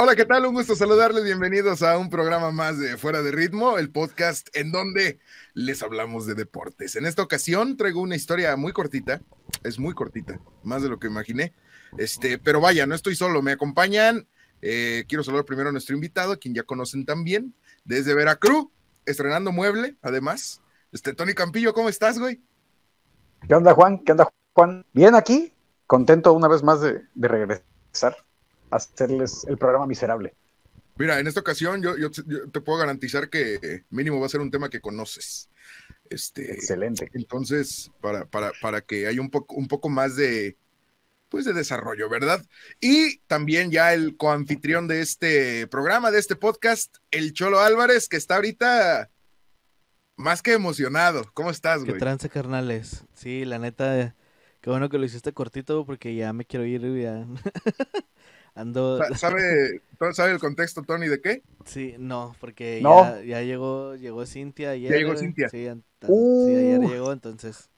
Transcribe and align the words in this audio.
Hola, 0.00 0.14
¿qué 0.14 0.24
tal? 0.24 0.46
Un 0.46 0.54
gusto 0.54 0.76
saludarles. 0.76 1.24
Bienvenidos 1.24 1.82
a 1.82 1.98
un 1.98 2.08
programa 2.08 2.52
más 2.52 2.78
de 2.78 2.96
Fuera 2.96 3.20
de 3.20 3.32
Ritmo, 3.32 3.78
el 3.78 3.90
podcast 3.90 4.46
en 4.56 4.70
donde 4.70 5.18
les 5.54 5.82
hablamos 5.82 6.24
de 6.24 6.36
deportes. 6.36 6.94
En 6.94 7.04
esta 7.04 7.20
ocasión 7.20 7.76
traigo 7.76 8.00
una 8.00 8.14
historia 8.14 8.54
muy 8.54 8.72
cortita, 8.72 9.20
es 9.64 9.80
muy 9.80 9.94
cortita, 9.94 10.38
más 10.62 10.84
de 10.84 10.88
lo 10.88 11.00
que 11.00 11.08
imaginé. 11.08 11.52
Este, 11.98 12.38
pero 12.38 12.60
vaya, 12.60 12.86
no 12.86 12.94
estoy 12.94 13.16
solo, 13.16 13.42
me 13.42 13.50
acompañan. 13.50 14.28
eh, 14.62 15.04
quiero 15.08 15.24
saludar 15.24 15.44
primero 15.44 15.70
a 15.70 15.72
nuestro 15.72 15.96
invitado, 15.96 16.38
quien 16.38 16.54
ya 16.54 16.62
conocen 16.62 17.04
también, 17.04 17.52
desde 17.84 18.14
Veracruz, 18.14 18.68
estrenando 19.04 19.50
mueble, 19.50 19.96
además. 20.00 20.62
Este, 20.92 21.12
Tony 21.12 21.34
Campillo, 21.34 21.74
¿cómo 21.74 21.88
estás, 21.88 22.20
güey? 22.20 22.40
¿Qué 23.48 23.52
onda, 23.52 23.74
Juan? 23.74 23.98
¿Qué 24.04 24.12
onda, 24.12 24.32
Juan? 24.52 24.86
Bien 24.92 25.16
aquí, 25.16 25.52
contento 25.88 26.32
una 26.34 26.46
vez 26.46 26.62
más 26.62 26.80
de, 26.80 27.02
regresar 27.16 28.27
hacerles 28.70 29.44
el 29.48 29.58
programa 29.58 29.86
miserable. 29.86 30.34
Mira, 30.96 31.20
en 31.20 31.26
esta 31.28 31.40
ocasión 31.40 31.80
yo, 31.82 31.96
yo- 31.96 32.10
yo 32.26 32.50
te 32.50 32.60
puedo 32.60 32.78
garantizar 32.78 33.30
que 33.30 33.84
mínimo 33.90 34.18
va 34.20 34.26
a 34.26 34.30
ser 34.30 34.40
un 34.40 34.50
tema 34.50 34.68
que 34.68 34.80
conoces. 34.80 35.48
Este, 36.10 36.54
Excelente. 36.54 37.10
entonces, 37.14 37.90
para, 38.00 38.24
para, 38.26 38.52
para 38.62 38.80
que 38.80 39.06
haya 39.06 39.20
un 39.20 39.30
poco, 39.30 39.54
un 39.54 39.68
poco 39.68 39.88
más 39.90 40.16
de, 40.16 40.56
pues, 41.28 41.44
de 41.44 41.52
desarrollo, 41.52 42.08
¿verdad? 42.08 42.44
Y 42.80 43.18
también 43.26 43.70
ya 43.70 43.92
el 43.94 44.16
coanfitrión 44.16 44.88
de 44.88 45.02
este 45.02 45.66
programa, 45.68 46.10
de 46.10 46.18
este 46.18 46.34
podcast, 46.34 46.96
el 47.10 47.32
Cholo 47.34 47.60
Álvarez, 47.60 48.08
que 48.08 48.16
está 48.16 48.36
ahorita 48.36 49.10
más 50.16 50.42
que 50.42 50.54
emocionado. 50.54 51.30
¿Cómo 51.34 51.50
estás, 51.50 51.84
¿Qué 51.84 51.90
güey? 51.90 52.00
trance, 52.00 52.28
carnales? 52.30 53.04
Sí, 53.14 53.44
la 53.44 53.58
neta, 53.58 54.16
qué 54.62 54.70
bueno 54.70 54.88
que 54.88 54.98
lo 54.98 55.04
hiciste 55.04 55.32
cortito 55.32 55.84
porque 55.86 56.14
ya 56.16 56.32
me 56.32 56.44
quiero 56.44 56.64
ir, 56.64 56.80
ya. 57.00 57.24
Ando, 58.54 58.98
Sa- 58.98 59.14
¿Sabe, 59.16 59.82
¿Sabe 60.12 60.32
el 60.32 60.38
contexto, 60.38 60.82
Tony, 60.82 61.08
de 61.08 61.20
qué? 61.20 61.42
sí, 61.64 61.94
no, 61.98 62.34
porque 62.40 62.80
No. 62.82 63.04
ya, 63.04 63.22
ya 63.22 63.42
llegó, 63.42 63.94
llegó 63.96 64.24
Cintia 64.26 64.70
ayer. 64.70 64.92
llegó 64.92 65.10
güey. 65.10 65.18
Cintia. 65.20 65.48
Sí, 65.48 65.66
an- 65.68 65.82
tan- 65.98 66.10
Uh. 66.12 66.46
sí, 66.48 66.54
ayer 66.56 66.80
llegó, 66.80 67.12
entonces 67.12 67.70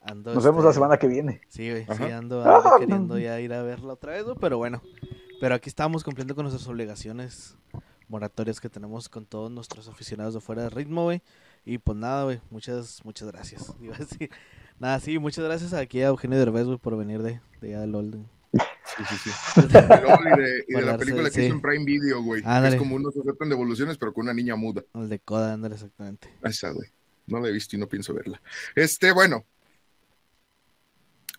ando. 0.00 0.32
Nos 0.34 0.44
vemos 0.44 0.62
la 0.64 0.70
este, 0.70 0.78
semana 0.78 0.96
que 0.98 1.06
viene. 1.08 1.40
Sí, 1.48 1.68
güey, 1.70 1.86
sí, 1.96 2.02
ando, 2.04 2.42
Ah, 2.44 2.62
no. 2.64 2.78
queriendo 2.78 3.18
ya 3.18 3.38
ir 3.40 3.52
a 3.52 3.62
verla 3.62 3.92
otra 3.94 4.12
vez, 4.12 4.24
güey, 4.24 4.36
pero 4.40 4.56
bueno. 4.58 4.82
Pero 5.40 5.54
aquí 5.54 5.68
estamos 5.68 6.04
cumpliendo 6.04 6.34
con 6.34 6.44
nuestras 6.44 6.66
obligaciones 6.68 7.56
moratorias 8.08 8.60
que 8.60 8.68
tenemos 8.68 9.08
con 9.08 9.24
todos 9.24 9.50
nuestros 9.50 9.88
aficionados 9.88 10.34
de 10.34 10.40
fuera 10.40 10.62
de 10.64 10.70
ritmo, 10.70 11.04
güey. 11.04 11.22
Y 11.64 11.78
pues 11.78 11.96
nada, 11.96 12.24
güey, 12.24 12.40
muchas, 12.50 13.04
muchas 13.04 13.28
gracias. 13.30 13.72
Iba 13.80 13.94
a 13.94 13.98
decir, 13.98 14.30
nada, 14.78 14.98
sí, 15.00 15.18
muchas 15.18 15.44
gracias 15.44 15.72
aquí 15.74 16.02
a 16.02 16.08
Eugenio 16.08 16.38
Derbez, 16.38 16.66
güey, 16.66 16.78
por 16.78 16.96
venir 16.96 17.22
de, 17.22 17.40
de 17.60 17.68
allá 17.68 17.80
del 17.80 17.92
LOL. 17.92 18.10
güey. 18.10 18.24
Sí, 18.96 19.04
sí, 19.08 19.30
sí. 19.30 19.60
De 19.68 19.82
LOL 19.82 20.26
y 20.26 20.40
de, 20.40 20.64
y 20.68 20.74
de 20.74 20.82
la 20.82 20.98
película 20.98 21.30
que 21.30 21.44
hizo 21.44 21.54
en 21.54 21.60
Prime 21.60 21.84
Video, 21.84 22.22
güey. 22.22 22.42
Es 22.64 22.76
como 22.76 22.96
unos 22.96 23.16
aceptan 23.16 23.48
devoluciones, 23.48 23.98
pero 23.98 24.12
con 24.12 24.24
una 24.24 24.34
niña 24.34 24.56
muda. 24.56 24.82
El 24.94 25.08
de 25.08 25.18
Coda, 25.20 25.54
ándale, 25.54 25.74
exactamente. 25.74 26.28
Esa, 26.42 26.70
güey. 26.70 26.90
No 27.26 27.40
la 27.40 27.48
he 27.48 27.52
visto 27.52 27.76
y 27.76 27.78
no 27.78 27.88
pienso 27.88 28.12
verla. 28.14 28.40
Este, 28.74 29.12
bueno. 29.12 29.44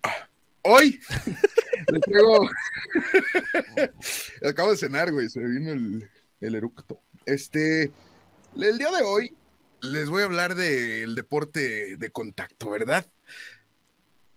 Ah, 0.03 0.29
Hoy 0.63 0.99
les 1.91 2.01
traigo. 2.01 2.49
Acabo 4.49 4.71
de 4.71 4.77
cenar, 4.77 5.11
güey. 5.11 5.29
Se 5.29 5.39
me 5.39 5.49
vino 5.49 5.71
el, 5.71 6.09
el 6.39 6.55
eructo. 6.55 7.01
Este. 7.25 7.91
El 8.55 8.77
día 8.77 8.91
de 8.91 9.03
hoy 9.03 9.35
les 9.81 10.09
voy 10.09 10.21
a 10.21 10.25
hablar 10.25 10.55
del 10.55 11.15
deporte 11.15 11.97
de 11.97 12.11
contacto, 12.11 12.69
¿verdad? 12.69 13.05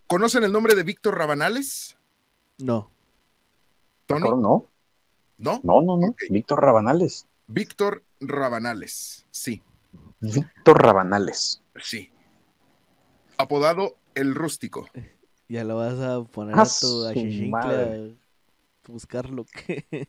¿Conocen 0.06 0.44
el 0.44 0.52
nombre 0.52 0.74
de 0.74 0.82
Víctor 0.82 1.18
Rabanales? 1.18 1.96
No, 2.58 2.93
No, 4.08 4.18
¿No? 5.38 5.60
no, 5.82 5.96
no. 5.96 6.14
Víctor 6.30 6.60
Rabanales. 6.62 7.26
Víctor 7.46 8.02
Rabanales. 8.20 9.26
Sí, 9.30 9.62
Víctor 10.20 10.82
Rabanales. 10.82 11.62
sí. 11.80 12.10
Apodado 13.36 13.96
El 14.14 14.34
Rústico. 14.34 14.88
ya 15.48 15.64
lo 15.64 15.76
vas 15.76 15.98
a 15.98 16.22
poner 16.22 16.54
Ah, 16.56 16.62
a 16.62 17.12
tu 17.12 17.48
madre. 17.48 18.14
a 18.88 18.92
buscar 18.92 19.28
lo 19.28 19.44
que 19.44 20.08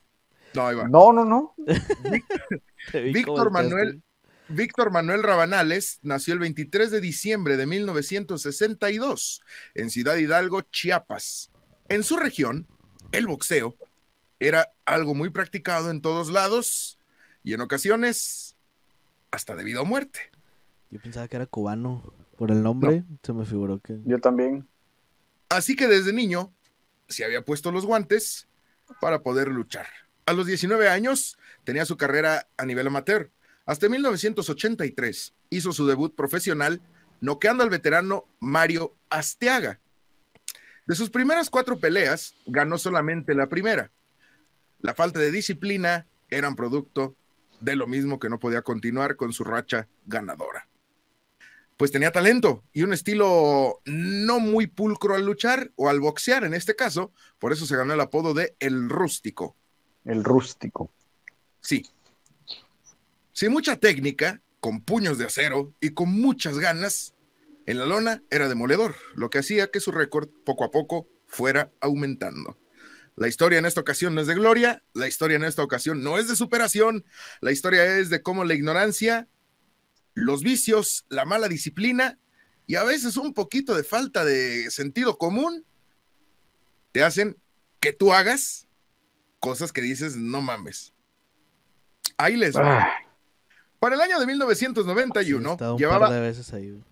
No, 0.53 0.67
ahí 0.67 0.75
va. 0.75 0.87
No, 0.87 1.11
no, 1.11 1.25
no. 1.25 1.55
Víctor 2.93 3.51
Manuel. 3.51 4.01
Víctor 4.47 4.91
Manuel 4.91 5.23
Rabanales 5.23 5.97
nació 6.03 6.35
el 6.35 6.39
23 6.39 6.91
de 6.91 7.01
diciembre 7.01 7.57
de 7.57 7.65
1962 7.65 9.41
en 9.73 9.89
Ciudad 9.89 10.17
Hidalgo, 10.17 10.61
Chiapas. 10.61 11.49
En 11.89 12.03
su 12.03 12.15
región, 12.17 12.67
el 13.11 13.25
boxeo 13.25 13.75
era 14.47 14.73
algo 14.85 15.15
muy 15.15 15.29
practicado 15.29 15.89
en 15.91 16.01
todos 16.01 16.29
lados 16.29 16.97
y 17.43 17.53
en 17.53 17.61
ocasiones 17.61 18.55
hasta 19.31 19.55
debido 19.55 19.81
a 19.81 19.83
muerte. 19.85 20.19
Yo 20.91 20.99
pensaba 20.99 21.27
que 21.27 21.35
era 21.35 21.45
cubano. 21.45 22.13
Por 22.37 22.51
el 22.51 22.61
nombre, 22.61 23.05
se 23.23 23.31
me 23.31 23.45
figuró 23.45 23.79
que. 23.79 23.97
Yo 24.03 24.19
también. 24.19 24.67
Así 25.47 25.75
que 25.75 25.87
desde 25.87 26.11
niño 26.11 26.51
se 27.07 27.23
había 27.23 27.45
puesto 27.45 27.71
los 27.71 27.85
guantes 27.85 28.47
para 28.99 29.21
poder 29.21 29.47
luchar. 29.47 29.87
A 30.25 30.33
los 30.33 30.45
19 30.45 30.89
años 30.89 31.37
tenía 31.63 31.85
su 31.85 31.95
carrera 31.95 32.47
a 32.57 32.65
nivel 32.65 32.87
amateur. 32.87 33.31
Hasta 33.65 33.87
1983 33.87 35.33
hizo 35.49 35.71
su 35.71 35.87
debut 35.87 36.13
profesional 36.13 36.81
noqueando 37.21 37.63
al 37.63 37.69
veterano 37.69 38.25
Mario 38.39 38.93
Asteaga. 39.09 39.79
De 40.85 40.95
sus 40.95 41.09
primeras 41.09 41.49
cuatro 41.49 41.79
peleas, 41.79 42.35
ganó 42.45 42.77
solamente 42.77 43.33
la 43.33 43.47
primera. 43.47 43.91
La 44.85 44.93
falta 44.93 45.17
de 45.17 45.31
disciplina 45.31 46.05
eran 46.29 46.55
producto 46.55 47.15
de 47.59 47.75
lo 47.75 47.87
mismo 47.87 48.19
que 48.19 48.29
no 48.29 48.37
podía 48.37 48.61
continuar 48.61 49.15
con 49.15 49.33
su 49.33 49.43
racha 49.43 49.87
ganadora. 50.05 50.67
Pues 51.75 51.91
tenía 51.91 52.11
talento 52.11 52.63
y 52.71 52.83
un 52.83 52.93
estilo 52.93 53.81
no 53.85 54.39
muy 54.39 54.67
pulcro 54.67 55.15
al 55.15 55.25
luchar 55.25 55.71
o 55.75 55.89
al 55.89 55.99
boxear 55.99 56.43
en 56.43 56.53
este 56.53 56.75
caso, 56.75 57.11
por 57.39 57.51
eso 57.51 57.65
se 57.65 57.75
ganó 57.75 57.95
el 57.95 57.99
apodo 57.99 58.35
de 58.35 58.55
El 58.59 58.87
Rústico. 58.87 59.55
El 60.03 60.23
rústico. 60.23 60.91
Sí. 61.61 61.87
Sin 63.33 63.53
mucha 63.53 63.77
técnica, 63.77 64.39
con 64.59 64.81
puños 64.81 65.17
de 65.17 65.25
acero 65.25 65.73
y 65.81 65.95
con 65.95 66.11
muchas 66.11 66.59
ganas, 66.59 67.15
en 67.65 67.79
la 67.79 67.87
lona 67.87 68.21
era 68.29 68.47
demoledor, 68.47 68.93
lo 69.15 69.31
que 69.31 69.39
hacía 69.39 69.71
que 69.71 69.79
su 69.79 69.91
récord 69.91 70.29
poco 70.45 70.63
a 70.63 70.69
poco 70.69 71.07
fuera 71.25 71.71
aumentando. 71.81 72.55
La 73.15 73.27
historia 73.27 73.59
en 73.59 73.65
esta 73.65 73.79
ocasión 73.81 74.13
no 74.13 74.21
es 74.21 74.27
de 74.27 74.35
gloria, 74.35 74.83
la 74.93 75.07
historia 75.07 75.37
en 75.37 75.43
esta 75.45 75.63
ocasión 75.63 76.03
no 76.03 76.17
es 76.17 76.27
de 76.27 76.35
superación, 76.35 77.05
la 77.41 77.51
historia 77.51 77.97
es 77.97 78.09
de 78.09 78.21
cómo 78.21 78.43
la 78.43 78.53
ignorancia, 78.55 79.27
los 80.13 80.43
vicios, 80.43 81.05
la 81.09 81.23
mala 81.25 81.47
disciplina 81.47 82.17
y 82.67 82.75
a 82.75 82.83
veces 82.83 83.15
un 83.17 83.33
poquito 83.33 83.75
de 83.75 83.83
falta 83.83 84.25
de 84.25 84.69
sentido 84.71 85.17
común 85.17 85.63
te 86.91 87.03
hacen 87.03 87.37
que 87.79 87.93
tú 87.93 88.11
hagas 88.13 88.67
cosas 89.39 89.71
que 89.71 89.81
dices, 89.81 90.15
no 90.17 90.41
mames. 90.41 90.93
Ahí 92.17 92.35
les 92.35 92.55
va. 92.55 92.81
Ah, 92.83 92.93
Para 93.79 93.95
el 93.95 94.01
año 94.01 94.17
de 94.19 94.25
Sí, 94.25 94.31
he 94.31 94.33
1991, 94.33 95.51
estado 95.51 95.73
un 95.75 95.79
llevaba. 95.79 96.07
par 96.07 96.13
de 96.15 96.21
veces 96.21 96.51
ahí. 96.53 96.71
güey. 96.71 96.83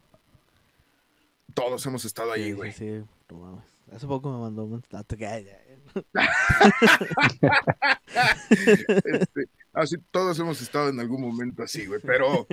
Todos 1.54 1.86
hemos 1.86 2.06
estado 2.06 2.32
ahí, 2.32 2.52
güey. 2.52 2.72
sí, 2.72 3.00
sí, 3.00 3.06
no 3.30 3.38
mames. 3.38 3.64
Hace 3.96 4.08
poco 4.08 4.32
me 4.32 4.40
mandó 4.40 4.64
un. 4.66 4.84
Este, 9.06 9.50
así, 9.74 9.98
todos 10.12 10.38
hemos 10.40 10.62
estado 10.62 10.90
en 10.90 11.00
algún 11.00 11.22
momento 11.22 11.64
así, 11.64 11.86
güey. 11.86 12.00
Pero, 12.02 12.48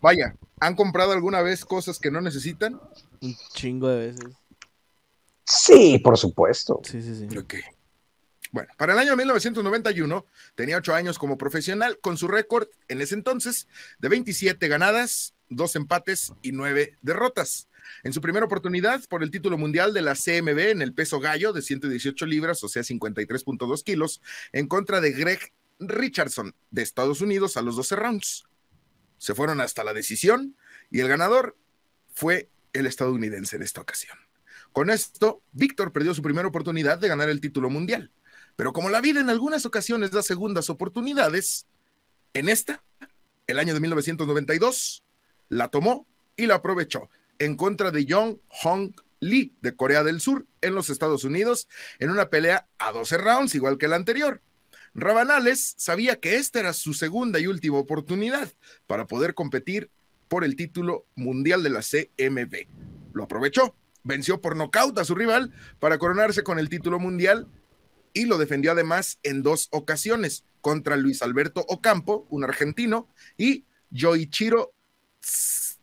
vaya, 0.00 0.34
¿han 0.60 0.74
comprado 0.74 1.12
alguna 1.12 1.42
vez 1.42 1.64
cosas 1.64 1.98
que 1.98 2.10
no 2.10 2.20
necesitan? 2.20 2.80
Un 3.20 3.36
chingo 3.54 3.88
de 3.88 4.08
veces. 4.08 4.34
sí, 5.44 5.98
por 5.98 6.18
supuesto. 6.18 6.80
Sí, 6.84 7.00
sí, 7.02 7.28
sí. 7.28 7.38
Ok. 7.38 7.54
Bueno, 8.50 8.72
para 8.76 8.94
el 8.94 8.98
año 8.98 9.14
1991 9.16 10.26
tenía 10.54 10.78
ocho 10.78 10.94
años 10.94 11.18
como 11.18 11.36
profesional 11.36 11.98
con 12.00 12.16
su 12.16 12.28
récord 12.28 12.68
en 12.88 13.00
ese 13.00 13.14
entonces 13.14 13.68
de 13.98 14.08
27 14.08 14.68
ganadas, 14.68 15.34
dos 15.50 15.76
empates 15.76 16.32
y 16.42 16.52
nueve 16.52 16.96
derrotas. 17.02 17.68
En 18.02 18.12
su 18.12 18.20
primera 18.20 18.46
oportunidad 18.46 19.04
por 19.08 19.22
el 19.22 19.30
título 19.30 19.58
mundial 19.58 19.92
de 19.94 20.02
la 20.02 20.14
CMB 20.14 20.58
en 20.58 20.82
el 20.82 20.94
peso 20.94 21.20
gallo 21.20 21.52
de 21.52 21.62
118 21.62 22.26
libras, 22.26 22.62
o 22.64 22.68
sea, 22.68 22.82
53.2 22.82 23.82
kilos, 23.82 24.20
en 24.52 24.66
contra 24.66 25.00
de 25.00 25.12
Greg 25.12 25.52
Richardson 25.78 26.54
de 26.70 26.82
Estados 26.82 27.20
Unidos 27.20 27.56
a 27.56 27.62
los 27.62 27.76
12 27.76 27.96
rounds. 27.96 28.44
se 29.18 29.34
fueron 29.34 29.60
hasta 29.60 29.82
la 29.82 29.94
decisión 29.94 30.56
y 30.90 31.00
el 31.00 31.08
ganador 31.08 31.56
fue 32.14 32.48
el 32.72 32.86
estadounidense 32.86 33.56
en 33.56 33.62
esta 33.62 33.80
ocasión. 33.80 34.16
Con 34.72 34.90
esto, 34.90 35.42
Víctor 35.52 35.92
perdió 35.92 36.14
su 36.14 36.22
primera 36.22 36.46
oportunidad 36.46 36.98
de 36.98 37.08
ganar 37.08 37.28
el 37.28 37.40
título 37.40 37.70
mundial. 37.70 38.12
Pero 38.54 38.72
como 38.72 38.90
la 38.90 39.00
vida 39.00 39.20
en 39.20 39.30
algunas 39.30 39.66
ocasiones 39.66 40.10
da 40.10 40.22
segundas 40.22 40.70
oportunidades, 40.70 41.66
en 42.34 42.48
esta, 42.48 42.82
el 43.46 43.58
año 43.58 43.74
de 43.74 43.80
1992, 43.80 45.02
la 45.48 45.68
tomó 45.68 46.06
y 46.36 46.46
la 46.46 46.56
aprovechó 46.56 47.08
en 47.38 47.56
contra 47.56 47.90
de 47.90 48.04
Young 48.04 48.38
Hong 48.48 48.92
Lee 49.20 49.54
de 49.60 49.74
Corea 49.74 50.04
del 50.04 50.20
Sur 50.20 50.46
en 50.60 50.74
los 50.74 50.90
Estados 50.90 51.24
Unidos 51.24 51.68
en 51.98 52.10
una 52.10 52.30
pelea 52.30 52.68
a 52.78 52.92
12 52.92 53.18
rounds, 53.18 53.54
igual 53.54 53.78
que 53.78 53.88
la 53.88 53.96
anterior. 53.96 54.42
Rabanales 54.94 55.74
sabía 55.76 56.18
que 56.18 56.36
esta 56.36 56.60
era 56.60 56.72
su 56.72 56.94
segunda 56.94 57.38
y 57.38 57.46
última 57.46 57.78
oportunidad 57.78 58.52
para 58.86 59.06
poder 59.06 59.34
competir 59.34 59.90
por 60.28 60.44
el 60.44 60.56
título 60.56 61.06
mundial 61.14 61.62
de 61.62 61.70
la 61.70 61.80
CMB. 61.80 62.66
Lo 63.12 63.24
aprovechó, 63.24 63.74
venció 64.02 64.40
por 64.40 64.56
nocaut 64.56 64.98
a 64.98 65.04
su 65.04 65.14
rival 65.14 65.52
para 65.78 65.98
coronarse 65.98 66.42
con 66.42 66.58
el 66.58 66.68
título 66.68 66.98
mundial 66.98 67.48
y 68.12 68.24
lo 68.24 68.38
defendió 68.38 68.72
además 68.72 69.18
en 69.22 69.42
dos 69.42 69.68
ocasiones 69.70 70.44
contra 70.60 70.96
Luis 70.96 71.22
Alberto 71.22 71.64
Ocampo, 71.68 72.26
un 72.30 72.44
argentino, 72.44 73.08
y 73.36 73.64
Yoichiro, 73.90 74.72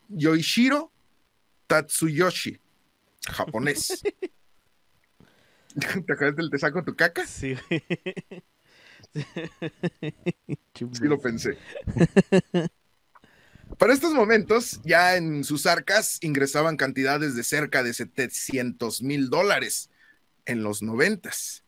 Yoichiro 0.09 0.91
Tatsuyoshi, 1.67 2.59
japonés. 3.27 4.01
¿Te 5.75 6.13
acuerdas 6.13 6.37
del 6.37 6.49
te 6.49 6.57
saco 6.57 6.83
tu 6.83 6.95
caca? 6.95 7.25
Sí, 7.27 7.55
Sí 10.73 10.85
lo 11.01 11.19
pensé. 11.19 11.57
Para 13.77 13.93
estos 13.93 14.13
momentos, 14.13 14.81
ya 14.83 15.15
en 15.15 15.43
sus 15.43 15.65
arcas 15.65 16.17
ingresaban 16.21 16.77
cantidades 16.77 17.35
de 17.35 17.43
cerca 17.43 17.83
de 17.83 17.93
700 17.93 19.01
mil 19.01 19.29
dólares 19.29 19.89
en 20.45 20.63
los 20.63 20.81
noventas. 20.81 21.63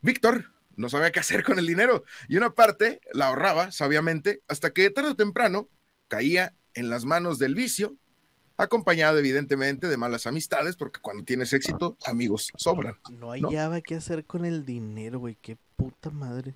Víctor 0.00 0.52
no 0.76 0.88
sabía 0.88 1.12
qué 1.12 1.20
hacer 1.20 1.42
con 1.44 1.58
el 1.58 1.66
dinero 1.66 2.04
y 2.28 2.36
una 2.36 2.54
parte 2.54 3.00
la 3.12 3.26
ahorraba 3.26 3.70
sabiamente 3.70 4.42
hasta 4.48 4.72
que 4.72 4.88
tarde 4.90 5.10
o 5.10 5.16
temprano 5.16 5.68
caía 6.08 6.54
en 6.74 6.88
las 6.88 7.04
manos 7.04 7.38
del 7.38 7.54
vicio, 7.54 7.96
acompañado 8.64 9.18
evidentemente 9.18 9.88
de 9.88 9.96
malas 9.96 10.26
amistades, 10.26 10.76
porque 10.76 11.00
cuando 11.00 11.24
tienes 11.24 11.52
éxito, 11.52 11.96
amigos 12.04 12.50
sobran. 12.56 12.96
No 13.10 13.30
hallaba 13.30 13.80
qué 13.80 13.96
hacer 13.96 14.24
con 14.24 14.44
el 14.44 14.64
dinero, 14.64 15.18
güey. 15.18 15.36
Qué 15.40 15.56
puta 15.76 16.10
madre. 16.10 16.54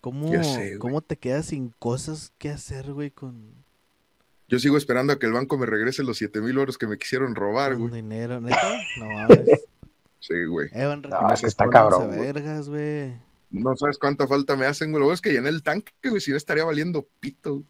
¿Cómo, 0.00 0.42
sé. 0.42 0.78
¿Cómo 0.78 1.00
te 1.00 1.16
quedas 1.16 1.46
sin 1.46 1.70
cosas 1.78 2.32
que 2.38 2.50
hacer, 2.50 2.92
güey, 2.92 3.10
con, 3.12 3.54
Yo 4.48 4.58
sigo 4.58 4.76
esperando 4.76 5.12
a 5.12 5.18
que 5.18 5.26
el 5.26 5.32
banco 5.32 5.56
me 5.56 5.66
regrese 5.66 6.02
los 6.02 6.18
7 6.18 6.40
mil 6.40 6.58
euros 6.58 6.76
que 6.76 6.88
me 6.88 6.98
quisieron 6.98 7.34
robar, 7.36 7.72
con 7.74 7.88
güey. 7.88 8.02
dinero? 8.02 8.40
¿Neta? 8.40 8.56
No 8.98 9.06
mames. 9.08 9.64
Sí, 10.18 10.44
güey. 10.44 10.68
Evan, 10.72 11.02
No, 11.02 11.32
es 11.32 11.40
que 11.40 11.46
está 11.46 11.68
cabrón, 11.68 12.08
güey. 12.08 12.20
vergas, 12.20 12.68
güey. 12.68 13.12
No 13.50 13.76
sabes 13.76 13.98
cuánta 13.98 14.26
falta 14.26 14.56
me 14.56 14.66
hacen, 14.66 14.90
güey. 14.92 15.04
Lo 15.04 15.12
es 15.12 15.20
que 15.20 15.32
llené 15.32 15.48
el 15.50 15.62
tanque, 15.62 15.92
güey. 16.04 16.20
Si 16.20 16.30
no 16.30 16.36
estaría 16.36 16.64
valiendo 16.64 17.06
pito. 17.20 17.62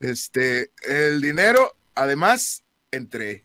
Este, 0.00 0.70
el 0.88 1.20
dinero, 1.20 1.76
además, 1.94 2.62
entre 2.90 3.44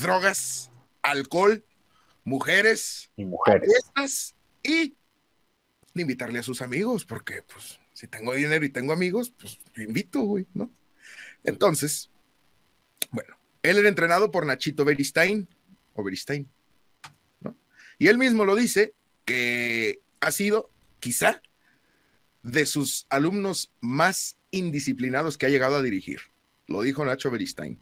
drogas, 0.00 0.70
alcohol, 1.02 1.64
mujeres, 2.24 3.10
Y 3.16 3.24
mujeres. 3.24 3.68
fiestas 3.68 4.34
y 4.62 4.94
invitarle 5.94 6.38
a 6.38 6.42
sus 6.42 6.62
amigos, 6.62 7.04
porque, 7.04 7.42
pues, 7.42 7.78
si 7.92 8.06
tengo 8.06 8.34
dinero 8.34 8.64
y 8.64 8.70
tengo 8.70 8.92
amigos, 8.92 9.30
pues, 9.38 9.58
yo 9.74 9.82
invito, 9.82 10.20
güey, 10.20 10.46
¿no? 10.54 10.70
Entonces, 11.44 12.10
bueno, 13.10 13.36
él 13.62 13.78
era 13.78 13.88
entrenado 13.88 14.30
por 14.30 14.46
Nachito 14.46 14.84
Beristain, 14.84 15.48
o 15.94 16.02
Beristain, 16.02 16.48
¿no? 17.40 17.56
Y 17.98 18.08
él 18.08 18.18
mismo 18.18 18.44
lo 18.44 18.54
dice, 18.54 18.94
que 19.24 20.00
ha 20.20 20.30
sido, 20.32 20.70
quizá, 21.00 21.42
de 22.42 22.66
sus 22.66 23.06
alumnos 23.08 23.70
más 23.80 24.36
indisciplinados 24.50 25.38
que 25.38 25.46
ha 25.46 25.50
llegado 25.50 25.76
a 25.76 25.82
dirigir. 25.82 26.20
Lo 26.66 26.82
dijo 26.82 27.04
Nacho 27.04 27.30
Beristain. 27.30 27.78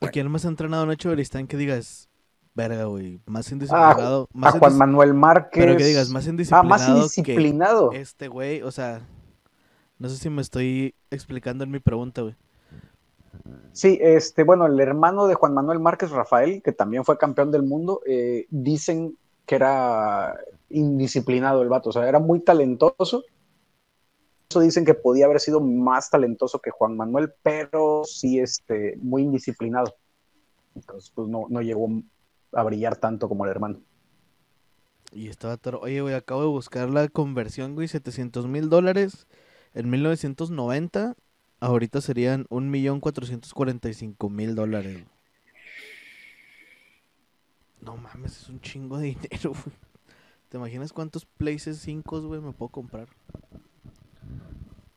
¿A 0.00 0.08
quién 0.08 0.30
más 0.30 0.44
ha 0.44 0.48
entrenado 0.48 0.86
Nacho 0.86 1.10
Beristán 1.10 1.46
que 1.46 1.56
digas, 1.56 2.08
verga, 2.54 2.84
güey, 2.84 3.20
más 3.26 3.48
Ah, 3.48 3.52
indisciplinado? 3.52 4.28
a 4.32 4.36
más 4.38 4.54
Juan 4.58 4.72
indis- 4.72 4.76
Manuel 4.78 5.14
Márquez. 5.14 5.64
Pero 5.64 5.76
que 5.76 5.84
digas, 5.84 6.08
más 6.10 6.26
Ah, 6.26 6.30
indisciplinado 6.30 6.68
más 6.68 6.88
indisciplinado. 6.88 7.90
que 7.90 8.00
este 8.00 8.28
güey, 8.28 8.62
o 8.62 8.70
sea, 8.70 9.00
no 9.98 10.08
sé 10.08 10.16
si 10.16 10.30
me 10.30 10.40
estoy 10.42 10.94
explicando 11.10 11.64
en 11.64 11.70
mi 11.70 11.80
pregunta, 11.80 12.22
güey. 12.22 12.34
Sí, 13.72 13.98
este, 14.00 14.42
bueno, 14.42 14.66
el 14.66 14.78
hermano 14.80 15.26
de 15.26 15.34
Juan 15.34 15.54
Manuel 15.54 15.78
Márquez, 15.80 16.10
Rafael, 16.10 16.62
que 16.62 16.72
también 16.72 17.04
fue 17.04 17.18
campeón 17.18 17.50
del 17.52 17.62
mundo, 17.62 18.00
eh, 18.06 18.46
dicen 18.50 19.16
que 19.46 19.54
era 19.56 20.38
indisciplinado 20.70 21.62
el 21.62 21.68
vato, 21.68 21.90
o 21.90 21.92
sea, 21.92 22.08
era 22.08 22.18
muy 22.18 22.40
talentoso. 22.40 23.24
Eso 24.50 24.58
dicen 24.58 24.84
que 24.84 24.94
podía 24.94 25.26
haber 25.26 25.38
sido 25.38 25.60
más 25.60 26.10
talentoso 26.10 26.58
que 26.58 26.72
Juan 26.72 26.96
Manuel, 26.96 27.32
pero 27.40 28.02
sí, 28.04 28.40
este, 28.40 28.96
muy 28.96 29.22
indisciplinado. 29.22 29.94
Entonces, 30.74 31.12
pues 31.14 31.28
no, 31.28 31.46
no 31.48 31.62
llegó 31.62 31.88
a 32.50 32.64
brillar 32.64 32.96
tanto 32.96 33.28
como 33.28 33.44
el 33.44 33.52
hermano. 33.52 33.80
Y 35.12 35.28
estaba. 35.28 35.56
Oye, 35.80 36.00
güey, 36.00 36.14
acabo 36.14 36.40
de 36.40 36.48
buscar 36.48 36.90
la 36.90 37.06
conversión, 37.06 37.76
güey, 37.76 37.86
700 37.86 38.48
mil 38.48 38.68
dólares 38.68 39.28
en 39.72 39.88
1990. 39.88 41.14
Ahorita 41.60 42.00
serían 42.00 42.46
1.445.000 42.46 44.54
dólares. 44.54 45.04
No 47.80 47.96
mames, 47.96 48.40
es 48.40 48.48
un 48.48 48.60
chingo 48.60 48.98
de 48.98 49.06
dinero. 49.14 49.52
¿Te 50.48 50.56
imaginas 50.56 50.92
cuántos 50.92 51.24
Places 51.24 51.78
5, 51.78 52.22
güey, 52.22 52.40
me 52.40 52.52
puedo 52.52 52.70
comprar? 52.70 53.06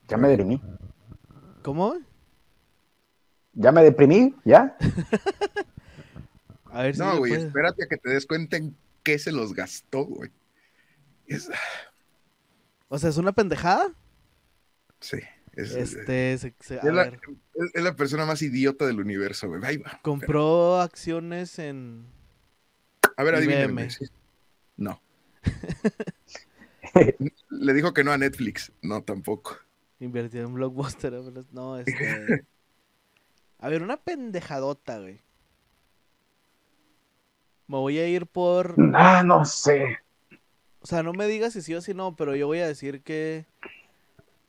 Ya 0.08 0.18
me 0.18 0.28
deprimí. 0.30 0.62
¿Cómo? 1.64 1.96
Ya 3.54 3.72
me 3.72 3.84
deprimí, 3.84 4.36
ya. 4.44 4.76
A 6.72 6.82
ver 6.84 6.96
si 6.96 7.02
No, 7.02 7.14
le 7.14 7.20
güey, 7.20 7.32
puedes- 7.32 7.46
espérate 7.46 7.84
a 7.84 7.88
que 7.88 7.98
te 7.98 8.10
des 8.10 8.26
cuenta 8.26 8.58
en 8.58 8.76
qué 9.04 9.20
se 9.20 9.32
los 9.32 9.54
gastó, 9.54 10.06
güey. 10.06 10.32
Es- 11.28 11.50
O 12.90 12.98
sea, 12.98 13.10
¿es 13.12 13.18
una 13.18 13.32
pendejada? 13.32 13.94
sí, 15.00 15.18
es, 15.54 15.72
Este, 15.76 16.38
se- 16.38 16.56
se- 16.60 16.80
a 16.80 16.82
es 16.82 16.94
la, 16.94 17.04
ver, 17.06 17.20
es- 17.56 17.72
es 17.76 17.84
la 17.84 17.96
persona 17.96 18.26
más 18.26 18.42
idiota 18.42 18.86
del 18.88 19.00
universo, 19.00 19.48
güey. 19.50 19.64
Ahí 19.64 19.78
va. 19.78 20.00
compró 20.02 20.82
acciones 20.82 21.60
en... 21.60 22.08
A 23.18 23.24
ver, 23.24 23.36
adivínenme. 23.36 23.90
sí. 23.92 24.06
No. 24.78 25.00
Le 27.50 27.74
dijo 27.74 27.94
que 27.94 28.04
no 28.04 28.12
a 28.12 28.18
Netflix. 28.18 28.72
No, 28.82 29.04
tampoco. 29.04 29.58
Invertido 30.04 30.46
en 30.46 30.54
Blockbuster. 30.54 31.14
No, 31.52 31.78
este... 31.80 32.46
A 33.60 33.70
ver, 33.70 33.82
una 33.82 33.98
pendejadota, 33.98 35.00
güey. 35.00 35.22
Me 37.68 37.78
voy 37.78 37.98
a 37.98 38.08
ir 38.08 38.28
por... 38.28 38.76
Ah, 38.94 39.24
no 39.24 39.46
sé. 39.46 40.00
O 40.82 40.86
sea, 40.86 41.02
no 41.02 41.14
me 41.14 41.28
digas 41.28 41.54
si 41.54 41.62
sí 41.62 41.74
o 41.74 41.82
si 41.82 41.94
no, 41.94 42.16
pero 42.16 42.36
yo 42.36 42.48
voy 42.48 42.60
a 42.60 42.68
decir 42.68 43.02
que... 43.02 43.46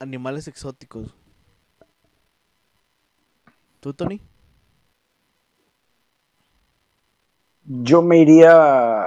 Animales 0.01 0.49
exóticos. 0.49 1.15
¿Tú, 3.79 3.95
Tony? 3.95 4.21
Yo 7.65 8.03
me 8.03 8.19
iría. 8.19 9.07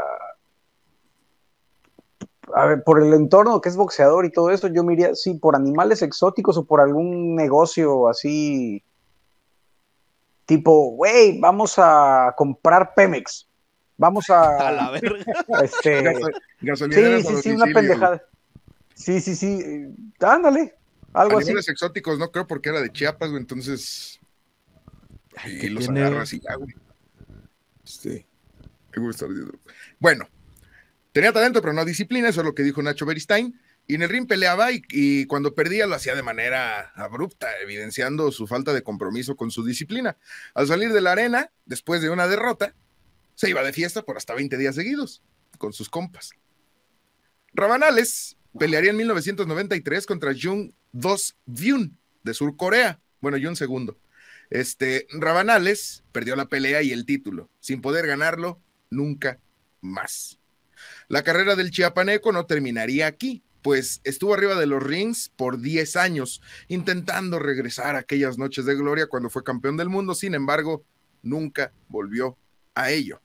A 2.57 2.65
ver, 2.65 2.83
por 2.83 3.01
el 3.03 3.13
entorno 3.13 3.61
que 3.61 3.69
es 3.69 3.75
boxeador 3.75 4.25
y 4.25 4.31
todo 4.31 4.49
eso, 4.51 4.67
yo 4.67 4.83
me 4.83 4.93
iría, 4.93 5.13
sí, 5.15 5.35
por 5.35 5.55
animales 5.55 6.01
exóticos 6.01 6.57
o 6.57 6.65
por 6.65 6.81
algún 6.81 7.35
negocio 7.35 8.07
así. 8.09 8.83
Tipo, 10.45 10.91
güey, 10.91 11.39
vamos 11.39 11.75
a 11.77 12.33
comprar 12.37 12.93
Pemex. 12.95 13.47
Vamos 13.97 14.29
A 14.29 14.71
la 14.71 14.85
a. 14.85 14.91
verga. 14.91 15.25
este, 15.63 16.01
Gaso- 16.03 16.31
gasolineras 16.61 17.21
sí, 17.27 17.35
sí, 17.35 17.41
sí, 17.41 17.49
una 17.51 17.65
pendejada. 17.73 18.23
Sí, 18.93 19.21
sí, 19.21 19.35
sí. 19.35 19.59
Ándale, 20.21 20.75
algo 21.13 21.37
así. 21.37 21.47
Animales 21.49 21.69
exóticos, 21.69 22.17
no 22.17 22.31
creo 22.31 22.47
porque 22.47 22.69
era 22.69 22.81
de 22.81 22.89
Chiapas, 22.91 23.29
güey. 23.29 23.41
Entonces. 23.41 24.19
Ay, 25.35 25.53
Y 25.55 25.59
¿qué 25.59 25.69
los 25.69 25.83
tiene? 25.85 26.05
agarras 26.05 26.33
y 26.33 26.39
ya, 26.39 26.55
güey. 26.55 26.73
Sí. 27.83 28.25
Me 28.95 29.03
gusta. 29.03 29.25
Bueno, 29.99 30.25
tenía 31.17 31.33
talento, 31.33 31.61
pero 31.61 31.73
no 31.73 31.83
disciplina. 31.83 32.29
Eso 32.29 32.41
es 32.41 32.45
lo 32.45 32.53
que 32.53 32.61
dijo 32.61 32.83
Nacho 32.83 33.07
Beristain. 33.07 33.59
Y 33.87 33.95
en 33.95 34.03
el 34.03 34.09
ring 34.09 34.27
peleaba 34.27 34.69
y, 34.71 35.25
cuando 35.25 35.55
perdía 35.55 35.87
lo 35.87 35.95
hacía 35.95 36.13
de 36.13 36.21
manera 36.21 36.91
abrupta, 36.93 37.47
evidenciando 37.59 38.31
su 38.31 38.45
falta 38.45 38.71
de 38.71 38.83
compromiso 38.83 39.35
con 39.35 39.49
su 39.49 39.65
disciplina. 39.65 40.17
Al 40.53 40.67
salir 40.67 40.93
de 40.93 41.01
la 41.01 41.13
arena, 41.13 41.49
después 41.65 42.03
de 42.03 42.11
una 42.11 42.27
derrota, 42.27 42.75
se 43.33 43.49
iba 43.49 43.63
de 43.63 43.73
fiesta 43.73 44.03
por 44.03 44.15
hasta 44.15 44.35
20 44.35 44.57
días 44.57 44.75
seguidos 44.75 45.23
con 45.57 45.73
sus 45.73 45.89
compas. 45.89 46.33
Rabanales 47.51 48.37
pelearía 48.59 48.91
en 48.91 48.97
1993 48.97 50.05
contra 50.05 50.35
Jung 50.39 50.71
Dos 50.91 51.35
Vyun 51.47 51.97
de 52.21 52.35
Sur 52.35 52.55
Corea, 52.57 52.99
Bueno, 53.21 53.37
y 53.37 53.47
un 53.47 53.55
segundo. 53.55 53.97
Este, 54.51 55.07
Rabanales 55.09 56.03
perdió 56.11 56.35
la 56.35 56.45
pelea 56.45 56.83
y 56.83 56.91
el 56.91 57.07
título, 57.07 57.49
sin 57.59 57.81
poder 57.81 58.05
ganarlo 58.05 58.61
nunca 58.91 59.39
más. 59.81 60.37
La 61.07 61.23
carrera 61.23 61.55
del 61.55 61.71
chiapaneco 61.71 62.31
no 62.31 62.45
terminaría 62.45 63.07
aquí, 63.07 63.43
pues 63.61 64.01
estuvo 64.03 64.33
arriba 64.33 64.55
de 64.55 64.65
los 64.65 64.83
rings 64.83 65.29
por 65.35 65.59
10 65.59 65.95
años, 65.95 66.41
intentando 66.67 67.39
regresar 67.39 67.95
a 67.95 67.99
aquellas 67.99 68.37
noches 68.37 68.65
de 68.65 68.75
gloria 68.75 69.07
cuando 69.07 69.29
fue 69.29 69.43
campeón 69.43 69.77
del 69.77 69.89
mundo, 69.89 70.15
sin 70.15 70.35
embargo, 70.35 70.85
nunca 71.21 71.71
volvió 71.87 72.37
a 72.75 72.91
ello, 72.91 73.21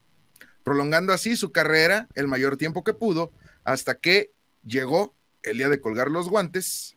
prolongando 0.62 1.12
así 1.12 1.36
su 1.36 1.52
carrera 1.52 2.08
el 2.14 2.28
mayor 2.28 2.56
tiempo 2.56 2.84
que 2.84 2.94
pudo, 2.94 3.32
hasta 3.64 3.96
que 3.96 4.32
llegó 4.64 5.14
el 5.42 5.58
día 5.58 5.68
de 5.68 5.80
colgar 5.80 6.10
los 6.10 6.28
guantes, 6.28 6.96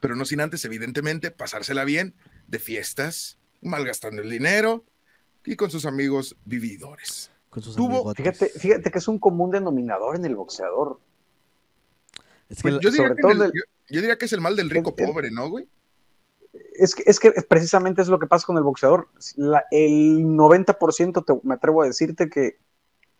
pero 0.00 0.16
no 0.16 0.24
sin 0.24 0.40
antes, 0.40 0.64
evidentemente, 0.64 1.30
pasársela 1.30 1.84
bien 1.84 2.14
de 2.46 2.58
fiestas, 2.58 3.38
malgastando 3.60 4.22
el 4.22 4.30
dinero 4.30 4.84
y 5.44 5.56
con 5.56 5.70
sus 5.70 5.84
amigos 5.84 6.36
vividores. 6.44 7.30
Con 7.50 7.62
sus 7.62 7.76
Tuvo-. 7.76 8.14
Fíjate, 8.14 8.46
fíjate 8.48 8.90
que 8.90 8.98
es 8.98 9.08
un 9.08 9.18
común 9.18 9.50
denominador 9.50 10.16
en 10.16 10.24
el 10.24 10.36
boxeador. 10.36 10.98
Es 12.48 12.58
que 12.58 12.70
Pues 12.70 12.74
yo, 12.80 12.90
diría 12.90 12.96
sobre 13.08 13.16
que 13.16 13.22
todo 13.22 13.32
es 13.32 13.36
el- 13.36 13.42
del- 13.42 13.52
yo- 13.52 13.62
yo 13.94 14.00
diría 14.00 14.16
que 14.18 14.24
es 14.24 14.32
el 14.32 14.40
mal 14.40 14.56
del 14.56 14.70
rico 14.70 14.94
El- 14.96 15.06
pobre, 15.06 15.30
¿no, 15.30 15.48
güey? 15.50 15.68
Es 16.74 16.94
que, 16.94 17.02
es 17.06 17.20
que 17.20 17.30
precisamente 17.48 18.02
es 18.02 18.08
lo 18.08 18.18
que 18.18 18.26
pasa 18.26 18.46
con 18.46 18.56
el 18.56 18.62
boxeador. 18.64 19.08
La- 19.36 19.64
el 19.70 20.24
90% 20.36 21.22
te- 21.24 21.38
me 21.44 21.54
atrevo 21.54 21.82
a 21.82 21.86
decirte 21.86 22.28
que 22.28 22.58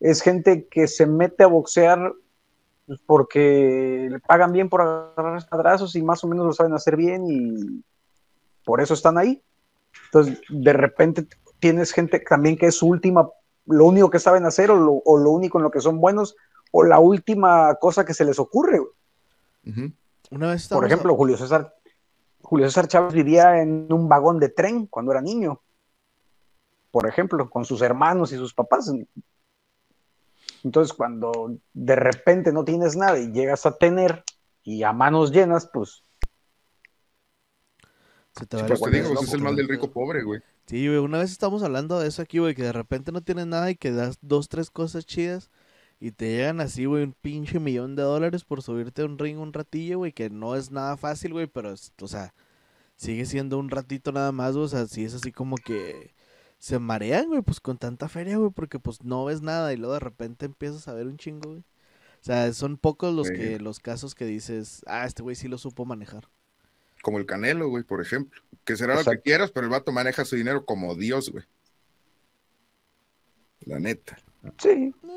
es 0.01 0.21
gente 0.23 0.67
que 0.69 0.87
se 0.89 1.07
mete 1.07 1.45
a 1.45 1.49
boxear 1.49 2.13
porque 3.07 4.09
le 4.11 4.19
pagan 4.21 4.53
bien 4.53 4.69
por 4.69 4.81
agarrar 4.81 5.37
espadrazos 5.37 5.95
y 5.95 6.03
más 6.03 6.25
o 6.25 6.29
menos 6.29 6.47
lo 6.47 6.53
saben 6.53 6.73
hacer 6.73 6.97
bien 6.97 7.25
y 7.29 7.85
por 8.65 8.81
eso 8.81 8.95
están 8.95 9.17
ahí. 9.19 9.43
Entonces, 10.07 10.41
de 10.49 10.73
repente 10.73 11.27
tienes 11.61 11.93
gente 11.93 12.19
también 12.21 12.57
que 12.57 12.67
es 12.67 12.75
su 12.75 12.89
última, 12.89 13.29
lo 13.71 13.87
único 13.87 14.11
que 14.11 14.19
saben 14.19 14.45
hacer 14.45 14.71
o 14.71 14.77
lo, 14.77 14.93
o 15.05 15.19
lo 15.19 15.31
único 15.31 15.59
en 15.59 15.65
lo 15.65 15.71
que 15.71 15.81
son 15.81 16.01
buenos 16.01 16.37
o 16.73 16.85
la 16.85 16.99
última 16.99 17.75
cosa 17.77 18.05
que 18.05 18.15
se 18.15 18.25
les 18.25 18.39
ocurre. 18.39 18.81
una 20.31 20.51
vez 20.51 20.69
Por 20.69 20.87
ejemplo, 20.87 21.17
Julio 21.17 21.37
César, 21.37 21.75
Julio 22.43 22.67
César 22.67 22.89
Chávez 22.89 23.13
vivía 23.13 23.61
en 23.61 23.93
un 23.93 24.09
vagón 24.09 24.39
de 24.39 24.49
tren 24.49 24.87
cuando 24.87 25.13
era 25.13 25.21
niño. 25.21 25.61
Por 26.91 27.07
ejemplo, 27.07 27.49
con 27.49 27.65
sus 27.65 27.83
hermanos 27.83 28.33
y 28.33 28.37
sus 28.37 28.55
papás. 28.55 28.93
Entonces, 30.65 30.93
cuando 30.93 31.57
de 31.73 31.97
repente 31.97 32.53
no 32.53 32.65
tienes 32.65 32.97
nada 32.97 33.19
y 33.19 33.33
llegas 33.33 33.67
a 33.67 33.77
tener 33.77 34.25
y 34.63 34.83
a 34.83 34.93
manos 34.93 35.33
llenas, 35.33 35.69
pues 35.73 36.03
se 38.37 38.47
te 38.47 38.57
Sí, 38.57 38.63
va 38.63 38.69
pues 38.69 38.81
te 38.81 38.91
digo, 38.91 39.21
es 39.21 39.33
el 39.33 39.43
mal 39.43 39.57
del 39.57 39.69
rico 39.69 39.91
pobre, 39.91 40.23
güey. 40.23 40.41
Sí, 40.71 40.87
güey, 40.87 40.99
una 41.01 41.19
vez 41.19 41.33
estamos 41.33 41.65
hablando 41.65 41.99
de 41.99 42.07
eso 42.07 42.23
aquí, 42.23 42.39
güey, 42.39 42.55
que 42.55 42.63
de 42.63 42.73
repente 42.73 43.11
no 43.11 43.23
tienes 43.23 43.47
nada 43.49 43.71
y 43.73 43.75
que 43.75 43.91
das 43.91 44.19
dos, 44.23 44.49
tres 44.49 44.71
cosas 44.71 45.05
chidas 45.05 45.51
y 45.99 46.13
te 46.13 46.29
llegan 46.31 46.61
así, 46.61 46.85
güey, 46.85 47.03
un 47.03 47.13
pinche 47.13 47.59
millón 47.59 47.97
de 47.97 48.03
dólares 48.05 48.45
por 48.45 48.63
subirte 48.63 49.03
a 49.03 49.07
un 49.07 49.19
ring 49.19 49.39
un 49.41 49.53
ratillo, 49.53 49.99
güey, 49.99 50.13
que 50.13 50.31
no 50.31 50.55
es 50.55 50.71
nada 50.71 50.97
fácil, 50.97 51.33
güey, 51.33 51.49
pero, 51.49 51.73
es- 51.73 51.93
o 52.01 52.07
sea, 52.07 52.35
sigue 52.95 53.27
siendo 53.27 53.59
un 53.59 53.69
ratito 53.71 54.13
nada 54.13 54.31
más, 54.31 54.53
güey, 54.55 54.67
o 54.67 54.69
sea, 54.69 54.87
sí 54.87 55.05
es 55.05 55.15
así 55.15 55.33
como 55.33 55.57
que 55.57 56.15
se 56.59 56.79
marean, 56.79 57.27
güey, 57.29 57.43
pues 57.43 57.59
con 57.61 57.77
tanta 57.79 58.09
feria, 58.09 58.37
güey, 58.37 58.51
porque 58.53 58.79
pues 58.79 59.03
no 59.03 59.25
ves 59.25 59.43
nada 59.43 59.73
y 59.73 59.77
luego 59.77 59.95
de 59.95 60.01
repente 60.01 60.47
empiezas 60.47 60.87
a 60.87 60.95
ver 60.95 61.09
un 61.09 61.17
chingo, 61.17 61.49
güey. 61.51 61.61
O 61.63 62.23
sea, 62.25 62.53
son 62.53 62.77
pocos 62.77 63.13
los 63.15 63.27
Sí. 63.29 63.35
que 63.35 63.59
los 63.59 63.81
casos 63.81 64.15
que 64.15 64.25
dices, 64.27 64.83
ah, 64.87 65.05
este 65.07 65.23
güey 65.23 65.35
sí 65.37 65.49
lo 65.49 65.59
supo 65.59 65.85
manejar. 65.85 66.29
Como 67.03 67.19
el 67.19 67.27
Canelo, 67.27 67.69
güey, 67.69 67.83
por 67.85 68.01
ejemplo. 68.01 68.41
Que 68.65 68.77
será 68.77 68.95
lo 68.95 69.05
que 69.05 69.21
quieras, 69.21 69.51
pero 69.51 69.67
el 69.67 69.71
vato 69.73 69.91
maneja 69.93 70.25
su 70.25 70.37
dinero 70.37 70.65
como 70.65 70.95
Dios, 70.95 71.31
güey. 71.31 71.45
La 73.61 73.79
neta. 73.79 74.19
sí. 74.59 74.69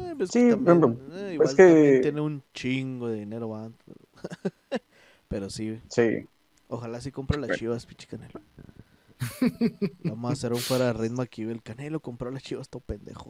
Eh, 0.01 0.13
pues 0.17 0.29
Sí, 0.31 0.49
también, 0.49 0.83
eh, 1.11 1.35
pues 1.37 1.53
igual 1.53 1.55
que- 1.55 1.99
tiene 2.01 2.21
un 2.21 2.43
chingo 2.53 3.07
de 3.09 3.19
dinero, 3.19 3.49
va. 3.49 3.71
Pero 5.27 5.49
sí, 5.49 5.69
güey. 5.69 5.81
Sí. 5.89 6.27
ojalá 6.67 7.01
sí 7.01 7.11
compre 7.11 7.39
las 7.39 7.57
chivas, 7.57 7.85
pinche 7.85 8.07
Canelo. 8.07 8.41
Vamos 10.03 10.29
a 10.29 10.33
hacer 10.33 10.53
un 10.53 10.59
fuera 10.59 10.87
de 10.87 10.93
ritmo 10.93 11.21
aquí, 11.21 11.43
güey. 11.43 11.55
El 11.55 11.63
Canelo 11.63 11.99
compró 12.01 12.29
las 12.31 12.43
chivas, 12.43 12.69
todo 12.69 12.81
pendejo. 12.81 13.29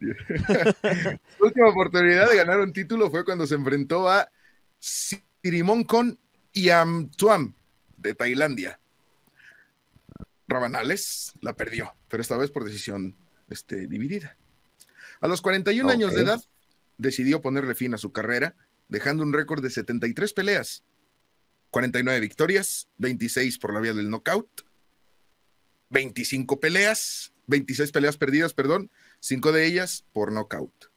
Su 0.00 0.06
última 1.44 1.68
oportunidad 1.68 2.28
de 2.28 2.36
ganar 2.36 2.60
un 2.60 2.72
título 2.72 3.10
fue 3.10 3.24
cuando 3.24 3.46
se 3.46 3.54
enfrentó 3.54 4.08
a 4.08 4.28
Sirimongkon 4.78 6.18
Yamtuam 6.52 7.54
de 8.00 8.14
Tailandia. 8.14 8.80
Rabanales 10.48 11.32
la 11.40 11.54
perdió, 11.54 11.94
pero 12.08 12.20
esta 12.20 12.36
vez 12.36 12.50
por 12.50 12.64
decisión 12.64 13.16
este, 13.48 13.86
dividida. 13.86 14.36
A 15.20 15.28
los 15.28 15.42
41 15.42 15.88
años 15.90 16.14
de 16.14 16.22
edad, 16.22 16.42
decidió 16.98 17.40
ponerle 17.40 17.74
fin 17.74 17.94
a 17.94 17.98
su 17.98 18.12
carrera, 18.12 18.56
dejando 18.88 19.22
un 19.22 19.32
récord 19.32 19.62
de 19.62 19.70
73 19.70 20.32
peleas, 20.32 20.82
49 21.70 22.20
victorias, 22.20 22.88
26 22.98 23.58
por 23.58 23.72
la 23.72 23.80
vía 23.80 23.94
del 23.94 24.10
knockout, 24.10 24.48
25 25.90 26.60
peleas, 26.60 27.32
26 27.46 27.92
peleas 27.92 28.16
perdidas, 28.16 28.54
perdón, 28.54 28.90
cinco 29.20 29.52
de 29.52 29.66
ellas 29.66 30.04
por 30.12 30.32
knockout. 30.32 30.90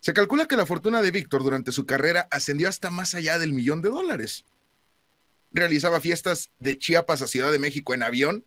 Se 0.00 0.12
calcula 0.12 0.46
que 0.46 0.56
la 0.56 0.66
fortuna 0.66 1.00
de 1.00 1.10
Víctor 1.10 1.42
durante 1.42 1.72
su 1.72 1.86
carrera 1.86 2.28
ascendió 2.30 2.68
hasta 2.68 2.90
más 2.90 3.14
allá 3.14 3.38
del 3.38 3.54
millón 3.54 3.80
de 3.80 3.88
dólares. 3.88 4.44
Realizaba 5.54 6.00
fiestas 6.00 6.50
de 6.58 6.78
Chiapas 6.78 7.22
a 7.22 7.26
Ciudad 7.26 7.50
de 7.50 7.58
México 7.58 7.94
en 7.94 8.02
avión, 8.02 8.44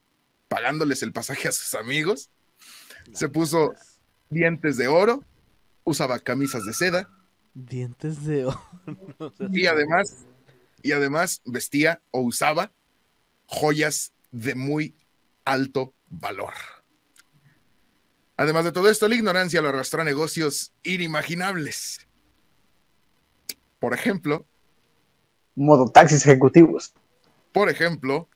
pagándoles 0.48 1.02
el 1.02 1.14
pasaje 1.14 1.48
a 1.48 1.52
sus 1.52 1.74
amigos. 1.74 2.30
Se 3.14 3.30
puso 3.30 3.74
dientes 4.30 4.78
de 4.78 4.88
oro, 4.88 5.24
usaba 5.84 6.20
camisas 6.20 6.66
de 6.66 6.74
seda 6.74 7.10
Dientes 7.54 8.24
de 8.24 8.46
oro. 8.46 8.62
Y 9.52 9.66
además, 9.66 10.28
y 10.84 10.92
además 10.92 11.42
vestía 11.44 12.02
o 12.12 12.22
usaba 12.22 12.72
joyas 13.48 14.14
de 14.32 14.54
muy 14.54 14.96
alto 15.44 15.96
valor. 16.08 16.54
Además 18.36 18.66
de 18.66 18.72
todo 18.72 18.92
esto, 18.92 19.08
la 19.08 19.16
ignorancia 19.16 19.62
lo 19.62 19.70
arrastró 19.70 20.02
a 20.02 20.06
negocios 20.06 20.72
inimaginables. 20.84 22.08
Por 23.80 23.96
ejemplo, 23.96 24.46
Modo 25.58 25.90
taxis 25.90 26.26
ejecutivos. 26.26 26.94
por 27.52 27.70
ejemplo, 27.70 28.30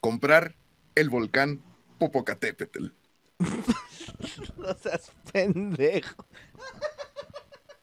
comprar 0.00 0.54
el 0.96 1.08
volcán 1.08 1.62
Popocatépetl. 1.98 2.88
No 4.56 4.74
seas 4.74 5.12
pendejo. 5.32 6.24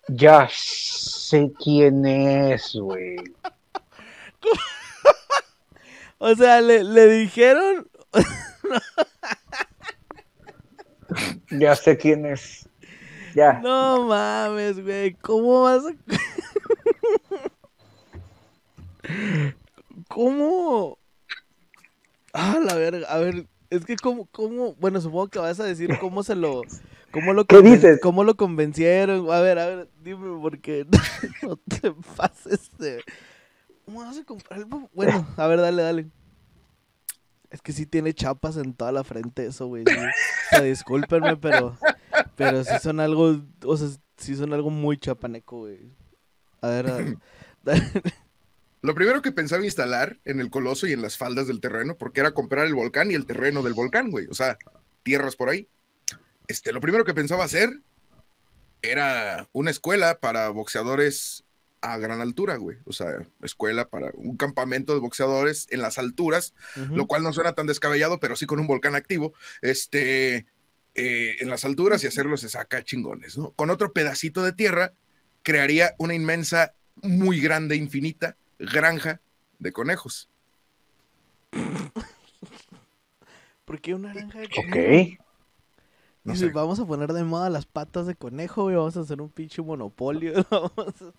Ya 0.10 0.50
sé 0.51 1.51
quién 1.63 2.05
es, 2.05 2.74
güey. 2.75 3.15
O 6.17 6.34
sea, 6.36 6.60
le, 6.62 6.84
le 6.84 7.08
dijeron. 7.08 7.88
Ya 11.51 11.75
sé 11.75 11.98
quién 11.98 12.25
es. 12.25 12.67
Ya. 13.36 13.53
No 13.60 14.05
mames, 14.05 14.82
güey. 14.84 15.13
¿Cómo 15.15 15.63
vas 15.63 15.84
a.? 15.86 15.94
¿Cómo? 20.07 20.97
Ah, 22.33 22.59
la 22.63 22.75
verga. 22.75 23.07
A 23.07 23.17
ver, 23.17 23.47
es 23.69 23.85
que 23.85 23.95
cómo, 23.95 24.27
cómo, 24.31 24.75
bueno, 24.75 25.00
supongo 25.01 25.29
que 25.29 25.39
vas 25.39 25.59
a 25.59 25.63
decir 25.63 25.97
cómo 26.00 26.24
se 26.24 26.35
lo, 26.35 26.63
cómo 27.12 27.33
lo, 27.33 27.45
¿Qué 27.47 27.62
dices? 27.62 28.00
cómo 28.01 28.24
lo 28.24 28.35
convencieron. 28.35 29.31
A 29.31 29.39
ver, 29.39 29.59
a 29.59 29.65
ver, 29.67 29.89
dime 30.03 30.38
porque 30.41 30.85
no 31.43 31.57
te 31.57 31.91
pases 31.91 32.69
de. 32.77 33.03
¿Cómo 33.85 34.00
vas 34.01 34.17
a 34.17 34.24
comprar 34.24 34.65
Bueno, 34.93 35.27
a 35.38 35.47
ver, 35.47 35.62
dale, 35.62 35.81
dale. 35.81 36.07
Es 37.50 37.62
que 37.62 37.71
sí 37.71 37.85
tiene 37.85 38.13
chapas 38.13 38.57
en 38.57 38.74
toda 38.74 38.91
la 38.91 39.03
frente 39.03 39.45
eso, 39.45 39.67
güey. 39.67 39.85
sí. 39.85 39.93
O 39.95 40.50
sea, 40.50 40.62
discúlpenme, 40.62 41.38
pero, 41.38 41.77
pero 42.35 42.63
sí 42.63 42.74
son 42.81 43.00
algo, 43.00 43.38
o 43.63 43.77
sea, 43.77 43.88
sí 44.17 44.35
son 44.35 44.51
algo 44.53 44.69
muy 44.69 44.97
chapaneco, 44.97 45.59
güey. 45.59 45.91
A 46.62 46.67
ver, 46.67 46.89
a 46.89 46.97
ver, 46.97 47.17
dale. 47.63 47.83
Lo 48.85 48.93
primero 48.93 49.23
que 49.23 49.31
pensaba 49.31 49.65
instalar 49.65 50.19
en 50.25 50.39
el 50.39 50.51
coloso 50.51 50.85
y 50.85 50.93
en 50.93 51.01
las 51.01 51.17
faldas 51.17 51.47
del 51.47 51.59
terreno, 51.59 51.97
porque 51.97 52.19
era 52.19 52.35
comprar 52.35 52.67
el 52.67 52.75
volcán 52.75 53.09
y 53.09 53.15
el 53.15 53.25
terreno 53.25 53.63
del 53.63 53.73
volcán, 53.73 54.11
güey. 54.11 54.27
O 54.27 54.35
sea, 54.35 54.59
tierras 55.01 55.35
por 55.35 55.49
ahí. 55.49 55.67
Este, 56.47 56.71
lo 56.71 56.81
primero 56.81 57.03
que 57.03 57.15
pensaba 57.15 57.43
hacer 57.43 57.81
era 58.83 59.49
una 59.53 59.71
escuela 59.71 60.19
para 60.19 60.49
boxeadores 60.49 61.45
a 61.81 61.97
gran 61.97 62.21
altura, 62.21 62.57
güey. 62.57 62.77
O 62.85 62.93
sea, 62.93 63.27
escuela 63.41 63.89
para 63.89 64.11
un 64.13 64.37
campamento 64.37 64.93
de 64.93 64.99
boxeadores 64.99 65.65
en 65.71 65.81
las 65.81 65.97
alturas, 65.97 66.53
lo 66.91 67.07
cual 67.07 67.23
no 67.23 67.33
suena 67.33 67.53
tan 67.53 67.65
descabellado, 67.65 68.19
pero 68.19 68.35
sí 68.35 68.45
con 68.45 68.59
un 68.59 68.67
volcán 68.67 68.93
activo. 68.93 69.33
Este, 69.63 70.45
eh, 70.93 71.37
en 71.39 71.49
las 71.49 71.65
alturas 71.65 72.03
y 72.03 72.07
hacerlo 72.07 72.37
se 72.37 72.49
saca 72.49 72.83
chingones, 72.83 73.35
¿no? 73.35 73.51
Con 73.53 73.71
otro 73.71 73.93
pedacito 73.93 74.43
de 74.43 74.53
tierra, 74.53 74.93
crearía 75.41 75.95
una 75.97 76.13
inmensa, 76.13 76.75
muy 77.01 77.41
grande, 77.41 77.75
infinita 77.75 78.37
granja 78.59 79.21
de 79.59 79.71
conejos. 79.71 80.29
¿Por 83.65 83.81
qué 83.81 83.93
una 83.93 84.13
naranja 84.13 84.39
de 84.39 84.45
Ok. 84.45 84.55
conejo? 84.55 85.24
No 86.24 86.33
Dice, 86.33 86.47
sé. 86.47 86.51
Vamos 86.53 86.79
a 86.79 86.85
poner 86.85 87.13
de 87.13 87.24
moda 87.24 87.50
las 87.50 87.65
patas 87.65 88.05
de 88.07 88.15
conejo, 88.15 88.63
güey. 88.63 88.75
Vamos 88.75 88.97
a 88.97 89.01
hacer 89.01 89.21
un 89.21 89.29
pinche 89.29 89.62
monopolio. 89.62 90.33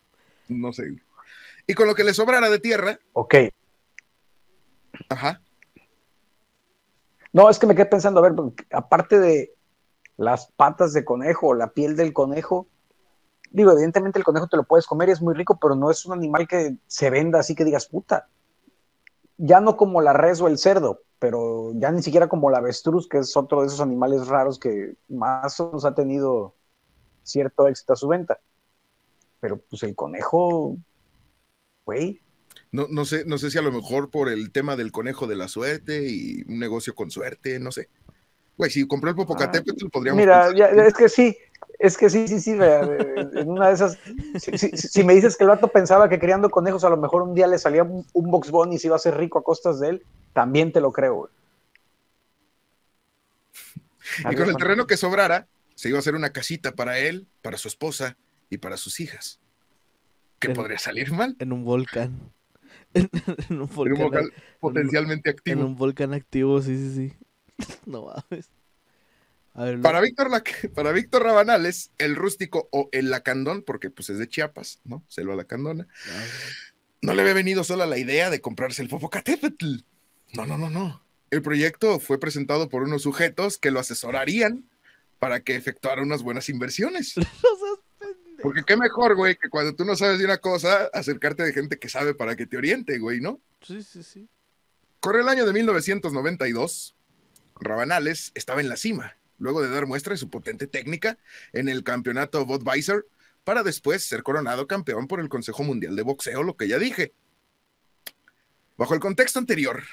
No 0.49 0.73
sé. 0.73 0.97
Y 1.67 1.75
con 1.75 1.89
lo 1.89 1.97
que 1.97 2.05
le 2.05 2.15
sobrara 2.15 2.49
de 2.49 2.61
tierra, 2.61 3.01
Ok. 3.15 3.35
ajá, 5.09 5.41
No, 7.33 7.51
es 7.51 7.59
que 7.59 7.67
me 7.67 7.75
quedé 7.75 7.87
pensando, 7.87 8.21
a 8.25 8.31
ver, 8.31 8.33
aparte 8.71 9.19
de 9.19 9.53
las 10.17 10.53
patas 10.53 10.93
de 10.93 11.05
conejo 11.05 11.53
la 11.55 11.73
piel 11.73 11.97
del 11.97 12.13
conejo, 12.13 12.69
digo, 13.51 13.73
evidentemente 13.73 14.19
el 14.19 14.25
conejo 14.25 14.49
te 14.49 14.57
lo 14.57 14.65
puedes 14.65 14.87
comer 14.87 15.09
y 15.09 15.13
es 15.13 15.23
muy 15.23 15.35
rico, 15.35 15.59
pero 15.61 15.75
no 15.75 15.91
es 15.91 16.05
un 16.07 16.15
animal 16.15 16.47
que 16.49 16.77
se 16.87 17.11
venda 17.11 17.41
así 17.41 17.55
que 17.55 17.65
digas, 17.65 17.87
puta. 17.87 18.29
Ya 19.39 19.61
no 19.61 19.77
como 19.77 20.01
la 20.01 20.13
res 20.13 20.41
o 20.41 20.49
el 20.49 20.59
cerdo, 20.59 21.03
pero 21.19 21.73
ya 21.75 21.91
ni 21.93 22.03
siquiera 22.03 22.29
como 22.29 22.51
la 22.51 22.59
avestruz, 22.59 23.09
que 23.09 23.19
es 23.19 23.37
otro 23.37 23.61
de 23.61 23.67
esos 23.67 23.81
animales 23.81 24.27
raros 24.29 24.59
que 24.59 24.97
más 25.09 25.61
o 25.61 25.67
menos 25.69 25.85
ha 25.85 25.95
tenido 25.95 26.55
cierto 27.23 27.69
éxito 27.69 27.95
a 27.95 27.97
su 27.97 28.09
venta. 28.09 28.41
Pero 29.41 29.59
pues 29.59 29.83
el 29.83 29.95
conejo, 29.95 30.77
güey, 31.85 32.21
no, 32.73 32.87
no 32.91 33.05
sé, 33.05 33.25
no 33.27 33.39
sé 33.39 33.51
si 33.51 33.59
a 33.59 33.63
lo 33.63 33.73
mejor 33.73 34.11
por 34.11 34.29
el 34.29 34.51
tema 34.53 34.77
del 34.77 34.93
conejo 34.93 35.27
de 35.27 35.37
la 35.37 35.49
suerte 35.49 36.09
y 36.09 36.43
un 36.49 36.59
negocio 36.59 36.95
con 36.95 37.11
suerte, 37.11 37.59
no 37.59 37.73
sé. 37.73 37.89
Güey, 38.57 38.71
si 38.71 38.87
compró 38.87 39.11
el 39.11 39.17
Popocatépetl, 39.17 39.89
podríamos 39.89 40.23
Mira, 40.23 40.55
ya- 40.57 40.69
es 40.69 40.95
que 40.95 41.09
sí, 41.09 41.37
es 41.79 41.97
que 41.97 42.09
sí, 42.11 42.27
sí, 42.29 42.41
sí, 42.41 42.55
vea, 42.55 42.81
en 42.83 43.51
una 43.51 43.69
de 43.69 43.75
esas, 43.75 43.99
si, 44.39 44.57
si- 44.59 44.77
si 44.77 45.05
me 45.05 45.15
dices 45.15 45.37
que 45.37 45.45
el 45.45 45.51
vato 45.51 45.69
pensaba 45.69 46.09
que 46.09 46.19
criando 46.19 46.51
conejos 46.51 46.85
a 46.85 46.91
lo 46.91 46.97
mejor 46.97 47.23
un 47.23 47.35
día 47.35 47.47
le 47.47 47.59
salía 47.59 47.83
un, 47.85 48.05
un 48.13 48.31
Box 48.31 48.51
Bunny 48.51 48.77
y 48.77 48.79
se 48.79 48.89
iba 48.89 48.97
a 48.97 48.97
hacer 48.97 49.17
rico 49.17 49.39
a 49.39 49.45
costas 49.45 49.81
de 49.81 49.91
él, 49.91 50.03
también 50.33 50.73
te 50.73 50.81
lo 50.81 50.93
creo, 50.93 51.15
güey. 51.15 51.33
Y 54.19 54.35
con 54.35 54.49
el 54.49 54.57
terreno 54.57 54.87
que 54.87 54.97
sobrara, 54.97 55.47
se 55.75 55.89
iba 55.89 55.99
a 55.99 56.01
hacer 56.01 56.15
una 56.15 56.31
casita 56.31 56.73
para 56.73 56.99
él, 56.99 57.27
para 57.43 57.59
su 57.59 57.69
esposa 57.69 58.17
y 58.51 58.59
para 58.59 58.77
sus 58.77 59.01
hijas. 59.01 59.41
¿Qué 60.39 60.49
En- 60.49 60.55
podría 60.55 60.79
salir 60.79 61.13
mal? 61.13 61.37
en 61.39 61.53
un 61.53 61.65
volcán. 61.65 62.33
En, 62.95 63.11
en 63.51 63.61
un 63.61 63.69
En 63.69 63.93
un 63.93 63.99
volcán. 63.99 64.31
potencialmente 64.61 65.29
En 65.31 65.35
activo. 65.35 65.67
un 65.67 65.77
volcán 65.77 66.15
activo, 66.15 66.63
sí, 66.63 66.77
sí, 66.77 66.95
sí. 66.95 67.17
No 67.87 68.07
mames. 68.07 68.51
A 69.57 69.65
ver, 69.65 69.81
Para 69.81 70.01
Víctor, 70.03 70.29
para 70.75 70.93
Víctor 70.93 71.23
Rabanales, 71.23 71.91
el 71.97 72.15
rústico 72.15 72.69
o 72.73 72.91
el 72.93 73.11
lacandón, 73.11 73.63
porque 73.63 73.89
pues 73.89 74.11
es 74.11 74.19
de 74.19 74.29
Chiapas, 74.29 74.81
¿no? 74.85 75.03
Selva 75.09 75.35
lacandona, 75.35 75.89
no 77.01 77.15
le 77.15 77.23
había 77.23 77.35
venido 77.35 77.65
sola 77.65 77.87
la 77.87 77.99
idea 77.99 78.29
de 78.29 78.41
comprarse 78.41 78.83
el 78.83 78.89
Popocatépetl. 78.89 79.77
No, 80.35 80.45
no, 80.45 80.59
no, 80.59 80.69
no. 80.69 81.03
El 81.31 81.41
proyecto 81.41 81.99
fue 82.01 82.21
presentado 82.21 82.69
por 82.69 82.83
unos 82.83 83.03
sujetos 83.03 83.57
que 83.57 83.71
lo 83.71 83.81
asesorarían 83.81 84.69
para 85.19 85.41
que 85.41 85.57
efectuara 85.57 86.03
unas 86.03 86.23
buenas 86.23 86.49
inversiones. 86.49 87.15
Porque 88.43 88.65
qué 88.67 88.77
mejor, 88.77 89.17
güey, 89.17 89.37
que 89.37 89.49
cuando 89.49 89.75
tú 89.75 89.87
no 89.87 89.97
sabes 89.97 90.19
de 90.19 90.27
una 90.27 90.37
cosa, 90.37 90.91
acercarte 90.93 91.43
de 91.43 91.55
gente 91.55 91.79
que 91.79 91.89
sabe 91.89 92.15
para 92.15 92.37
que 92.37 92.47
te 92.47 92.59
oriente, 92.59 92.99
güey, 92.99 93.21
¿no? 93.21 93.41
Sí, 93.63 93.83
sí, 93.83 94.03
sí. 94.03 94.29
Corre 95.01 95.23
el 95.23 95.29
año 95.29 95.47
de 95.47 95.55
1992. 95.55 96.95
Rabanales 97.59 98.33
estaba 98.35 98.61
en 98.61 98.69
la 98.69 98.77
cima, 98.77 99.17
luego 99.39 99.63
de 99.63 99.71
dar 99.71 99.87
muestra 99.87 100.13
de 100.13 100.19
su 100.19 100.31
potente 100.31 100.67
técnica 100.67 101.19
en 101.53 101.69
el 101.69 101.83
campeonato 101.85 102.45
Budweiser, 102.47 103.07
para 103.45 103.63
después 103.63 104.03
ser 104.03 104.23
coronado 104.23 104.67
campeón 104.67 105.07
por 105.07 105.21
el 105.21 105.29
Consejo 105.29 105.63
Mundial 105.63 105.95
de 105.95 106.03
Boxeo, 106.03 106.43
lo 106.43 106.57
que 106.57 106.69
ya 106.69 106.79
dije. 106.79 107.13
Bajo 108.77 108.95
el 108.95 109.01
contexto 109.01 109.39
anterior, 109.39 109.85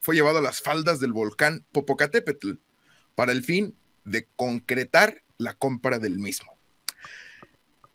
fue 0.00 0.14
llevado 0.14 0.38
a 0.38 0.42
las 0.42 0.60
faldas 0.60 0.98
del 0.98 1.12
volcán 1.12 1.64
Popocatépetl 1.72 2.52
para 3.14 3.32
el 3.32 3.44
fin 3.44 3.76
de 4.04 4.26
concretar 4.34 5.22
la 5.38 5.54
compra 5.54 5.98
del 5.98 6.18
mismo. 6.18 6.56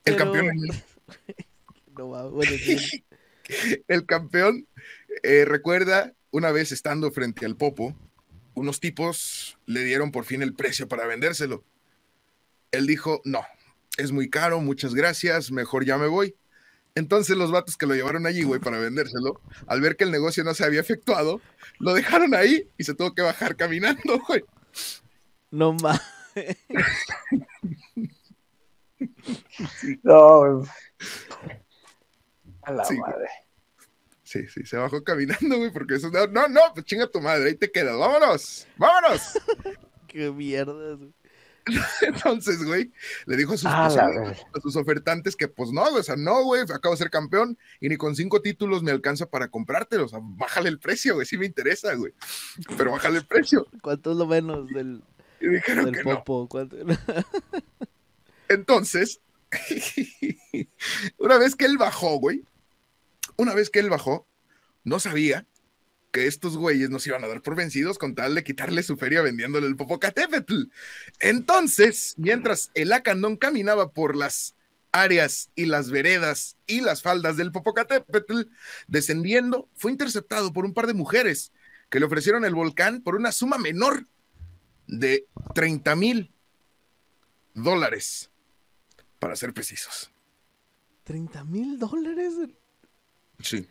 El 0.06 0.15
Pero- 0.15 0.17
campeón 0.17 0.58
No. 1.98 2.30
Bueno, 2.30 2.52
sí. 2.58 3.04
El 3.88 4.06
campeón 4.06 4.67
eh, 5.24 5.46
recuerda 5.46 6.13
una 6.32 6.52
vez 6.52 6.72
estando 6.72 7.12
frente 7.12 7.46
al 7.46 7.56
Popo, 7.56 7.96
unos 8.58 8.80
tipos 8.80 9.58
le 9.67 9.84
dieron 9.84 10.12
por 10.12 10.26
fin 10.26 10.41
el 10.41 10.54
precio 10.54 10.88
para 10.88 11.06
vendérselo. 11.06 11.63
Él 12.72 12.88
dijo, 12.88 13.22
no, 13.24 13.46
es 13.98 14.12
muy 14.12 14.30
caro, 14.30 14.60
muchas 14.60 14.96
gracias, 14.96 15.52
mejor 15.52 15.86
ya 15.86 15.98
me 15.98 16.08
voy. 16.08 16.36
Entonces 16.96 17.38
los 17.38 17.52
vatos 17.52 17.78
que 17.78 17.86
lo 17.86 17.93
llevaron 17.93 18.26
allí, 18.26 18.41
güey, 18.41 18.60
para 18.60 18.80
vendérselo, 18.80 19.39
al 19.67 19.82
ver 19.82 19.96
que 19.96 20.04
el 20.06 20.12
negocio 20.12 20.43
no 20.43 20.56
se 20.56 20.65
había 20.65 20.82
efectuado, 20.82 21.39
lo 21.78 21.93
dejaron 21.93 22.34
ahí 22.34 22.67
y 22.80 22.84
se 22.84 22.96
tuvo 22.96 23.13
que 23.13 23.22
bajar 23.22 23.56
caminando, 23.56 24.20
güey. 24.28 24.43
No 25.52 25.74
mames. 25.74 26.02
No, 30.04 30.39
güey. 30.39 30.70
A 32.63 32.72
la 32.72 32.84
Sí, 32.86 32.96
güey. 32.98 33.12
madre. 33.12 33.28
Sí, 34.28 34.46
sí, 34.54 34.66
se 34.66 34.76
bajó 34.76 35.02
caminando, 35.06 35.56
güey, 35.58 35.72
porque 35.72 35.96
eso, 35.96 36.10
no, 36.12 36.28
no, 36.28 36.50
no, 36.50 36.60
pues 36.74 36.86
chinga 36.86 37.08
tu 37.08 37.22
madre, 37.22 37.46
ahí 37.48 37.56
te 37.56 37.72
quedas, 37.72 37.98
vámonos, 37.98 38.68
vámonos. 38.76 39.22
Qué 40.08 40.30
mierda. 40.32 40.96
güey. 40.96 41.13
Entonces, 42.02 42.62
güey, 42.66 42.92
le 43.26 43.38
dijo 43.38 43.54
a 43.54 43.58
sus, 43.58 43.66
A 43.68 43.70
la 43.70 43.88
posibles- 43.88 44.16
verga. 44.26 44.50
a 44.54 44.60
sus 44.62 44.76
ofertantes 44.76 45.36
que, 45.38 45.48
pues 45.48 45.72
no, 45.72 45.82
güey, 45.90 46.02
o 46.02 46.04
sea, 46.04 46.18
no, 46.18 46.44
güey, 46.44 46.62
acabo 46.63 46.92
de 46.94 46.98
ser 46.98 47.10
campeón 47.10 47.58
y 47.80 47.88
ni 47.88 47.96
con 47.96 48.18
cinco 48.18 48.42
títulos 48.42 48.84
me 48.84 48.92
alcanza 48.92 49.26
para 49.30 49.48
comprártelo. 49.48 50.06
O 50.06 50.10
sea, 50.10 50.20
bájale 50.22 50.68
el 50.70 50.80
precio, 50.80 51.16
güey, 51.16 51.26
sí 51.26 51.38
me 51.38 51.46
interesa, 51.46 51.94
güey. 51.96 52.13
Pero 52.78 52.92
bájale 52.92 53.20
el 53.20 53.26
precio. 53.26 53.66
¿Cuánto 53.82 54.12
es 54.12 54.18
lo 54.18 54.26
menos 54.28 54.68
del, 54.70 55.02
Y 55.40 55.48
dijeron 55.48 55.86
del 55.86 55.94
que 55.96 56.04
no. 56.04 56.16
popo? 56.24 56.48
¿Cuánto? 56.50 56.76
Entonces, 58.50 59.20
una 61.18 61.38
vez 61.38 61.56
que 61.56 61.66
él 61.66 61.78
bajó, 61.78 62.18
güey, 62.20 62.44
una 63.38 63.54
vez 63.54 63.69
que 63.69 63.80
él 63.80 63.89
bajó, 63.89 64.28
no 64.84 65.00
sabía 65.00 65.47
que 66.12 66.28
estos 66.28 66.58
güeyes 66.58 66.89
nos 66.89 67.06
iban 67.08 67.23
a 67.23 67.28
dar 67.28 67.41
por 67.41 67.56
vencidos 67.56 67.97
con 67.97 68.15
tal 68.15 68.36
de 68.36 68.43
quitarle 68.43 68.84
su 68.84 68.97
feria 68.97 69.21
vendiéndole 69.21 69.67
el 69.67 69.76
Popocatépetl. 69.76 70.63
Entonces, 71.19 72.15
mientras 72.17 72.71
el 72.73 72.91
Acandón 72.93 73.38
caminaba 73.38 73.91
por 73.91 74.15
las 74.15 74.56
áreas 74.91 75.52
y 75.56 75.65
las 75.65 75.91
veredas 75.91 76.58
y 76.65 76.82
las 76.82 77.02
faldas 77.02 77.38
del 77.38 77.52
Popocatépetl, 77.52 78.43
descendiendo, 78.88 79.69
fue 79.76 79.91
interceptado 79.91 80.54
por 80.54 80.65
un 80.65 80.73
par 80.73 80.88
de 80.88 80.93
mujeres 80.93 81.52
que 81.89 82.00
le 82.00 82.06
ofrecieron 82.06 82.45
el 82.45 82.56
volcán 82.56 83.02
por 83.02 83.15
una 83.15 83.32
suma 83.32 83.58
menor 83.58 84.08
de 84.88 85.28
30 85.54 85.95
mil 85.95 86.34
dólares, 87.54 88.32
para 89.19 89.36
ser 89.36 89.54
precisos. 89.54 90.12
¿30 91.06 91.45
mil 91.45 91.80
dólares? 91.80 92.34
Sí. 93.39 93.67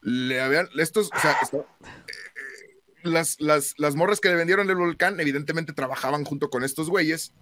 Le 0.00 0.40
habían, 0.40 0.68
estos, 0.78 1.10
o 1.14 1.18
sea, 1.20 1.36
esto- 1.42 1.66
eh, 1.84 2.80
las, 3.04 3.40
las, 3.40 3.74
las 3.78 3.94
morras 3.94 4.20
que 4.20 4.28
le 4.28 4.34
vendieron 4.36 4.68
el 4.70 4.76
volcán, 4.76 5.18
evidentemente 5.20 5.72
trabajaban 5.72 6.24
junto 6.24 6.50
con 6.50 6.64
estos 6.64 6.88
güeyes. 6.90 7.32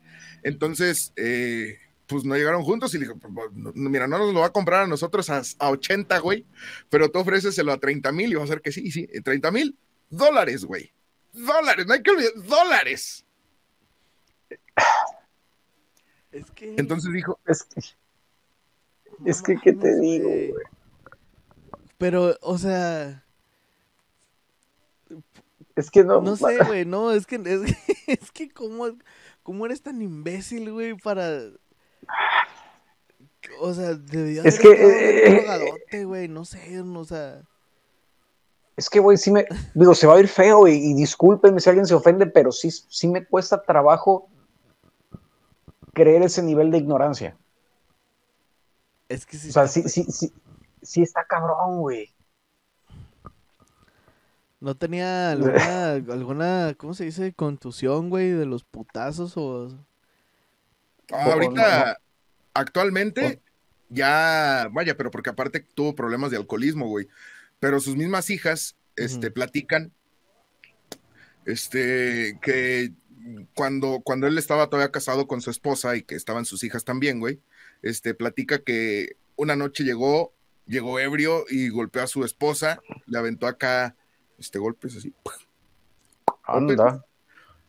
Entonces, 0.42 1.12
eh, 1.16 1.78
pues 2.06 2.24
no 2.24 2.34
llegaron 2.36 2.62
juntos 2.62 2.92
y 2.94 2.98
le 2.98 3.06
dijo, 3.06 3.18
"Pues, 3.18 3.32
pues, 3.54 3.74
mira, 3.76 4.06
no 4.08 4.18
nos 4.18 4.34
lo 4.34 4.40
va 4.40 4.46
a 4.46 4.52
comprar 4.52 4.82
a 4.82 4.86
nosotros 4.86 5.30
a, 5.30 5.42
a 5.58 5.70
80, 5.70 6.18
güey, 6.18 6.44
pero 6.88 7.10
tú 7.10 7.18
ofréceselo 7.20 7.72
a 7.72 7.78
30 7.78 8.10
mil 8.12 8.30
y 8.32 8.34
va 8.34 8.44
a 8.44 8.48
ser 8.48 8.60
que 8.60 8.72
sí, 8.72 8.90
sí, 8.90 9.06
30 9.06 9.50
mil 9.50 9.78
dólares, 10.10 10.64
güey. 10.64 10.92
Dólares, 11.32 11.86
no 11.86 11.94
hay 11.94 12.02
que 12.02 12.10
olvidar, 12.10 12.32
dólares. 12.36 13.24
Es 16.32 16.50
que. 16.52 16.74
Entonces 16.78 17.12
dijo, 17.12 17.38
Es 17.46 17.62
que, 17.64 17.80
no 19.18 19.26
es 19.30 19.42
que, 19.42 19.56
¿qué 19.62 19.72
te 19.72 19.98
digo, 20.00 20.28
güey. 20.28 20.52
Pero, 22.00 22.34
o 22.40 22.56
sea. 22.56 23.22
Es 25.76 25.90
que 25.90 26.02
no. 26.02 26.22
No 26.22 26.34
sé, 26.34 26.56
güey, 26.66 26.84
no, 26.86 27.12
es 27.12 27.26
que, 27.26 27.36
es 27.36 27.60
que, 27.60 27.76
es 28.14 28.32
que 28.32 28.50
cómo, 28.50 28.86
cómo 29.42 29.66
eres 29.66 29.82
tan 29.82 30.00
imbécil, 30.00 30.72
güey, 30.72 30.94
para... 30.94 31.42
O 33.60 33.74
sea, 33.74 33.94
debió 33.94 34.42
Es 34.44 34.58
haber 34.58 34.78
que, 34.78 34.84
bien 34.86 34.96
eh, 34.98 35.34
drogadote, 35.36 36.04
güey, 36.06 36.28
no 36.28 36.46
sé, 36.46 36.80
o 36.80 37.04
sea... 37.04 37.42
Es 38.76 38.88
que, 38.88 38.98
güey, 38.98 39.18
sí 39.18 39.30
me. 39.30 39.44
Digo, 39.74 39.94
se 39.94 40.06
va 40.06 40.14
a 40.14 40.20
ir 40.20 40.28
feo 40.28 40.66
y, 40.66 40.72
y 40.72 40.94
discúlpenme 40.94 41.60
si 41.60 41.68
alguien 41.68 41.86
se 41.86 41.92
ofende, 41.92 42.24
pero 42.24 42.50
sí, 42.50 42.70
sí 42.70 43.08
me 43.08 43.26
cuesta 43.26 43.60
trabajo 43.60 44.30
creer 45.92 46.22
ese 46.22 46.42
nivel 46.42 46.70
de 46.70 46.78
ignorancia. 46.78 47.36
Es 49.06 49.26
que 49.26 49.36
sí, 49.36 49.50
O 49.50 49.52
sea, 49.52 49.68
sí, 49.68 49.82
sí, 49.82 50.04
sí, 50.04 50.32
sí 50.82 51.02
está 51.02 51.24
cabrón, 51.24 51.78
güey. 51.78 52.12
no 54.60 54.74
tenía 54.76 55.32
alguna, 55.32 55.92
alguna, 56.12 56.74
¿cómo 56.76 56.94
se 56.94 57.04
dice? 57.04 57.32
Contusión, 57.32 58.10
güey, 58.10 58.30
de 58.30 58.46
los 58.46 58.62
putazos 58.62 59.36
o... 59.36 59.68
"Ah, 61.12 61.32
ahorita, 61.32 61.98
actualmente, 62.54 63.40
ya, 63.88 64.68
vaya, 64.70 64.96
pero 64.96 65.10
porque 65.10 65.30
aparte 65.30 65.60
tuvo 65.60 65.94
problemas 65.94 66.30
de 66.30 66.36
alcoholismo, 66.36 66.86
güey. 66.86 67.08
Pero 67.58 67.80
sus 67.80 67.96
mismas 67.96 68.30
hijas 68.30 68.76
este, 68.96 69.30
platican 69.30 69.92
este, 71.46 72.38
que 72.40 72.92
cuando, 73.54 74.00
cuando 74.04 74.26
él 74.26 74.38
estaba 74.38 74.68
todavía 74.68 74.92
casado 74.92 75.26
con 75.26 75.40
su 75.40 75.50
esposa 75.50 75.96
y 75.96 76.02
que 76.02 76.14
estaban 76.14 76.44
sus 76.44 76.62
hijas 76.64 76.84
también, 76.84 77.18
güey, 77.18 77.40
este, 77.82 78.14
platica 78.14 78.60
que 78.60 79.16
una 79.36 79.56
noche 79.56 79.84
llegó, 79.84 80.32
llegó 80.70 80.98
ebrio 81.00 81.44
y 81.50 81.68
golpeó 81.68 82.02
a 82.02 82.06
su 82.06 82.24
esposa, 82.24 82.80
le 83.06 83.18
aventó 83.18 83.46
acá, 83.46 83.96
este, 84.38 84.58
golpes 84.58 84.96
así, 84.96 85.12
Anda. 86.44 87.04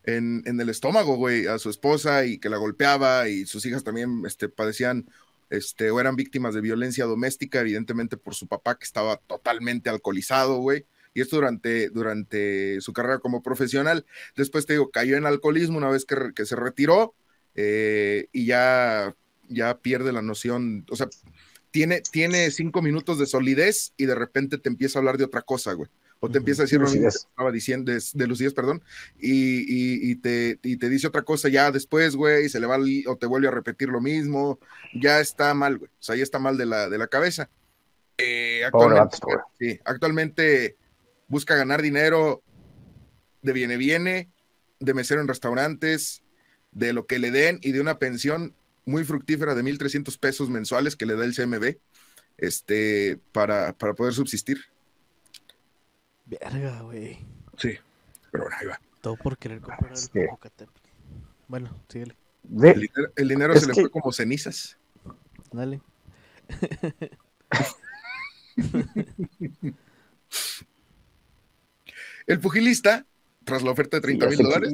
en, 0.04 0.44
en 0.46 0.62
el 0.62 0.70
estómago, 0.70 1.16
güey, 1.16 1.48
a 1.48 1.58
su 1.60 1.70
esposa 1.70 2.26
y 2.26 2.38
que 2.38 2.50
la 2.50 2.58
golpeaba 2.58 3.28
y 3.28 3.46
sus 3.46 3.66
hijas 3.66 3.84
también 3.84 4.24
este, 4.26 4.48
padecían 4.50 5.10
este, 5.50 5.92
o 5.92 6.00
eran 6.00 6.16
víctimas 6.16 6.54
de 6.54 6.62
violencia 6.62 7.06
doméstica, 7.06 7.60
evidentemente 7.60 8.18
por 8.18 8.36
su 8.36 8.48
papá 8.48 8.78
que 8.78 8.86
estaba 8.86 9.18
totalmente 9.18 9.90
alcoholizado, 9.90 10.60
güey. 10.60 10.86
Y 11.14 11.20
esto 11.20 11.36
durante, 11.36 11.90
durante 11.90 12.80
su 12.80 12.94
carrera 12.94 13.20
como 13.20 13.44
profesional. 13.44 14.06
Después 14.38 14.66
te 14.66 14.74
digo, 14.74 14.92
cayó 14.92 15.18
en 15.18 15.26
alcoholismo 15.26 15.78
una 15.78 15.90
vez 15.90 16.06
que, 16.06 16.16
que 16.34 16.46
se 16.46 16.56
retiró 16.56 17.16
eh, 17.56 18.30
y 18.32 18.46
ya, 18.46 19.14
ya 19.50 19.78
pierde 19.80 20.14
la 20.14 20.22
noción, 20.22 20.86
o 20.90 20.96
sea, 20.96 21.10
tiene, 21.72 22.02
tiene 22.02 22.52
cinco 22.52 22.82
minutos 22.82 23.18
de 23.18 23.26
solidez 23.26 23.94
y 23.98 24.06
de 24.06 24.16
repente 24.16 24.58
te 24.58 24.70
empieza 24.70 24.98
a 24.98 25.02
hablar 25.02 25.18
de 25.18 25.24
otra 25.24 25.42
cosa, 25.42 25.74
güey. 25.74 25.90
O 26.24 26.30
te 26.30 26.38
empieza 26.38 26.62
a 26.62 26.66
decir 26.66 26.80
lo 26.80 26.86
mismo 26.86 27.02
que 27.02 27.08
estaba 27.18 27.52
diciendo, 27.52 27.92
de, 27.92 28.00
de 28.14 28.28
lucidez, 28.28 28.54
perdón, 28.54 28.84
y, 29.20 29.62
y- 29.62 30.12
y 30.12 30.16
te, 30.18 30.60
y 30.62 30.78
te 30.78 30.88
dice 30.88 31.08
otra 31.08 31.24
cosa 31.24 31.50
ya 31.50 31.72
después, 31.72 32.16
güey, 32.16 32.46
y 32.46 32.50
se 32.50 32.60
le 32.60 32.68
va 32.68 32.78
o 33.08 33.16
te 33.18 33.26
vuelve 33.26 33.48
a 33.48 33.52
repetir 33.52 33.90
lo 33.90 34.02
mismo, 34.02 34.60
ya 34.94 35.20
está 35.20 35.56
mal, 35.56 35.80
güey, 35.80 35.90
o 35.90 36.04
sea, 36.04 36.16
ya 36.16 36.22
está 36.22 36.38
mal 36.38 36.58
de 36.58 36.68
la, 36.68 36.90
de 36.90 36.98
la 37.00 37.08
cabeza. 37.08 37.50
Eh, 38.20 38.64
actualmente, 38.64 39.18
sí, 39.58 39.80
actualmente 39.84 40.76
busca 41.28 41.56
ganar 41.56 41.82
dinero 41.82 42.44
de 43.42 43.54
viene 43.54 43.78
viene, 43.78 44.30
de 44.80 44.94
mesero 44.94 45.22
en 45.22 45.28
restaurantes, 45.28 46.22
de 46.72 46.94
lo 46.94 47.08
que 47.08 47.18
le 47.18 47.32
den 47.32 47.58
y 47.64 47.72
de 47.72 47.82
una 47.82 47.98
pensión 47.98 48.54
muy 48.86 49.04
fructífera 49.04 49.56
de 49.56 49.64
1.300 49.64 50.18
pesos 50.20 50.50
mensuales 50.50 50.96
que 50.96 51.06
le 51.06 51.16
da 51.16 51.26
el 51.26 51.36
CMB 51.36 51.78
este, 52.38 53.20
para, 53.32 53.74
para 53.74 53.94
poder 53.94 54.14
subsistir. 54.14 54.60
Verga, 56.26 56.82
güey. 56.82 57.20
Sí, 57.58 57.78
pero 58.32 58.46
bueno, 58.46 58.58
ahí 58.60 58.68
va. 58.68 58.82
Todo 59.02 59.16
por 59.18 59.38
querer 59.38 59.62
comprar 59.62 59.94
es 59.94 60.06
el 60.06 60.10
que- 60.12 60.26
Popocatépetl. 60.28 60.80
Bueno, 61.48 61.84
síguele. 61.90 62.16
De- 62.44 62.72
El 62.72 62.80
dinero, 62.82 63.12
el 63.16 63.28
dinero 63.28 63.54
Es 63.54 63.62
se 63.62 63.68
le 63.68 63.74
que- 63.74 63.82
fue 63.82 63.92
como 63.92 64.12
cenizas. 64.12 64.78
Dale. 65.52 65.82
El 72.28 72.40
pugilista, 72.40 73.06
tras 73.44 73.64
la 73.64 73.72
oferta 73.72 73.98
de 73.98 74.02
30 74.02 74.26
ya 74.26 74.30
mil 74.30 74.38
dólares, 74.46 74.74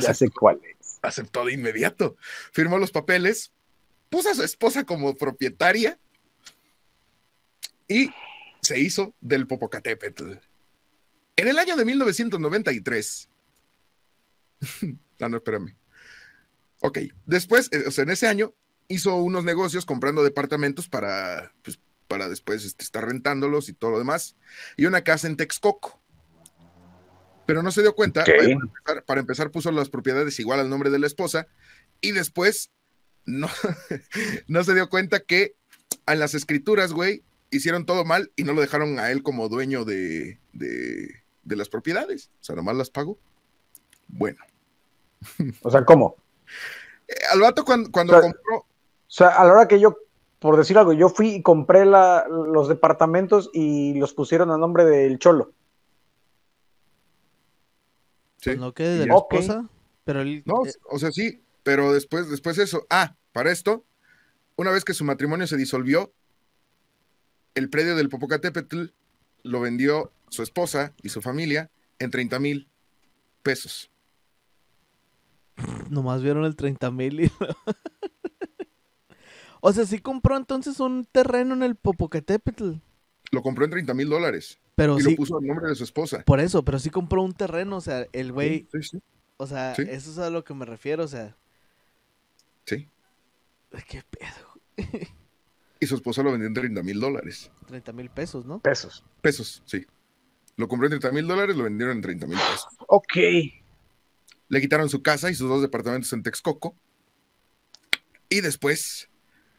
Ya 0.00 0.14
sé 0.14 0.28
cuál 0.30 0.60
es. 0.64 0.83
Aceptó 1.04 1.44
de 1.44 1.52
inmediato. 1.52 2.16
Firmó 2.52 2.78
los 2.78 2.90
papeles, 2.90 3.52
puso 4.10 4.30
a 4.30 4.34
su 4.34 4.42
esposa 4.42 4.84
como 4.84 5.14
propietaria 5.14 5.98
y 7.88 8.10
se 8.62 8.78
hizo 8.78 9.14
del 9.20 9.46
Popocatépetl. 9.46 10.32
En 11.36 11.48
el 11.48 11.58
año 11.58 11.76
de 11.76 11.84
1993. 11.84 13.28
ah, 15.20 15.28
no, 15.28 15.36
espérame. 15.36 15.76
Ok, 16.80 16.98
después, 17.26 17.68
eh, 17.72 17.84
o 17.86 17.90
sea, 17.90 18.04
en 18.04 18.10
ese 18.10 18.26
año 18.26 18.54
hizo 18.88 19.16
unos 19.16 19.44
negocios 19.44 19.86
comprando 19.86 20.22
departamentos 20.22 20.88
para, 20.88 21.52
pues, 21.62 21.80
para 22.08 22.28
después 22.28 22.64
este, 22.64 22.84
estar 22.84 23.04
rentándolos 23.06 23.68
y 23.68 23.72
todo 23.72 23.92
lo 23.92 23.98
demás. 23.98 24.36
Y 24.76 24.86
una 24.86 25.02
casa 25.02 25.26
en 25.26 25.36
Texcoco. 25.36 26.00
Pero 27.46 27.62
no 27.62 27.70
se 27.70 27.82
dio 27.82 27.94
cuenta. 27.94 28.24
Para, 28.24 28.42
empezar, 28.44 29.04
para 29.04 29.20
empezar, 29.20 29.50
puso 29.50 29.70
las 29.70 29.88
propiedades 29.90 30.38
igual 30.40 30.60
al 30.60 30.70
nombre 30.70 30.90
de 30.90 30.98
la 30.98 31.06
esposa. 31.06 31.46
Y 32.00 32.12
después 32.12 32.70
no, 33.26 33.48
no 34.48 34.64
se 34.64 34.74
dio 34.74 34.88
cuenta 34.88 35.20
que 35.20 35.54
en 36.06 36.18
las 36.18 36.34
escrituras, 36.34 36.92
güey, 36.92 37.22
hicieron 37.50 37.86
todo 37.86 38.04
mal 38.04 38.32
y 38.36 38.44
no 38.44 38.52
lo 38.52 38.60
dejaron 38.60 38.98
a 38.98 39.10
él 39.10 39.22
como 39.22 39.48
dueño 39.48 39.84
de, 39.84 40.38
de, 40.52 41.08
de 41.42 41.56
las 41.56 41.68
propiedades. 41.68 42.30
O 42.40 42.44
sea, 42.44 42.56
nomás 42.56 42.76
las 42.76 42.90
pagó. 42.90 43.18
Bueno, 44.08 44.38
O 45.62 45.70
sea, 45.70 45.84
¿cómo? 45.84 46.16
eh, 47.08 47.14
al 47.32 47.40
vato 47.40 47.64
cuando, 47.64 47.90
cuando 47.90 48.16
O 48.16 48.20
sea, 48.20 48.32
compró, 48.32 48.56
O 48.58 48.66
sea, 49.06 49.28
a 49.28 49.44
la 49.46 49.52
hora 49.52 49.68
que 49.68 49.80
yo, 49.80 49.96
por 50.38 50.56
decir 50.56 50.76
algo, 50.78 50.92
yo 50.92 51.08
fui 51.08 51.28
y 51.36 51.42
compré 51.42 51.84
la- 51.86 52.26
los 52.28 52.68
departamentos 52.68 53.50
y 53.54 53.94
los 53.94 54.12
pusieron 54.12 54.50
a 54.50 54.58
nombre 54.58 54.84
del 54.84 55.18
Cholo. 55.18 55.52
Sí, 58.44 58.50
Pues 58.50 58.58
no 58.58 58.74
que 58.74 58.84
de 58.84 58.98
la 59.00 59.06
ya. 59.06 59.14
Ok. 59.14 59.32
esposa. 59.32 59.68
Pero 60.04 60.20
él. 60.20 60.42
No, 60.44 60.66
eh, 60.66 60.72
o 60.90 60.98
sea, 60.98 61.10
sí, 61.10 61.42
pero 61.62 61.92
después, 61.92 62.28
después 62.28 62.56
de 62.56 62.64
eso, 62.64 62.86
ah, 62.90 63.16
para 63.32 63.50
esto, 63.50 63.84
una 64.56 64.70
vez 64.70 64.84
que 64.84 64.94
su 64.94 65.04
matrimonio 65.04 65.46
se 65.46 65.56
disolvió, 65.56 66.12
el 67.54 67.70
predio 67.70 67.96
del 67.96 68.08
Popocatépetl 68.08 68.86
lo 69.42 69.60
vendió 69.60 70.12
su 70.28 70.42
esposa 70.42 70.92
y 71.02 71.08
su 71.08 71.22
familia 71.22 71.70
en 71.98 72.10
30 72.10 72.38
mil 72.38 72.68
pesos. 73.42 73.90
Nomás 75.88 76.22
vieron 76.22 76.44
el 76.44 76.56
30 76.56 76.90
mil 76.90 77.20
y... 77.20 77.30
o 79.60 79.72
sea, 79.72 79.86
sí 79.86 80.00
compró 80.00 80.36
entonces 80.36 80.80
un 80.80 81.04
terreno 81.04 81.54
en 81.54 81.62
el 81.62 81.76
Popocatépetl. 81.76 82.72
Lo 83.30 83.42
compró 83.42 83.64
en 83.64 83.70
30 83.70 83.94
mil 83.94 84.08
dólares 84.08 84.58
Pero 84.76 84.98
y 84.98 85.02
sí, 85.02 85.10
lo 85.10 85.16
puso 85.16 85.38
al 85.38 85.46
nombre 85.46 85.68
de 85.68 85.74
su 85.74 85.84
esposa. 85.84 86.22
por 86.24 86.40
eso, 86.40 86.64
pero 86.64 86.78
sí 86.78 86.90
compró 86.90 87.22
un 87.22 87.32
terreno, 87.32 87.76
o 87.76 87.80
sea, 87.80 88.06
el 88.12 88.32
güey, 88.32 88.66
Sí, 88.72 88.82
sí, 88.82 89.02
o 89.36 89.46
sea, 89.46 89.74
Sí. 89.74 89.82
eso 89.88 90.10
es 90.10 90.18
a 90.18 90.30
lo 90.30 90.42
que 90.44 90.54
me 90.54 90.64
refiero, 90.64 91.04
o 91.04 91.08
sea, 91.08 91.36
sí. 92.66 92.88
qué 93.88 94.02
pedo, 94.10 94.98
Y 95.80 95.86
su 95.86 95.94
esposa 95.96 96.22
lo 96.22 96.32
vendió 96.32 96.48
en 96.48 96.54
30 96.54 96.82
mil 96.82 96.98
dólares. 96.98 97.50
30 97.66 97.92
mil 97.92 98.08
pesos, 98.10 98.46
¿no? 98.46 98.58
Pesos. 98.60 99.04
Pesos, 99.20 99.62
sí. 99.66 99.86
Lo 100.56 100.66
compró 100.68 100.86
en 100.86 100.92
30 100.98 101.12
mil 101.12 101.26
dólares, 101.26 101.56
lo 101.56 101.64
vendieron 101.64 101.96
en 101.96 102.02
30 102.02 102.26
mil 102.26 102.38
pesos. 102.38 102.66
Ok. 102.88 103.12
Le 104.48 104.60
quitaron 104.60 104.88
su 104.88 105.02
casa 105.02 105.30
y 105.30 105.34
sus 105.34 105.48
dos 105.48 105.60
departamentos 105.62 106.12
en 106.12 106.22
Texcoco. 106.22 106.74
Y 108.28 108.40
después, 108.40 109.08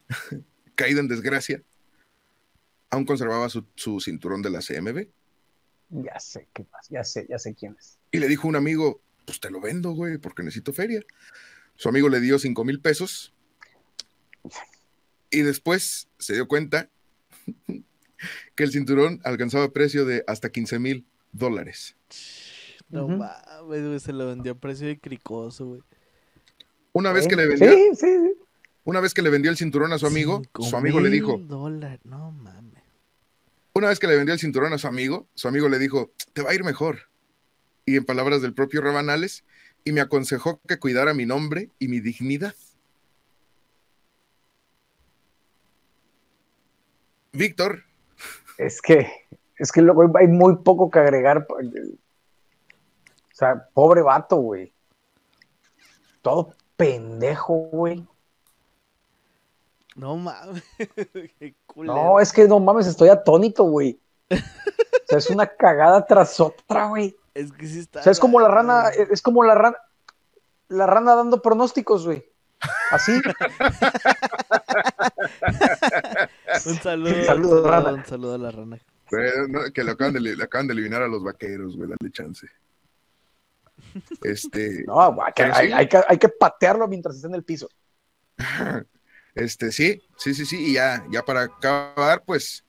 caído 0.74 1.00
en 1.00 1.08
desgracia, 1.08 1.62
aún 2.90 3.04
conservaba 3.04 3.48
su, 3.48 3.64
su 3.74 4.00
cinturón 4.00 4.42
de 4.42 4.50
la 4.50 4.60
CMB. 4.60 5.06
Ya 5.90 6.18
sé 6.18 6.48
qué 6.52 6.66
más, 6.72 6.88
ya 6.88 7.04
sé, 7.04 7.26
ya 7.28 7.38
sé 7.38 7.54
quién 7.54 7.76
es. 7.78 7.98
Y 8.10 8.18
le 8.18 8.28
dijo 8.28 8.48
a 8.48 8.50
un 8.50 8.56
amigo, 8.56 9.00
pues 9.24 9.40
te 9.40 9.50
lo 9.50 9.60
vendo, 9.60 9.92
güey, 9.92 10.18
porque 10.18 10.42
necesito 10.42 10.72
feria. 10.72 11.02
Su 11.76 11.88
amigo 11.88 12.08
le 12.08 12.20
dio 12.20 12.38
5 12.38 12.64
mil 12.64 12.80
pesos. 12.80 13.32
Y 15.30 15.42
después 15.42 16.08
se 16.18 16.34
dio 16.34 16.48
cuenta 16.48 16.88
que 18.54 18.64
el 18.64 18.72
cinturón 18.72 19.20
alcanzaba 19.24 19.72
precio 19.72 20.04
de 20.04 20.24
hasta 20.26 20.50
15 20.50 20.78
mil 20.78 21.06
dólares. 21.32 21.96
No 22.88 23.08
mames, 23.08 23.84
güey, 23.84 24.00
se 24.00 24.12
lo 24.12 24.26
vendió 24.28 24.52
a 24.52 24.54
precio 24.54 24.86
de 24.86 24.98
cricoso, 24.98 25.66
güey. 25.66 25.82
Una 26.92 27.12
vez 27.12 27.26
¿Eh? 27.26 27.28
que 27.28 27.36
le 27.36 27.46
vendió, 27.46 27.70
Sí, 27.72 27.88
sí, 27.94 28.06
sí. 28.06 28.34
una 28.84 29.00
vez 29.00 29.12
que 29.12 29.22
le 29.22 29.28
vendió 29.30 29.50
el 29.50 29.56
cinturón 29.56 29.92
a 29.92 29.98
su 29.98 30.06
amigo, 30.06 30.40
Cinco 30.42 30.62
su 30.62 30.76
amigo 30.76 31.00
le 31.00 31.10
dijo, 31.10 31.36
mil 31.36 31.48
dólares, 31.48 32.00
no 32.04 32.30
mames. 32.30 32.65
Una 33.76 33.88
vez 33.88 33.98
que 33.98 34.06
le 34.06 34.16
vendió 34.16 34.32
el 34.32 34.40
cinturón 34.40 34.72
a 34.72 34.78
su 34.78 34.86
amigo, 34.86 35.28
su 35.34 35.48
amigo 35.48 35.68
le 35.68 35.78
dijo, 35.78 36.10
te 36.32 36.40
va 36.40 36.48
a 36.48 36.54
ir 36.54 36.64
mejor. 36.64 37.10
Y 37.84 37.98
en 37.98 38.06
palabras 38.06 38.40
del 38.40 38.54
propio 38.54 38.80
Rabanales, 38.80 39.44
y 39.84 39.92
me 39.92 40.00
aconsejó 40.00 40.62
que 40.66 40.78
cuidara 40.78 41.12
mi 41.12 41.26
nombre 41.26 41.68
y 41.78 41.88
mi 41.88 42.00
dignidad. 42.00 42.54
Víctor, 47.32 47.84
Es 48.56 48.80
que, 48.80 49.12
es 49.58 49.70
que 49.70 49.82
luego 49.82 50.10
hay 50.16 50.26
muy 50.26 50.56
poco 50.56 50.90
que 50.90 51.00
agregar. 51.00 51.46
O 51.46 51.60
sea, 53.34 53.68
pobre 53.74 54.00
vato, 54.00 54.36
güey. 54.36 54.72
Todo 56.22 56.54
pendejo, 56.78 57.52
güey. 57.72 58.08
No 59.96 60.16
mames. 60.16 60.62
Qué. 61.38 61.56
No, 61.74 62.20
es 62.20 62.32
que 62.32 62.46
no 62.46 62.60
mames, 62.60 62.86
estoy 62.86 63.08
atónito, 63.08 63.64
güey. 63.64 63.98
O 64.30 64.36
sea, 65.08 65.18
es 65.18 65.30
una 65.30 65.46
cagada 65.46 66.04
tras 66.04 66.38
otra, 66.38 66.86
güey. 66.86 67.16
Es 67.34 67.50
que 67.52 67.66
sí 67.66 67.80
está. 67.80 68.00
O 68.00 68.02
sea, 68.02 68.12
es 68.12 68.20
como 68.20 68.38
la 68.40 68.48
rana, 68.48 68.90
güey. 68.94 69.08
es 69.10 69.22
como 69.22 69.42
la 69.42 69.54
rana, 69.54 69.76
la 70.68 70.86
rana 70.86 71.14
dando 71.14 71.40
pronósticos, 71.40 72.04
güey. 72.04 72.24
Así. 72.90 73.12
Un 76.66 76.74
saludo. 76.76 77.14
Saludo, 77.14 77.20
un 77.20 77.24
saludo, 77.26 77.70
rana. 77.70 77.92
Un 77.92 78.04
saludo 78.04 78.34
a 78.34 78.38
la 78.38 78.50
rana. 78.50 78.76
eh, 78.76 79.46
no, 79.48 79.60
que 79.72 79.84
le 79.84 79.90
acaban, 79.92 80.14
de, 80.14 80.20
le 80.20 80.42
acaban 80.42 80.66
de 80.66 80.72
eliminar 80.72 81.02
a 81.02 81.08
los 81.08 81.22
vaqueros, 81.22 81.76
güey, 81.76 81.88
dale 81.88 82.10
chance. 82.12 82.46
Este, 84.22 84.84
No, 84.86 85.12
güey, 85.14 85.32
que 85.34 85.42
hay 85.44 85.88
que, 85.88 86.00
hay 86.08 86.18
que 86.18 86.28
patearlo 86.28 86.88
mientras 86.88 87.16
esté 87.16 87.28
en 87.28 87.34
el 87.34 87.44
piso. 87.44 87.68
Este, 89.36 89.70
sí, 89.70 90.02
sí, 90.16 90.34
sí, 90.34 90.46
sí, 90.46 90.56
y 90.70 90.72
ya, 90.72 91.04
ya 91.10 91.22
para 91.22 91.42
acabar, 91.42 92.24
pues, 92.24 92.64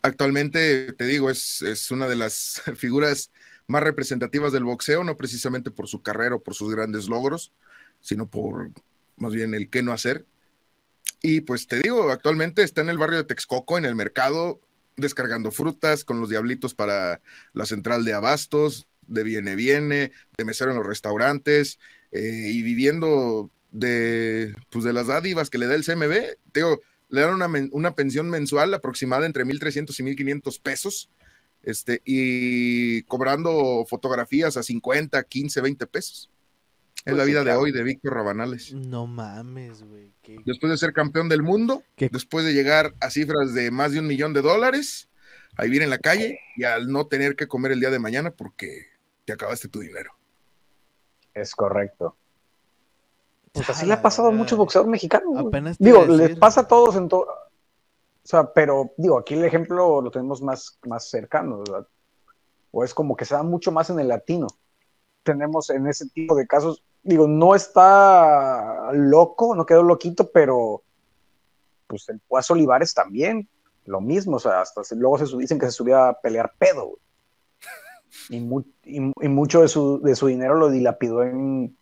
actualmente, 0.00 0.94
te 0.94 1.04
digo, 1.04 1.30
es, 1.30 1.60
es 1.60 1.90
una 1.90 2.08
de 2.08 2.16
las 2.16 2.62
figuras 2.76 3.30
más 3.66 3.82
representativas 3.82 4.50
del 4.50 4.64
boxeo, 4.64 5.04
no 5.04 5.18
precisamente 5.18 5.70
por 5.70 5.88
su 5.88 6.02
carrera 6.02 6.36
o 6.36 6.42
por 6.42 6.54
sus 6.54 6.74
grandes 6.74 7.06
logros, 7.06 7.52
sino 8.00 8.28
por 8.28 8.70
más 9.18 9.34
bien 9.34 9.54
el 9.54 9.68
qué 9.68 9.82
no 9.82 9.92
hacer. 9.92 10.24
Y 11.22 11.42
pues 11.42 11.66
te 11.66 11.80
digo, 11.80 12.10
actualmente 12.10 12.62
está 12.62 12.80
en 12.80 12.88
el 12.88 12.98
barrio 12.98 13.18
de 13.18 13.24
Texcoco, 13.24 13.76
en 13.76 13.84
el 13.84 13.94
mercado, 13.94 14.58
descargando 14.96 15.50
frutas 15.50 16.04
con 16.04 16.18
los 16.18 16.30
diablitos 16.30 16.74
para 16.74 17.20
la 17.52 17.66
central 17.66 18.06
de 18.06 18.14
abastos, 18.14 18.88
de 19.06 19.22
viene 19.22 19.54
viene, 19.54 20.12
de 20.38 20.44
mesero 20.46 20.70
en 20.70 20.78
los 20.78 20.86
restaurantes 20.86 21.78
eh, 22.10 22.48
y 22.52 22.62
viviendo 22.62 23.50
de, 23.72 24.54
pues 24.70 24.84
de 24.84 24.92
las 24.92 25.06
dádivas 25.06 25.50
que 25.50 25.58
le 25.58 25.66
da 25.66 25.74
el 25.74 25.84
CMB. 25.84 26.10
Te 26.52 26.60
digo, 26.60 26.80
le 27.08 27.20
dan 27.22 27.34
una, 27.34 27.48
una 27.72 27.94
pensión 27.94 28.30
mensual 28.30 28.72
aproximada 28.74 29.26
entre 29.26 29.44
1.300 29.44 29.98
y 29.98 30.02
1.500 30.02 30.60
pesos 30.60 31.10
este, 31.62 32.00
y 32.04 33.02
cobrando 33.02 33.84
fotografías 33.88 34.56
a 34.56 34.62
50, 34.62 35.22
15, 35.24 35.60
20 35.60 35.86
pesos. 35.86 36.30
Es 36.96 37.04
Pues 37.04 37.16
la 37.16 37.24
sí, 37.24 37.30
vida 37.30 37.42
claro. 37.42 37.58
de 37.58 37.64
hoy 37.64 37.72
de 37.72 37.82
Víctor 37.82 38.12
Rabanales. 38.14 38.72
No 38.74 39.06
mames, 39.06 39.82
güey. 39.82 40.12
qué- 40.22 40.38
Después 40.44 40.70
de 40.70 40.76
ser 40.78 40.92
campeón 40.92 41.28
del 41.30 41.42
mundo, 41.42 41.82
¿Qué? 41.96 42.10
después 42.12 42.44
de 42.44 42.52
llegar 42.52 42.94
a 43.00 43.10
cifras 43.10 43.54
de 43.54 43.70
más 43.70 43.92
de 43.92 44.00
un 44.00 44.06
millón 44.06 44.34
de 44.34 44.42
dólares, 44.42 45.08
a 45.56 45.64
vivir 45.64 45.82
en 45.82 45.90
la 45.90 45.98
calle 45.98 46.38
y 46.56 46.64
al 46.64 46.88
no 46.92 47.06
tener 47.06 47.36
que 47.36 47.48
comer 47.48 47.72
el 47.72 47.80
día 47.80 47.90
de 47.90 47.98
mañana 47.98 48.30
porque 48.30 48.86
te 49.24 49.32
acabaste 49.32 49.68
tu 49.68 49.80
dinero. 49.80 50.12
Es 51.34 51.54
correcto. 51.54 52.16
Pues 53.52 53.68
así 53.70 53.84
le 53.86 53.94
ha 53.94 54.02
pasado 54.02 54.28
a 54.28 54.30
muchos 54.32 54.56
boxeadores 54.56 54.90
mexicanos. 54.90 55.36
Apenas 55.36 55.76
Digo, 55.78 56.02
a 56.02 56.06
les 56.06 56.18
decir. 56.18 56.38
pasa 56.38 56.62
a 56.62 56.68
todos 56.68 56.94
en 56.96 57.08
todo. 57.08 57.22
O 57.22 58.26
sea, 58.30 58.52
pero 58.52 58.92
digo, 58.96 59.18
aquí 59.18 59.34
el 59.34 59.44
ejemplo 59.44 60.00
lo 60.00 60.10
tenemos 60.10 60.40
más, 60.42 60.78
más 60.86 61.08
cercano, 61.10 61.58
¿verdad? 61.58 61.86
O 62.70 62.84
es 62.84 62.94
como 62.94 63.16
que 63.16 63.24
se 63.24 63.34
da 63.34 63.42
mucho 63.42 63.72
más 63.72 63.90
en 63.90 63.98
el 63.98 64.08
latino. 64.08 64.46
Tenemos 65.24 65.68
en 65.70 65.86
ese 65.88 66.08
tipo 66.10 66.34
de 66.36 66.46
casos, 66.46 66.84
digo, 67.02 67.26
no 67.26 67.54
está 67.56 68.92
loco, 68.92 69.54
no 69.56 69.66
quedó 69.66 69.82
loquito, 69.82 70.30
pero 70.30 70.82
pues 71.88 72.08
el 72.08 72.20
Puazo 72.20 72.52
Olivares 72.54 72.94
también, 72.94 73.48
lo 73.86 74.00
mismo, 74.00 74.36
o 74.36 74.40
sea, 74.40 74.60
hasta 74.60 74.84
se- 74.84 74.94
luego 74.94 75.18
se 75.18 75.36
dicen 75.36 75.58
que 75.58 75.66
se 75.66 75.72
subía 75.72 76.08
a 76.08 76.12
pelear 76.20 76.52
pedo, 76.56 76.86
güey. 76.86 77.00
Y, 78.28 78.40
mu- 78.40 78.62
y- 78.84 79.12
y 79.20 79.28
mucho 79.28 79.62
de 79.62 79.68
su, 79.68 80.00
de 80.02 80.14
su 80.14 80.28
dinero 80.28 80.54
lo 80.54 80.70
dilapidó 80.70 81.24
en, 81.24 81.76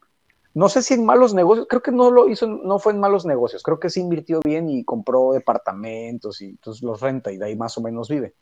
no 0.55 0.69
sé 0.69 0.83
si 0.83 0.95
en 0.95 1.05
malos 1.05 1.35
negocios, 1.35 1.67
creo 1.69 1.83
que 1.83 1.93
no 1.93 2.11
lo 2.11 2.29
hizo, 2.29 2.47
no 2.47 2.79
fue 2.79 2.93
en 2.93 3.01
malos 3.01 3.25
negocios, 3.27 3.63
creo 3.63 3.79
que 3.79 3.91
sí 3.91 4.01
invirtió 4.01 4.41
bien 4.45 4.69
y 4.69 4.85
compró 4.85 5.33
departamentos 5.33 6.41
y 6.41 6.51
entonces 6.51 6.83
los 6.83 7.01
renta 7.01 7.31
y 7.31 7.37
de 7.37 7.47
ahí 7.47 7.57
más 7.57 7.77
o 7.79 7.83
menos 7.83 8.09
vive. 8.09 8.35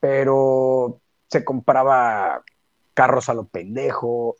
Pero 0.00 1.00
se 1.28 1.44
compraba 1.44 2.42
carros 2.94 3.28
a 3.28 3.34
lo 3.34 3.44
pendejo, 3.44 4.36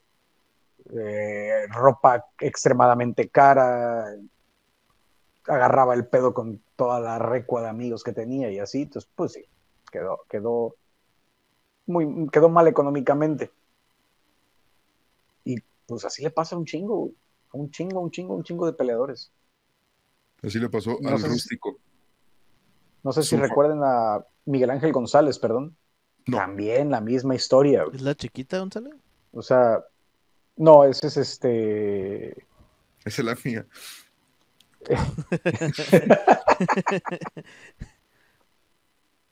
eh, 0.96 1.66
ropa 1.68 2.26
extremadamente 2.40 3.28
cara, 3.28 4.06
agarraba 5.46 5.94
el 5.94 6.06
pedo 6.06 6.34
con 6.34 6.62
toda 6.76 7.00
la 7.00 7.18
recua 7.18 7.62
de 7.62 7.68
amigos 7.68 8.02
que 8.02 8.12
tenía 8.12 8.50
y 8.50 8.58
así, 8.58 8.82
entonces 8.82 9.10
pues 9.14 9.32
sí, 9.32 9.44
quedó, 9.90 10.20
quedó 10.28 10.74
muy, 11.86 12.28
quedó 12.30 12.48
mal 12.48 12.68
económicamente. 12.68 13.50
Pues 15.88 16.04
así 16.04 16.22
le 16.22 16.30
pasa 16.30 16.54
a 16.54 16.58
un 16.58 16.66
chingo, 16.66 17.10
un 17.52 17.70
chingo, 17.70 18.00
un 18.00 18.10
chingo, 18.10 18.34
un 18.36 18.44
chingo 18.44 18.66
de 18.66 18.74
peleadores. 18.74 19.32
Así 20.42 20.58
le 20.60 20.68
pasó 20.68 20.98
No 21.00 21.08
al 21.08 21.18
si- 21.18 21.26
rústico. 21.26 21.78
No 23.02 23.12
sé 23.12 23.22
si 23.22 23.36
recuerden 23.36 23.80
a 23.82 24.22
Miguel 24.44 24.70
Ángel 24.70 24.92
González, 24.92 25.38
perdón. 25.38 25.74
No. 26.26 26.36
También 26.36 26.90
la 26.90 27.00
misma 27.00 27.34
historia. 27.34 27.84
güey. 27.84 27.96
¿Es 27.96 28.02
la 28.02 28.14
chiquita, 28.14 28.58
Gonzalo? 28.58 28.90
O 29.32 29.40
sea, 29.42 29.82
no, 30.56 30.84
ese 30.84 31.06
es 31.06 31.16
este. 31.16 32.32
Esa 33.04 33.22
es 33.22 33.24
la 33.24 33.36
mía. 33.42 33.66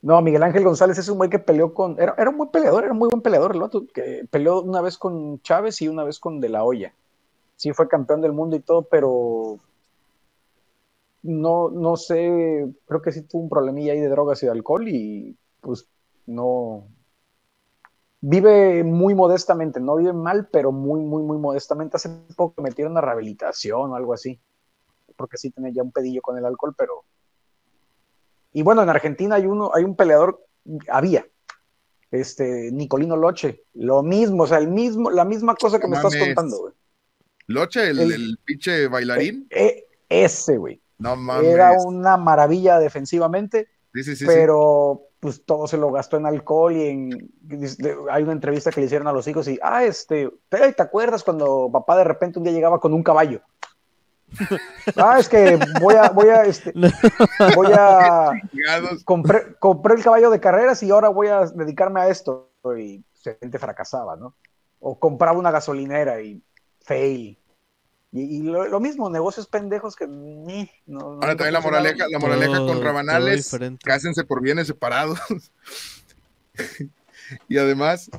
No, 0.07 0.23
Miguel 0.23 0.45
Ángel 0.45 0.63
González 0.63 0.99
es 0.99 1.09
un 1.09 1.19
güey 1.19 1.29
que 1.29 1.41
peleó 1.41 1.75
con. 1.75 2.01
Era, 2.01 2.15
era 2.17 2.31
un 2.31 2.37
buen 2.39 2.51
peleador, 2.53 2.85
era 2.85 2.95
muy 2.95 3.09
buen 3.09 3.23
peleador 3.23 3.57
el 3.57 3.63
otro, 3.63 3.83
que 3.93 4.25
peleó 4.31 4.63
una 4.63 4.81
vez 4.81 4.99
con 4.99 5.41
Chávez 5.43 5.83
y 5.83 5.89
una 5.89 6.05
vez 6.05 6.21
con 6.21 6.41
De 6.41 6.49
La 6.49 6.63
Hoya. 6.63 6.95
Sí, 7.57 7.73
fue 7.73 7.89
campeón 7.89 8.21
del 8.21 8.33
mundo 8.33 8.55
y 8.55 8.61
todo, 8.61 8.83
pero. 8.83 9.59
No, 11.25 11.71
no 11.71 11.97
sé, 11.97 12.73
creo 12.87 13.03
que 13.03 13.11
sí 13.11 13.23
tuvo 13.23 13.43
un 13.43 13.49
problemilla 13.49 13.95
ahí 13.95 14.01
de 14.01 14.09
drogas 14.09 14.41
y 14.45 14.47
de 14.47 14.53
alcohol 14.53 14.87
y 14.87 15.37
pues 15.61 15.89
no. 16.27 16.87
Vive 18.21 18.85
muy 18.85 19.17
modestamente, 19.17 19.81
no 19.81 19.97
vive 19.97 20.13
mal, 20.13 20.47
pero 20.53 20.71
muy, 20.71 21.01
muy, 21.01 21.25
muy 21.25 21.39
modestamente. 21.39 21.97
Hace 21.97 22.11
poco 22.37 22.63
metieron 22.63 22.97
a 22.97 23.01
rehabilitación 23.01 23.91
o 23.91 23.97
algo 23.97 24.15
así, 24.15 24.39
porque 25.17 25.37
sí 25.37 25.51
tenía 25.51 25.73
ya 25.73 25.83
un 25.83 25.91
pedillo 25.91 26.23
con 26.23 26.39
el 26.39 26.45
alcohol, 26.45 26.77
pero 26.79 27.03
y 28.57 28.63
bueno, 28.63 28.83
en 28.83 28.89
Argentina 28.89 29.35
hay 29.35 29.45
uno, 29.45 29.71
hay 29.75 29.85
un 29.85 29.95
peleador, 29.95 30.43
había, 30.89 31.27
este, 32.11 32.71
Nicolino 32.73 33.15
Loche, 33.15 33.65
lo 33.75 34.03
mismo, 34.03 34.45
o 34.45 34.47
sea, 34.47 34.57
el 34.57 34.69
mismo, 34.69 35.11
la 35.11 35.27
misma 35.27 35.55
cosa 35.57 35.79
que 35.79 35.87
me 35.87 35.97
estás 35.97 36.17
contando, 36.17 36.59
güey. 36.61 36.73
Loche, 37.49 37.91
el, 37.91 37.99
El- 38.01 38.13
el 38.13 38.39
pinche 38.43 38.89
bailarín. 38.89 39.47
E- 39.51 39.85
ese, 40.09 40.57
güey. 40.57 40.81
No 40.97 41.17
mames. 41.17 41.51
Era 41.53 41.73
una 41.85 42.17
maravilla 42.17 42.79
defensivamente, 42.79 43.69
Sí, 43.93 44.03
sí, 44.05 44.17
sí, 44.17 44.25
pero 44.27 45.03
pues 45.21 45.45
todo 45.45 45.67
se 45.67 45.77
lo 45.77 45.93
gastó 45.93 46.17
en 46.17 46.25
alcohol 46.25 46.73
y 46.75 46.87
en 46.87 47.31
hay 48.11 48.23
una 48.23 48.33
entrevista 48.33 48.71
que 48.71 48.81
le 48.81 48.87
hicieron 48.87 49.09
a 49.09 49.13
los 49.13 49.27
hijos 49.29 49.49
y 49.49 49.59
ah 49.63 49.85
este 49.85 50.31
¿te, 50.51 50.73
te 50.73 50.83
acuerdas 50.83 51.25
cuando 51.25 51.69
papá 51.73 51.97
de 51.97 52.05
repente 52.05 52.39
un 52.39 52.45
día 52.45 52.53
llegaba 52.53 52.79
con 52.79 52.93
un 52.93 53.03
caballo 53.03 53.41
ah 54.97 55.19
es 55.19 55.29
que 55.29 55.59
voy 55.81 55.95
a 55.95 56.11
voy 56.11 56.29
a 56.29 56.43
este, 56.45 56.73
voy 57.55 57.73
a 57.73 58.33
compré, 59.05 59.55
compré 59.59 59.95
el 59.95 60.03
caballo 60.03 60.31
de 60.31 60.41
carreras 60.41 60.83
y 60.83 60.91
ahora 60.91 61.09
voy 61.09 61.29
a 61.29 61.47
dedicarme 61.47 62.01
a 62.01 62.09
esto. 62.09 62.51
Y 62.79 63.05
la 63.25 63.37
gente 63.41 63.59
fracasaba, 63.59 64.17
¿no? 64.17 64.35
O 64.81 64.99
compraba 64.99 65.39
una 65.39 65.51
gasolinera 65.51 66.21
y 66.21 66.43
fail. 66.83 67.39
Y, 68.13 68.39
y 68.39 68.43
lo, 68.43 68.67
lo 68.67 68.81
mismo, 68.81 69.11
negocios 69.11 69.47
pendejos 69.47 69.95
que 69.97 70.07
ni, 70.07 70.71
no, 70.87 70.99
no 70.99 71.07
Ahora 71.15 71.37
también 71.37 71.53
la 71.53 71.61
moraleja, 71.61 72.07
la 72.09 72.19
moraleja 72.19 72.57
Todo- 72.57 72.67
con 72.69 72.83
Rabanales, 72.83 73.57
cásense 73.83 74.25
por 74.25 74.41
bienes 74.43 74.69
separados. 74.69 75.19
y 77.49 77.59
además, 77.59 78.11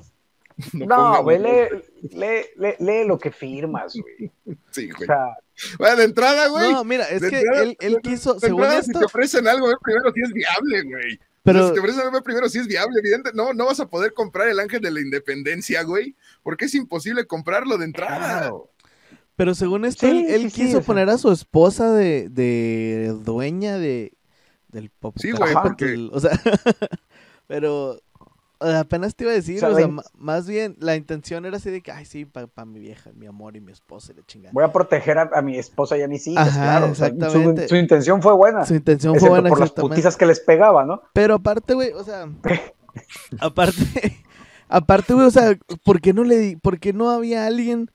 no, 0.74 1.24
güey, 1.24 1.40
lee, 1.40 1.68
lee, 2.12 2.46
lee- 2.58 2.76
lee 2.80 3.08
lo 3.08 3.18
que 3.20 3.32
firmas, 3.32 3.94
güey. 3.96 4.32
Sí, 4.72 4.90
O 4.92 4.96
güey. 4.96 5.08
sea, 5.08 5.38
Bueno, 5.78 5.96
de 5.98 6.04
entrada, 6.06 6.48
güey. 6.48 6.72
No, 6.74 6.84
mira, 6.84 7.06
es 7.10 7.22
que 7.22 7.40
entrada- 7.40 7.64
él, 7.64 7.78
él 7.80 7.98
quiso, 8.02 8.34
de 8.36 8.40
según 8.42 8.62
entrada, 8.64 8.80
esto, 8.80 8.94
si 8.94 9.00
te 9.00 9.06
ofrecen 9.06 9.48
algo, 9.48 9.68
ve 9.68 9.76
primero 9.84 10.12
si 10.14 10.22
es 10.22 10.34
viable, 10.34 10.84
güey. 10.84 11.20
pero 11.44 11.68
si 11.68 11.74
te 11.76 11.80
ofrecen 11.80 12.02
algo, 12.02 12.14
ve 12.14 12.22
primero 12.22 12.50
si 12.50 12.60
es 12.60 12.68
viable, 12.68 13.00
evidente. 13.00 13.32
No, 13.34 13.54
no 13.54 13.66
vas 13.66 13.80
a 13.80 13.88
poder 13.88 14.14
comprar 14.14 14.48
el 14.50 14.60
ángel 14.60 14.82
de 14.82 14.92
la 14.92 15.00
independencia, 15.02 15.84
güey, 15.84 16.16
porque 16.44 16.66
es 16.66 16.76
imposible 16.76 17.26
comprarlo 17.28 17.78
de 17.78 17.86
entrada. 17.86 18.18
claro. 18.18 18.72
Pero 19.36 19.54
según 19.54 19.86
esto, 19.86 20.08
Sí, 20.08 20.26
él, 20.26 20.26
él 20.34 20.42
sí, 20.42 20.50
sí, 20.50 20.62
quiso 20.66 20.80
o 20.80 20.82
poner 20.82 21.10
a 21.12 21.20
su 21.20 21.32
esposa 21.32 21.92
de, 21.94 22.28
de 22.30 23.16
dueña 23.24 23.78
de 23.78 24.14
del 24.70 24.90
pop. 24.90 25.16
Sí, 25.20 25.30
güey, 25.32 25.54
porque- 25.62 26.10
O 26.12 26.20
sea, 26.20 26.32
pero 27.48 28.00
apenas 28.60 29.16
te 29.16 29.24
iba 29.24 29.32
a 29.32 29.36
decir, 29.36 29.64
O 29.64 29.76
sea, 29.76 29.90
más 30.18 30.48
bien 30.48 30.76
la 30.80 30.96
intención 30.96 31.46
era 31.46 31.58
así 31.58 31.70
de 31.70 31.82
que, 31.82 31.92
ay, 31.92 32.06
sí, 32.06 32.26
para 32.26 32.66
mi 32.66 32.80
vieja, 32.80 33.12
mi 33.16 33.26
amor 33.28 33.56
y 33.56 33.62
mi 33.62 33.72
esposa 33.72 34.14
y 34.14 34.16
la 34.16 34.26
chingada. 34.26 34.52
Voy 34.54 34.64
a 34.64 34.72
proteger 34.72 35.18
a, 35.18 35.30
a 35.34 35.42
mi 35.42 35.58
esposa 35.58 35.98
y 35.98 36.02
a 36.02 36.08
mis 36.08 36.28
hijas, 36.28 36.48
Ajá, 36.50 36.64
claro. 36.64 36.92
o 36.92 36.96
sea, 36.96 37.10
su- 37.10 37.16
exactamente. 37.16 37.68
su, 37.68 37.76
intención 37.76 38.22
fue 38.22 38.34
buena. 38.34 38.66
Su 38.66 38.76
intención 38.76 39.16
fue 39.16 39.30
buena, 39.30 39.50
por 39.50 39.60
las 39.60 39.72
putizas 39.72 40.18
que 40.18 40.26
les 40.26 40.40
pegaba, 40.40 40.86
¿no? 40.86 41.02
Pero 41.14 41.36
aparte, 41.36 41.74
güey, 41.74 41.92
o 41.94 42.04
sea, 42.04 42.28
aparte, 43.40 44.24
aparte, 44.70 45.14
güey, 45.14 45.26
o 45.26 45.32
sea, 45.32 45.58
¿por 45.84 46.02
qué 46.02 46.14
no 46.14 46.24
le 46.24 46.38
di, 46.38 46.56
por 46.56 46.80
qué 46.80 46.94
no 46.94 47.10
había 47.10 47.46
alguien 47.46 47.92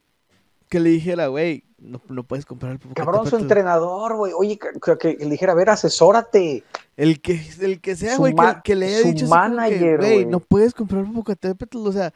que 0.68 0.81
le 0.81 0.90
dijera, 0.90 1.27
güey, 1.27 1.64
no, 1.83 2.01
no 2.09 2.23
puedes 2.25 2.47
comprar 2.47 2.73
el 2.73 2.79
Cabrón, 2.79 2.95
su 2.97 3.05
Popocatépetl"? 3.05 3.42
entrenador, 3.42 4.16
güey. 4.16 4.33
Oye, 4.37 4.59
que, 4.59 4.68
que- 4.81 5.16
que 5.16 5.25
le 5.25 5.31
dijera, 5.31 5.53
a 5.53 5.57
ver, 5.57 5.71
asesórate. 5.71 6.64
El 6.97 7.21
que, 7.21 7.40
el 7.61 7.81
que 7.81 7.97
sea, 7.97 8.14
Su 8.16 8.21
güey, 8.23 8.35
que, 8.64 8.75
le 8.75 8.87
haya 8.87 9.01
su 9.03 9.09
dicho 9.09 9.27
manager, 9.29 9.99
güey, 9.99 10.12
güey. 10.14 10.27
no 10.27 10.40
puedes 10.40 10.75
comprar 10.75 11.05
Popocatépetl, 11.05 11.79
o 11.87 11.92
sea, 11.92 12.12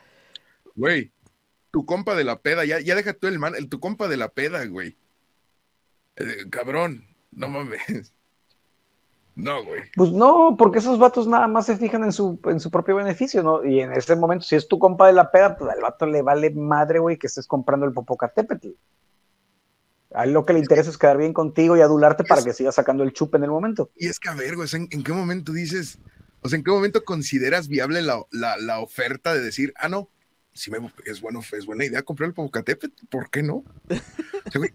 Güey, 0.75 1.11
tu 1.71 1.85
compa 1.87 2.15
de 2.15 2.25
la 2.25 2.39
peda, 2.41 2.65
ya, 2.65 2.81
ya 2.81 2.95
deja 2.95 3.13
tú 3.15 3.27
el 3.27 3.39
man, 3.39 3.55
el, 3.57 3.69
tu 3.69 3.81
compa 3.81 4.09
de 4.09 4.17
la 4.17 4.29
peda, 4.29 4.65
güey. 4.67 4.97
Eh, 6.17 6.49
cabrón, 6.51 7.05
no 7.33 7.49
mames. 7.49 8.13
No, 9.35 9.63
güey. 9.65 9.83
Pues 9.95 10.13
no, 10.13 10.57
porque 10.59 10.79
esos 10.79 10.99
vatos 10.99 11.27
nada 11.27 11.47
más 11.47 11.67
se 11.67 11.77
fijan 11.77 12.05
en 12.05 12.13
su, 12.13 12.41
en 12.45 12.59
su 12.59 12.71
propio 12.71 12.97
beneficio, 12.97 13.43
¿no? 13.43 13.63
Y 13.67 13.81
en 13.81 13.93
ese 13.93 14.17
momento, 14.17 14.47
si 14.47 14.57
es 14.57 14.67
tu 14.67 14.79
compa 14.79 15.07
de 15.09 15.13
la 15.13 15.31
peda, 15.31 15.59
pues 15.59 15.71
al 15.71 15.83
vato 15.83 16.07
le 16.07 16.23
vale 16.23 16.49
madre, 16.51 17.01
güey, 17.01 17.19
que 17.19 17.27
estés 17.27 17.47
comprando 17.47 17.85
el 17.85 17.93
Popocatépetl. 17.93 18.69
A 20.17 20.25
él 20.25 20.33
lo 20.33 20.47
que 20.47 20.55
le 20.55 20.61
interesa 20.61 20.89
es 20.89 20.97
quedar 20.97 21.19
bien 21.19 21.35
contigo 21.35 21.77
y 21.77 21.83
adularte 21.83 22.25
para 22.25 22.43
que 22.43 22.55
sigas 22.55 22.75
sacando 22.75 23.05
el 23.05 23.13
chupe 23.13 23.37
en 23.37 23.45
el 23.45 23.51
momento. 23.51 23.91
Y 23.97 24.09
es 24.09 24.19
que, 24.19 24.31
a 24.31 24.35
ver, 24.35 24.57
güey, 24.57 24.67
¿en, 24.73 24.89
en 24.91 25.05
qué 25.05 25.13
momento 25.13 25.53
dices? 25.53 25.99
O 26.41 26.49
sea, 26.49 26.57
¿en 26.57 26.65
qué 26.65 26.71
momento 26.71 27.05
consideras 27.05 27.69
viable 27.69 28.01
la, 28.01 28.25
la, 28.31 28.57
la 28.57 28.81
oferta 28.81 29.35
de 29.35 29.43
decir, 29.43 29.75
ah, 29.77 29.91
no, 29.91 30.09
si 30.55 30.71
me, 30.71 30.79
es, 31.05 31.21
bueno, 31.21 31.41
es 31.53 31.67
buena 31.67 31.85
idea 31.85 32.03
comprar 32.03 32.29
el 32.29 32.35
Popocatépetl, 32.35 33.07
¿por 33.11 33.29
qué 33.29 33.43
no? 33.43 33.57
O 33.57 34.51
sea, 34.51 34.59
güey, 34.59 34.73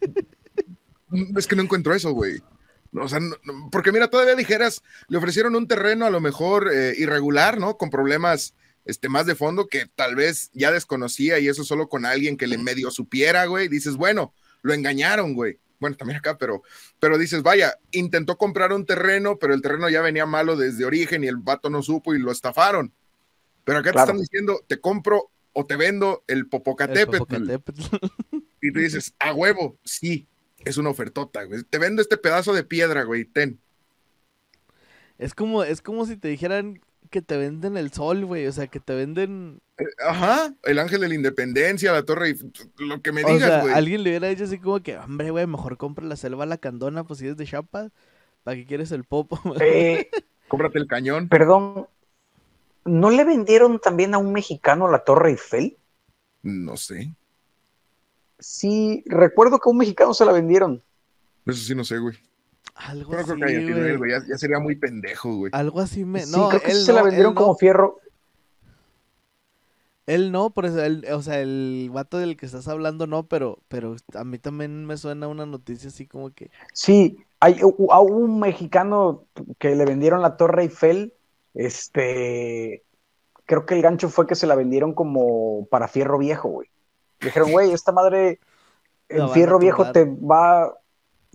es 1.35 1.47
que 1.47 1.55
no 1.55 1.63
encuentro 1.63 1.95
eso, 1.95 2.11
güey. 2.11 2.39
O 2.93 3.09
sea, 3.09 3.19
no, 3.19 3.35
porque 3.71 3.91
mira, 3.91 4.09
todavía 4.09 4.35
dijeras, 4.35 4.83
le 5.07 5.17
ofrecieron 5.17 5.55
un 5.55 5.67
terreno 5.67 6.05
a 6.05 6.11
lo 6.11 6.21
mejor 6.21 6.69
eh, 6.71 6.93
irregular, 6.97 7.57
¿no? 7.57 7.77
Con 7.77 7.89
problemas 7.89 8.53
este, 8.85 9.09
más 9.09 9.25
de 9.25 9.33
fondo 9.33 9.67
que 9.67 9.87
tal 9.95 10.15
vez 10.15 10.51
ya 10.53 10.71
desconocía 10.71 11.39
y 11.39 11.47
eso 11.47 11.63
solo 11.63 11.89
con 11.89 12.05
alguien 12.05 12.37
que 12.37 12.47
le 12.47 12.59
medio 12.59 12.91
supiera, 12.91 13.45
güey. 13.45 13.69
Dices, 13.69 13.95
bueno, 13.95 14.33
lo 14.61 14.73
engañaron, 14.73 15.33
güey. 15.33 15.59
Bueno, 15.79 15.95
también 15.97 16.19
acá, 16.19 16.37
pero, 16.37 16.61
pero 16.99 17.17
dices, 17.17 17.41
vaya, 17.41 17.73
intentó 17.91 18.37
comprar 18.37 18.71
un 18.71 18.85
terreno, 18.85 19.39
pero 19.39 19.53
el 19.53 19.61
terreno 19.61 19.89
ya 19.89 20.01
venía 20.01 20.27
malo 20.27 20.55
desde 20.55 20.85
origen 20.85 21.23
y 21.23 21.27
el 21.27 21.37
vato 21.37 21.71
no 21.71 21.81
supo 21.81 22.13
y 22.13 22.19
lo 22.19 22.31
estafaron. 22.31 22.93
Pero 23.63 23.79
acá 23.79 23.91
claro. 23.91 24.05
te 24.05 24.11
están 24.11 24.21
diciendo, 24.21 24.63
te 24.67 24.79
compro 24.79 25.31
o 25.53 25.65
te 25.65 25.75
vendo 25.75 26.23
el 26.27 26.47
Popocatépetl. 26.47 27.15
El 27.15 27.59
Popocatépetl. 27.59 27.81
Y 28.63 28.71
tú 28.71 28.79
dices, 28.79 29.15
a 29.17 29.33
huevo, 29.33 29.79
sí, 29.83 30.27
es 30.65 30.77
una 30.77 30.91
ofertota, 30.91 31.43
güey. 31.45 31.63
Te 31.63 31.79
vendo 31.79 31.99
este 31.99 32.15
pedazo 32.15 32.53
de 32.53 32.63
piedra, 32.63 33.01
güey, 33.03 33.25
ten. 33.25 33.59
Es 35.17 35.33
como, 35.33 35.63
es 35.63 35.81
como 35.81 36.05
si 36.05 36.15
te 36.15 36.27
dijeran 36.27 36.79
que 37.11 37.21
te 37.21 37.37
venden 37.37 37.77
el 37.77 37.91
sol, 37.91 38.25
güey. 38.25 38.47
O 38.47 38.51
sea, 38.51 38.65
que 38.65 38.79
te 38.79 38.95
venden. 38.95 39.61
Ajá, 40.07 40.53
el 40.63 40.79
ángel 40.79 41.01
de 41.01 41.09
la 41.09 41.15
independencia, 41.15 41.91
la 41.91 42.03
torre, 42.03 42.35
lo 42.77 43.01
que 43.01 43.11
me 43.11 43.23
digas, 43.23 43.61
güey. 43.61 43.73
alguien 43.73 44.03
le 44.03 44.11
hubiera 44.11 44.27
dicho 44.29 44.45
así 44.45 44.57
como 44.57 44.79
que, 44.79 44.97
hombre, 44.97 45.29
güey, 45.29 45.45
mejor 45.45 45.77
compra 45.77 46.05
la 46.05 46.15
selva 46.15 46.45
la 46.45 46.57
candona, 46.57 47.03
pues 47.03 47.19
si 47.19 47.27
es 47.27 47.37
de 47.37 47.45
chapa, 47.45 47.89
¿para 48.43 48.57
qué 48.57 48.65
quieres 48.65 48.91
el 48.91 49.03
popo? 49.03 49.39
Eh, 49.61 50.09
Cómprate 50.47 50.79
el 50.79 50.87
cañón. 50.87 51.29
Perdón, 51.29 51.87
¿no 52.85 53.09
le 53.09 53.23
vendieron 53.23 53.79
también 53.79 54.13
a 54.13 54.17
un 54.17 54.33
mexicano 54.33 54.89
la 54.89 55.03
Torre 55.03 55.31
Eiffel? 55.31 55.77
No 56.43 56.77
sé. 56.77 57.13
Sí, 58.39 59.03
recuerdo 59.05 59.59
que 59.59 59.69
a 59.69 59.71
un 59.71 59.77
mexicano 59.77 60.13
se 60.13 60.25
la 60.25 60.31
vendieron. 60.31 60.81
Eso 61.45 61.59
sí 61.59 61.75
no 61.75 61.83
sé, 61.83 61.97
güey. 61.99 62.17
Algo 62.75 63.11
Creo 63.11 63.21
así, 63.23 63.35
que 63.35 63.45
haya 63.45 63.59
sido 63.59 63.77
güey. 63.77 63.89
él, 63.91 63.97
güey. 63.97 64.11
Ya, 64.11 64.19
ya 64.27 64.37
sería 64.37 64.59
muy 64.59 64.75
pendejo, 64.75 65.35
güey. 65.35 65.51
Algo 65.53 65.79
así 65.79 66.05
me... 66.05 66.21
Sí, 66.25 66.31
No, 66.35 66.49
creo 66.49 66.61
que 66.61 66.71
él 66.71 66.77
sí 66.77 66.85
se 66.85 66.93
la 66.93 67.03
vendieron 67.03 67.33
como 67.35 67.49
no. 67.49 67.55
fierro. 67.55 67.97
Él 70.07 70.31
no, 70.31 70.49
por 70.49 70.65
eso, 70.65 70.83
él- 70.83 71.05
o 71.13 71.21
sea, 71.21 71.39
el 71.39 71.89
vato 71.93 72.17
del 72.17 72.35
que 72.35 72.45
estás 72.45 72.67
hablando 72.67 73.07
no, 73.07 73.27
pero, 73.27 73.59
pero 73.67 73.95
a 74.15 74.23
mí 74.23 74.39
también 74.39 74.85
me 74.85 74.97
suena 74.97 75.27
una 75.27 75.45
noticia 75.45 75.89
así 75.89 76.07
como 76.07 76.31
que... 76.31 76.49
Sí, 76.73 77.17
hay 77.39 77.55
hu- 77.59 77.87
a 77.91 77.99
un 78.01 78.39
mexicano 78.39 79.25
que 79.59 79.75
le 79.75 79.85
vendieron 79.85 80.21
la 80.21 80.37
Torre 80.37 80.63
Eiffel. 80.63 81.13
Este, 81.53 82.83
creo 83.45 83.65
que 83.65 83.75
el 83.75 83.81
gancho 83.81 84.09
fue 84.09 84.25
que 84.27 84.35
se 84.35 84.47
la 84.47 84.55
vendieron 84.55 84.93
como 84.93 85.65
para 85.67 85.87
fierro 85.87 86.17
viejo, 86.17 86.49
güey. 86.49 86.69
Dijeron, 87.21 87.51
güey, 87.51 87.71
esta 87.71 87.91
madre, 87.91 88.39
el 89.09 89.29
fierro 89.29 89.59
viejo 89.59 89.91
te 89.91 90.05
va, 90.05 90.73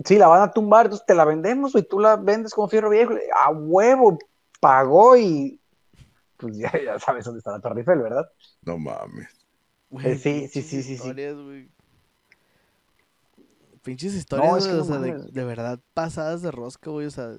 sí, 0.05 0.17
la 0.17 0.29
van 0.29 0.43
a 0.43 0.53
tumbar, 0.53 0.87
entonces 0.87 1.07
te 1.07 1.15
la 1.15 1.25
vendemos, 1.25 1.73
güey, 1.73 1.85
tú 1.87 1.99
la 2.01 2.17
vendes 2.17 2.55
como 2.55 2.69
fierro 2.69 2.91
viejo. 2.91 3.15
A 3.35 3.51
huevo, 3.51 4.19
pagó 4.61 5.17
y 5.17 5.61
pues 6.37 6.57
ya, 6.57 6.73
ya 6.85 6.99
sabes 6.99 7.25
dónde 7.25 7.39
está 7.39 7.53
la 7.53 7.61
Torre 7.61 7.81
Eiffel, 7.81 8.01
¿verdad? 8.01 8.31
No 8.63 8.79
mames. 8.79 9.29
güey, 9.91 10.07
Eh, 10.07 10.19
sí, 10.19 10.49
sí, 10.49 10.63
sí, 10.63 10.83
sí, 10.83 10.83
sí. 10.83 10.93
Historias, 10.95 11.37
güey. 11.37 11.71
Pinches 13.83 14.15
historias, 14.15 14.59
es 14.59 14.67
que 14.67 14.75
güey, 14.75 14.77
no 14.77 14.85
o 14.85 14.87
sea, 14.87 14.99
de 15.31 15.45
verdad 15.45 15.81
pasadas 15.95 16.43
de 16.43 16.51
rosca, 16.51 16.91
güey, 16.91 17.07
o 17.07 17.11
sea... 17.11 17.37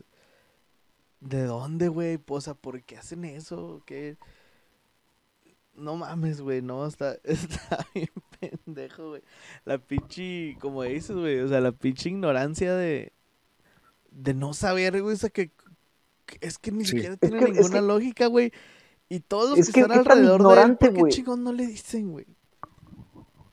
¿De 1.20 1.44
dónde, 1.44 1.88
güey? 1.88 2.20
O 2.28 2.42
sea, 2.42 2.54
¿por 2.54 2.84
qué 2.84 2.98
hacen 2.98 3.26
eso? 3.26 3.82
¿Qué...? 3.86 4.18
No 5.74 5.96
mames, 5.96 6.42
güey, 6.42 6.62
no, 6.62 6.86
está, 6.88 7.18
está 7.24 7.86
bien 7.94 8.10
pendejo, 8.66 9.10
güey. 9.10 9.22
La 9.66 9.78
pinche, 9.78 10.58
como 10.60 10.84
dices, 10.84 11.16
güey, 11.16 11.40
o 11.40 11.48
sea, 11.48 11.60
la 11.62 11.72
pinche 11.72 12.10
ignorancia 12.10 12.74
de, 12.76 13.12
de 14.12 14.34
no 14.34 14.54
saber, 14.54 15.02
güey, 15.02 15.16
o 15.16 15.18
sea, 15.18 15.30
que, 15.30 15.52
que- 16.26 16.38
es 16.42 16.58
que 16.58 16.72
ni 16.72 16.86
Sí. 16.86 16.92
siquiera 16.92 17.14
Es 17.16 17.20
tiene 17.20 17.40
que- 17.40 17.46
es 17.46 17.58
ninguna 17.58 17.80
que- 17.80 17.86
lógica, 17.88 18.28
güey. 18.28 18.52
Y 19.10 19.20
todos 19.22 19.52
los 19.52 19.60
Es 19.60 19.68
que, 19.68 19.74
que 19.74 19.80
están 19.82 20.00
alrededor 20.00 20.44
de 20.56 20.62
él, 20.64 20.78
¿por 20.78 20.94
qué 21.08 21.16
chingón 21.16 21.44
no 21.44 21.54
le 21.54 21.66
dicen, 21.68 22.12
güey? 22.12 22.26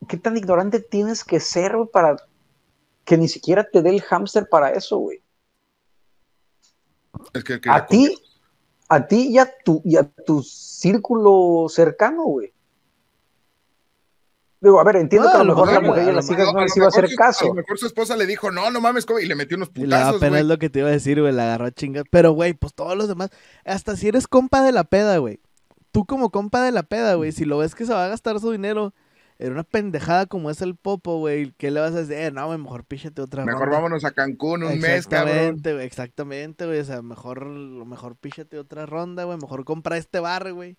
¿Qué 0.08 0.16
tan 0.16 0.36
ignorante 0.36 0.80
tienes 0.80 1.22
que 1.24 1.38
ser, 1.40 1.76
güey, 1.76 1.88
para 1.92 2.16
que 3.04 3.16
ni 3.16 3.28
siquiera 3.28 3.62
te 3.64 3.80
dé 3.82 3.90
el 3.90 4.02
hámster 4.02 4.48
para 4.48 4.70
eso, 4.70 4.98
güey? 4.98 5.22
Es 7.32 7.44
que, 7.44 7.60
que 7.60 7.70
A 7.70 7.86
ti, 7.86 8.16
a 8.88 9.06
ti 9.06 9.28
y 9.30 9.38
a 9.38 9.48
tu, 9.64 9.80
y 9.84 9.96
a 9.96 10.04
tu 10.04 10.42
círculo 10.42 11.68
cercano, 11.68 12.24
güey. 12.24 12.52
Digo, 14.64 14.80
a 14.80 14.84
ver, 14.84 14.96
entiendo 14.96 15.28
Ah, 15.28 15.32
que 15.32 15.38
a 15.38 15.40
a 15.40 15.44
lo 15.44 15.54
mejor 15.54 15.72
la 15.72 15.80
mujer 15.80 16.04
y 16.06 16.08
a 16.08 16.12
las 16.12 16.30
hijas 16.30 16.52
No, 16.52 16.58
a 16.58 16.62
les 16.62 16.76
iba 16.76 16.86
a 16.86 16.88
hacer 16.88 17.08
su- 17.08 17.16
caso. 17.16 17.44
A 17.44 17.48
lo 17.48 17.54
mejor 17.54 17.78
su 17.78 17.86
esposa 17.86 18.16
le 18.16 18.26
dijo, 18.26 18.50
no, 18.50 18.70
no 18.70 18.80
mames, 18.80 19.06
¿cómo? 19.06 19.18
y 19.20 19.26
le 19.26 19.34
metió 19.34 19.56
unos 19.56 19.68
la 19.68 19.74
putazos, 19.74 20.20
güey. 20.20 20.40
es 20.40 20.46
lo 20.46 20.58
que 20.58 20.70
te 20.70 20.78
iba 20.80 20.88
a 20.88 20.92
decir, 20.92 21.20
güey, 21.20 21.32
la 21.32 21.44
agarró 21.44 21.66
a 21.66 21.70
chingar. 21.70 22.04
Pero, 22.10 22.32
güey, 22.32 22.54
pues 22.54 22.74
todos 22.74 22.96
los 22.96 23.06
demás, 23.08 23.30
hasta 23.64 23.94
si 23.96 24.08
eres 24.08 24.26
compa 24.26 24.62
de 24.62 24.72
la 24.72 24.84
peda, 24.84 25.18
güey. 25.18 25.38
Tú 25.92 26.06
como 26.06 26.30
compa 26.30 26.62
de 26.64 26.72
la 26.72 26.82
peda, 26.82 27.14
güey, 27.14 27.30
si 27.30 27.44
lo 27.44 27.58
ves 27.58 27.74
que 27.76 27.86
se 27.86 27.92
va 27.92 28.06
a 28.06 28.08
gastar 28.08 28.40
su 28.40 28.50
dinero 28.50 28.92
en 29.38 29.52
una 29.52 29.64
pendejada 29.64 30.26
como 30.26 30.48
es 30.50 30.62
el 30.62 30.76
popo, 30.76 31.18
güey, 31.18 31.52
¿qué 31.58 31.70
le 31.70 31.80
vas 31.80 31.92
a 31.92 31.98
decir? 31.98 32.14
Eh, 32.16 32.30
no, 32.30 32.46
güey, 32.46 32.58
mejor 32.58 32.84
píchate 32.84 33.20
otra 33.20 33.44
Mejor 33.44 33.62
ronda. 33.62 33.76
vámonos 33.76 34.04
a 34.04 34.12
Cancún 34.12 34.62
un 34.64 34.78
mes, 34.80 35.06
cabrón. 35.06 35.28
Exactamente, 35.28 35.72
güey, 35.74 35.84
exactamente, 35.86 36.66
güey. 36.66 36.78
O 36.80 36.84
sea, 36.84 37.02
mejor, 37.02 37.44
mejor 37.46 38.16
píchate 38.16 38.58
otra 38.58 38.86
ronda, 38.86 39.24
güey. 39.24 39.36
Mejor 39.38 39.64
compra 39.64 39.96
este 39.98 40.20
bar, 40.20 40.52
güey. 40.52 40.76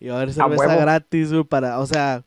Y 0.00 0.08
va 0.08 0.14
a 0.14 0.16
haber 0.22 0.32
cerveza 0.32 0.74
gratis, 0.74 1.30
güey, 1.32 1.44
para, 1.44 1.78
o 1.78 1.86
sea. 1.86 2.24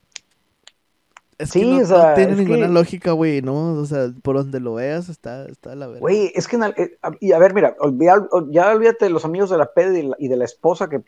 Es 1.38 1.50
Sí, 1.50 1.60
que 1.60 1.66
no, 1.66 1.82
o 1.82 1.86
sea, 1.86 2.10
no 2.10 2.16
tiene 2.16 2.36
ninguna 2.36 2.68
que- 2.68 2.74
lógica, 2.74 3.12
güey, 3.12 3.42
¿no? 3.42 3.74
O 3.74 3.86
sea, 3.86 4.08
por 4.24 4.38
donde 4.38 4.60
lo 4.62 4.76
veas 4.76 5.10
está, 5.10 5.46
está 5.48 5.76
la 5.76 5.88
verga. 5.88 6.00
Güey, 6.00 6.32
es 6.34 6.48
que, 6.48 6.56
en 6.56 6.64
eh, 6.64 6.98
y 7.20 7.34
a 7.34 7.40
ver, 7.40 7.54
mira, 7.54 7.76
olvida- 7.80 8.26
ol- 8.32 8.50
ya 8.52 8.72
olvídate 8.74 9.06
de 9.06 9.12
los 9.12 9.26
amigos 9.26 9.50
de 9.50 9.58
la 9.58 9.74
peda 9.74 10.16
y, 10.18 10.28
de 10.30 10.38
la 10.38 10.46
esposa, 10.46 10.88
que 10.88 11.04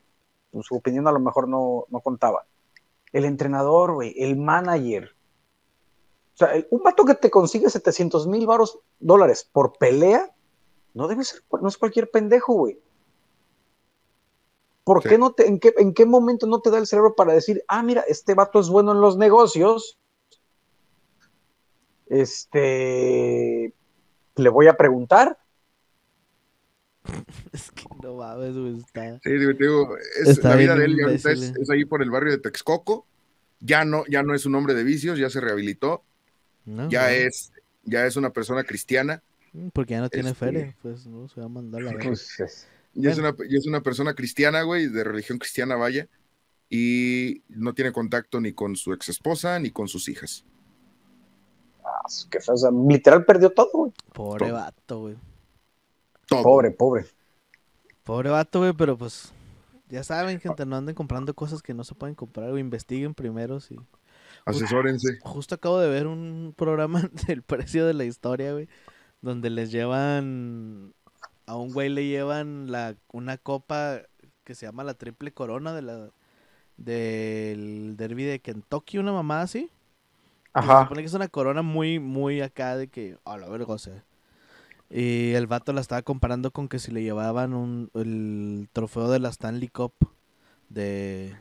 pues, 0.52 0.66
su 0.66 0.76
opinión 0.76 1.08
a 1.08 1.12
lo 1.14 1.20
mejor 1.22 1.48
no, 1.48 1.86
no 1.90 2.00
contaba. 2.02 2.46
El 3.14 3.24
entrenador, 3.24 3.94
güey, 3.94 4.14
el 4.18 4.36
manager. 4.36 5.16
O 6.34 6.38
sea, 6.38 6.56
el- 6.56 6.68
un 6.72 6.84
vato 6.84 7.06
que 7.06 7.16
te 7.16 7.30
consigue 7.32 7.70
700 7.70 8.28
mil 8.28 8.46
varos 8.46 8.80
dólares 9.00 9.48
por 9.50 9.78
pelea, 9.78 10.30
no 10.94 11.08
debe 11.08 11.24
ser, 11.24 11.42
no 11.62 11.70
es 11.70 11.78
cualquier 11.78 12.12
pendejo, 12.12 12.54
güey. 12.54 12.80
¿Por 14.84 15.04
Sí. 15.04 15.10
qué 15.10 15.18
no 15.18 15.32
te, 15.32 15.48
en 15.48 15.60
qué, 15.60 15.74
en 15.78 15.94
qué 15.94 16.06
momento 16.06 16.48
no 16.48 16.60
te 16.62 16.70
da 16.70 16.78
el 16.80 16.88
cerebro 16.88 17.16
para 17.16 17.34
decir, 17.34 17.64
ah, 17.68 17.84
mira, 17.84 18.02
este 18.08 18.34
vato 18.34 18.60
es 18.60 18.70
bueno 18.70 18.92
en 18.94 19.02
los 19.02 19.18
negocios? 19.18 19.98
Este, 22.10 23.74
le 24.36 24.50
voy 24.50 24.68
a 24.68 24.78
preguntar. 24.78 25.38
Es 27.54 27.72
que 27.72 27.86
no 28.04 28.16
mames, 28.16 28.56
güey, 28.56 28.78
está. 28.80 29.20
Sí, 29.20 29.30
digo, 29.32 29.56
te 29.56 29.64
digo, 29.64 29.98
es, 30.22 30.28
Está 30.30 30.50
la 30.50 30.56
vida 30.58 30.76
de 30.76 30.86
él 30.86 31.00
es, 31.00 31.26
ahí 31.70 31.86
por 31.86 32.02
el 32.04 32.10
barrio 32.12 32.32
de 32.34 32.38
Texcoco. 32.40 33.06
Ya 33.60 33.86
no, 33.86 34.04
ya 34.08 34.22
no 34.24 34.36
es 34.36 34.46
un 34.46 34.54
hombre 34.56 34.74
de 34.76 34.84
vicios, 34.84 35.18
ya 35.18 35.30
se 35.32 35.40
rehabilitó, 35.42 36.04
No, 36.66 36.90
ya 36.90 37.04
no. 37.04 37.08
es, 37.10 37.52
ya 37.84 38.06
es 38.06 38.16
una 38.16 38.30
persona 38.32 38.64
cristiana, 38.64 39.24
Mm, 39.54 39.70
Porque 39.70 39.94
ya 39.94 40.02
no 40.02 40.10
tiene 40.10 40.30
este- 40.32 40.46
feria, 40.46 40.76
pues 40.82 41.08
no 41.08 41.28
se 41.30 41.40
va 41.40 41.46
a 41.46 41.50
mandar 41.50 41.82
la 41.82 41.92
verga. 41.94 42.10
Pues, 42.10 42.38
es- 42.42 42.68
ya, 42.94 43.10
es 43.12 43.20
Bueno. 43.20 43.36
una, 43.40 43.50
ya 43.50 43.58
es 43.58 43.66
una 43.66 43.82
persona 43.82 44.14
cristiana, 44.14 44.62
güey, 44.64 44.88
de 44.88 45.04
religión 45.06 45.40
cristiana, 45.40 45.76
vaya, 45.78 46.10
y 46.70 47.42
no 47.48 47.74
tiene 47.74 47.94
contacto 47.94 48.42
ni 48.42 48.52
con 48.52 48.76
su 48.76 48.92
ex 48.94 49.08
esposa 49.08 49.58
ni 49.60 49.72
con 49.72 49.88
sus 49.88 50.10
hijas. 50.10 50.44
Que 52.30 52.40
feo, 52.40 52.56
o 52.56 52.58
sea, 52.58 52.72
literal 52.72 53.26
perdió 53.26 53.50
todo, 53.50 53.70
güey. 53.74 53.92
Pobre 54.14 54.48
todo. 54.48 54.54
vato, 54.54 55.00
güey. 55.00 55.16
Todo. 56.28 56.44
Pobre, 56.44 56.72
pobre. 56.72 57.06
Pobre 58.04 58.30
vato, 58.30 58.60
güey, 58.60 58.74
pero 58.74 58.98
pues. 58.98 59.34
Ya 59.90 60.04
saben, 60.04 60.40
gente, 60.40 60.66
no 60.66 60.76
anden 60.76 60.96
comprando 60.96 61.34
cosas 61.34 61.62
que 61.62 61.74
no 61.74 61.84
se 61.84 61.96
pueden 61.96 62.16
comprar, 62.16 62.50
o 62.50 62.58
investiguen 62.58 63.14
primero 63.14 63.60
si. 63.60 63.78
Asesórense. 64.46 65.20
Justo 65.22 65.56
acabo 65.56 65.80
de 65.80 65.90
ver 65.90 66.08
un 66.08 66.54
programa 66.56 67.02
del 67.28 67.42
precio 67.42 67.86
de 67.86 67.94
la 67.94 68.06
historia, 68.06 68.54
güey. 68.54 68.68
Donde 69.22 69.50
les 69.50 69.72
llevan. 69.72 70.94
A 71.46 71.56
un 71.56 71.72
güey 71.72 71.90
le 71.90 72.06
llevan 72.06 72.72
la, 72.72 72.96
una 73.12 73.38
copa 73.38 74.02
que 74.44 74.56
se 74.56 74.66
llama 74.66 74.84
la 74.84 74.94
triple 74.94 75.32
corona 75.32 75.74
de 75.74 75.82
la 75.82 76.10
del 76.78 77.96
derby 77.98 78.24
de 78.24 78.40
Kentucky, 78.40 78.98
una 78.98 79.12
mamá 79.12 79.42
así. 79.42 79.70
Se 80.62 80.84
supone 80.84 81.02
que 81.02 81.08
es 81.08 81.14
una 81.14 81.28
corona 81.28 81.62
muy, 81.62 82.00
muy 82.00 82.42
acá 82.42 82.76
de 82.76 82.88
que. 82.88 83.18
A 83.26 83.38
la 83.38 83.78
sea. 83.78 84.04
Y 84.90 85.34
el 85.34 85.48
vato 85.48 85.74
la 85.74 85.82
estaba 85.82 86.02
comparando 86.02 86.52
con 86.52 86.70
que 86.70 86.80
si 86.80 86.92
le 86.92 87.04
llevaban 87.04 87.54
un, 87.54 87.90
el 87.94 88.70
trofeo 88.72 89.10
de 89.10 89.20
la 89.20 89.30
Stanley 89.30 89.68
Cup 89.68 89.94
de 90.70 91.36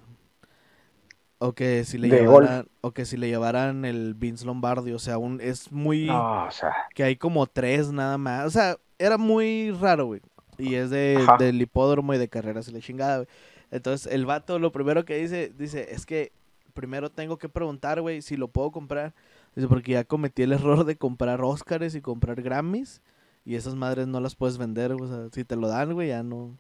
o 1.39 1.53
que 1.53 1.85
si 1.85 1.99
le 1.99 2.09
De 2.09 2.21
llevaran 2.21 2.67
o 2.81 2.93
que 2.93 3.05
si 3.05 3.17
le 3.17 3.29
llevaran 3.29 3.85
el 3.85 4.14
Vince 4.14 4.47
Lombardi, 4.47 4.93
o 4.93 4.99
sea, 4.99 5.19
un 5.19 5.41
es 5.41 5.71
muy 5.71 6.07
No, 6.07 6.47
o 6.47 6.51
sea, 6.51 6.75
que 6.95 7.05
hay 7.05 7.17
como 7.17 7.47
tres 7.47 7.93
nada 7.93 8.19
más, 8.19 8.47
o 8.47 8.51
sea, 8.51 8.77
era 8.99 9.19
muy 9.19 9.71
raro, 9.73 10.07
güey. 10.07 10.21
Y 10.59 10.75
es 10.75 10.89
de, 10.91 11.19
Ajá. 11.21 11.37
del 11.37 11.61
hipódromo 11.61 12.14
y 12.14 12.19
de 12.19 12.29
carreras 12.29 12.69
y 12.69 12.73
la 12.73 12.81
chingada, 12.81 13.17
güey. 13.19 13.29
Entonces, 13.71 14.11
el 14.11 14.25
vato 14.25 14.59
lo 14.59 14.73
primero 14.73 15.05
que 15.05 15.17
dice, 15.19 15.53
dice, 15.57 15.89
es 15.91 16.07
que 16.07 16.33
primero 16.77 17.11
tengo 17.11 17.39
que 17.39 17.49
preguntar, 17.49 18.01
güey, 18.01 18.22
si 18.22 18.37
lo 18.37 18.47
puedo 18.47 18.70
comprar. 18.70 19.12
Dice, 19.57 19.66
porque 19.66 19.93
ya 19.93 20.05
cometí 20.05 20.43
el 20.43 20.53
error 20.53 20.85
de 20.85 20.97
comprar 20.97 21.41
Óscares 21.43 21.97
y 21.97 22.01
comprar 22.01 22.41
Grammys. 22.41 23.03
Y 23.45 23.57
esas 23.57 23.74
madres 23.74 24.07
no 24.07 24.20
las 24.20 24.37
puedes 24.37 24.59
vender, 24.59 24.93
o 24.93 25.09
sea, 25.09 25.29
si 25.33 25.45
te 25.45 25.57
lo 25.57 25.66
dan, 25.68 25.93
güey, 25.95 26.09
ya 26.09 26.22
no. 26.22 26.57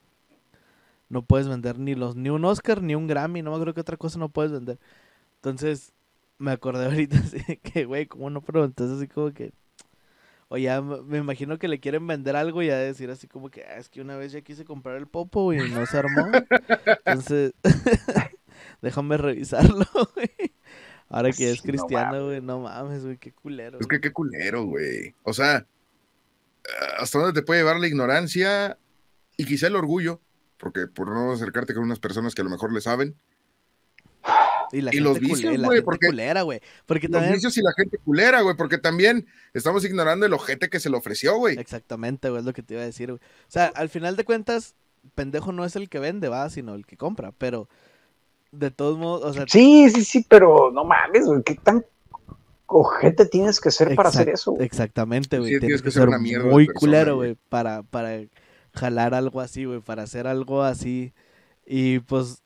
No 1.08 1.22
puedes 1.22 1.46
vender 1.46 1.78
ni 1.78 1.94
los, 1.94 2.16
ni 2.16 2.30
un 2.30 2.44
Oscar, 2.44 2.82
ni 2.82 2.96
un 2.96 3.06
Grammy, 3.06 3.42
no 3.42 3.50
me 3.50 3.56
acuerdo 3.56 3.74
qué 3.74 3.80
otra 3.80 3.96
cosa 3.96 4.18
no 4.18 4.28
puedes 4.28 4.50
vender. 4.50 4.78
Entonces, 5.36 5.92
me 6.38 6.50
acordé 6.50 6.84
ahorita 6.86 7.18
así 7.18 7.38
de 7.46 7.58
que, 7.58 7.84
güey, 7.84 8.06
¿cómo 8.06 8.30
no 8.30 8.40
preguntas 8.40 8.90
así 8.90 9.06
como 9.06 9.32
que? 9.32 9.52
O 10.48 10.56
ya 10.56 10.80
me 10.80 11.18
imagino 11.18 11.58
que 11.58 11.66
le 11.66 11.80
quieren 11.80 12.06
vender 12.06 12.36
algo 12.36 12.62
y 12.62 12.68
ya 12.68 12.76
decir 12.76 13.10
así 13.10 13.26
como 13.26 13.50
que, 13.50 13.64
"Ah, 13.64 13.78
es 13.78 13.88
que 13.88 14.00
una 14.00 14.16
vez 14.16 14.30
ya 14.30 14.42
quise 14.42 14.64
comprar 14.64 14.96
el 14.96 15.08
popo 15.08 15.52
y 15.52 15.58
no 15.70 15.84
se 15.86 15.98
armó. 15.98 16.30
Entonces, 17.04 17.52
déjame 18.82 19.16
revisarlo, 19.16 19.86
güey. 20.14 20.52
Ahora 21.08 21.30
que 21.32 21.50
es 21.50 21.62
cristiano, 21.62 22.26
güey, 22.26 22.40
no 22.40 22.60
mames, 22.60 23.04
güey, 23.04 23.16
qué 23.16 23.32
culero. 23.32 23.78
Es 23.80 23.86
que 23.86 24.00
qué 24.00 24.12
culero, 24.12 24.64
güey. 24.64 25.14
O 25.22 25.32
sea, 25.32 25.66
hasta 26.98 27.18
dónde 27.18 27.40
te 27.40 27.46
puede 27.46 27.60
llevar 27.60 27.78
la 27.78 27.86
ignorancia 27.86 28.76
y 29.36 29.44
quizá 29.44 29.68
el 29.68 29.76
orgullo, 29.76 30.20
porque 30.58 30.86
por 30.88 31.08
no 31.10 31.32
acercarte 31.32 31.74
con 31.74 31.84
unas 31.84 32.00
personas 32.00 32.34
que 32.34 32.40
a 32.40 32.44
lo 32.44 32.50
mejor 32.50 32.72
le 32.72 32.80
saben, 32.80 33.14
Y, 34.72 34.80
la 34.80 34.90
y 34.90 34.94
gente 34.94 35.00
los 35.08 35.20
vicios, 35.20 35.42
la 35.58 35.66
güey, 35.68 35.76
gente 35.78 35.82
porque- 35.84 36.06
culera, 36.08 36.42
güey. 36.42 36.60
Porque 36.86 37.06
los 37.06 37.12
también... 37.12 37.34
vicios 37.34 37.56
y 37.56 37.62
la 37.62 37.72
gente 37.76 37.98
culera, 37.98 38.40
güey, 38.40 38.56
porque 38.56 38.78
también 38.78 39.26
estamos 39.54 39.84
ignorando 39.84 40.26
el 40.26 40.32
ojete 40.32 40.68
que 40.68 40.80
se 40.80 40.90
le 40.90 40.96
ofreció, 40.96 41.36
güey. 41.36 41.56
Exactamente, 41.56 42.30
güey, 42.30 42.40
es 42.40 42.46
lo 42.46 42.52
que 42.52 42.64
te 42.64 42.74
iba 42.74 42.82
a 42.82 42.86
decir, 42.86 43.12
güey. 43.12 43.20
O 43.22 43.50
sea, 43.50 43.66
al 43.76 43.88
final 43.90 44.16
de 44.16 44.24
cuentas, 44.24 44.74
pendejo 45.14 45.52
no 45.52 45.64
es 45.64 45.76
el 45.76 45.88
que 45.88 46.00
vende, 46.00 46.28
va, 46.28 46.50
sino 46.50 46.74
el 46.74 46.84
que 46.84 46.96
compra. 46.96 47.30
Pero, 47.38 47.68
de 48.58 48.70
todos 48.70 48.98
modos, 48.98 49.24
o 49.24 49.32
sea... 49.32 49.44
Sí, 49.48 49.90
sí, 49.90 50.04
sí, 50.04 50.26
pero 50.28 50.70
no 50.72 50.84
mames, 50.84 51.26
güey, 51.26 51.42
¿qué 51.42 51.54
tan 51.54 51.84
ojete 52.66 53.26
tienes 53.26 53.60
que 53.60 53.70
ser 53.70 53.94
para 53.94 54.08
hacer 54.08 54.28
eso? 54.28 54.52
güey? 54.52 54.64
Exactamente, 54.64 55.38
güey. 55.38 55.52
Sí, 55.52 55.60
tienes 55.60 55.80
tienes 55.80 55.82
que 55.82 55.86
que 55.86 55.92
ser 55.92 56.02
ser 56.02 56.08
una 56.08 56.18
mierda 56.18 56.50
muy 56.50 56.66
persona, 56.66 56.80
culero, 56.80 57.16
güey. 57.16 57.36
para, 57.48 57.82
para 57.82 58.20
jalar 58.72 59.14
algo 59.14 59.40
así, 59.40 59.64
güey, 59.64 59.80
para 59.80 60.02
hacer 60.02 60.26
algo 60.26 60.62
así. 60.62 61.12
Y 61.64 62.00
pues, 62.00 62.42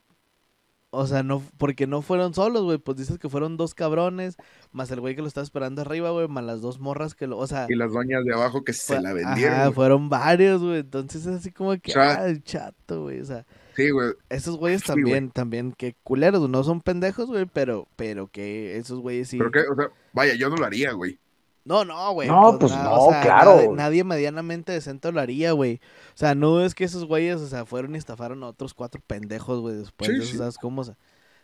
o 0.90 1.06
sea, 1.06 1.22
no, 1.22 1.42
porque 1.56 1.86
no 1.86 2.02
fueron 2.02 2.34
solos, 2.34 2.62
güey, 2.62 2.78
pues 2.78 2.98
dices 2.98 3.18
que 3.18 3.28
fueron 3.28 3.56
dos 3.56 3.74
cabrones, 3.74 4.36
más 4.72 4.90
el 4.90 5.00
güey 5.00 5.14
que 5.14 5.22
lo 5.22 5.28
estaba 5.28 5.44
esperando 5.44 5.82
arriba, 5.82 6.10
güey, 6.10 6.26
más 6.26 6.44
las 6.44 6.60
dos 6.60 6.80
morras 6.80 7.14
que 7.14 7.26
lo, 7.26 7.38
o 7.38 7.46
sea... 7.46 7.66
Y 7.68 7.76
las 7.76 7.92
doñas 7.92 8.24
de 8.24 8.34
abajo 8.34 8.64
que 8.64 8.72
se 8.72 9.00
la 9.00 9.12
vendieron. 9.12 9.60
güey. 9.60 9.72
fueron 9.72 10.08
varios, 10.08 10.62
güey, 10.62 10.80
entonces 10.80 11.26
es 11.26 11.36
así 11.36 11.52
como 11.52 11.72
que, 11.78 11.92
O 11.92 11.94
sea, 11.94 12.24
ah, 12.24 12.34
chato, 12.42 13.02
güey, 13.02 13.20
o 13.20 13.24
sea... 13.24 13.46
Sí, 13.84 13.90
güey. 13.90 14.12
Esos 14.28 14.56
güeyes 14.56 14.80
Sí, 14.82 14.86
también, 14.88 15.30
también, 15.30 15.72
que 15.72 15.94
culeros, 16.02 16.48
no 16.48 16.62
son 16.64 16.80
pendejos, 16.80 17.26
güey, 17.28 17.46
pero, 17.46 17.86
pero 17.96 18.28
que 18.28 18.76
esos 18.76 19.00
güeyes 19.00 19.28
sí. 19.28 19.38
Pero 19.38 19.50
que, 19.50 19.60
o 19.60 19.74
sea, 19.74 19.90
vaya, 20.12 20.34
yo 20.34 20.48
no 20.50 20.56
lo 20.56 20.64
haría, 20.66 20.92
güey. 20.92 21.18
No, 21.64 21.84
no, 21.84 22.12
güey. 22.12 22.26
No, 22.26 22.58
pues 22.58 22.72
na- 22.72 22.84
no, 22.84 23.08
claro. 23.22 23.54
Nadie, 23.56 23.68
nadie 23.72 24.04
medianamente 24.04 24.72
decente 24.72 25.12
lo 25.12 25.20
haría, 25.20 25.52
güey. 25.52 25.80
O 26.14 26.16
sea, 26.16 26.34
no 26.34 26.64
es 26.64 26.74
que 26.74 26.84
esos 26.84 27.04
güeyes, 27.04 27.40
o 27.40 27.46
sea, 27.48 27.66
fueron 27.66 27.94
y 27.94 27.98
estafaron 27.98 28.42
a 28.42 28.48
otros 28.48 28.72
cuatro 28.74 29.00
pendejos, 29.06 29.60
güey, 29.60 29.76
después 29.76 30.10
Sí, 30.10 30.16
de 30.16 30.22
eso, 30.22 30.32
sí. 30.32 30.38
¿sabes 30.38 30.56
cómo? 30.56 30.80
O 30.80 30.84
sea, 30.84 30.96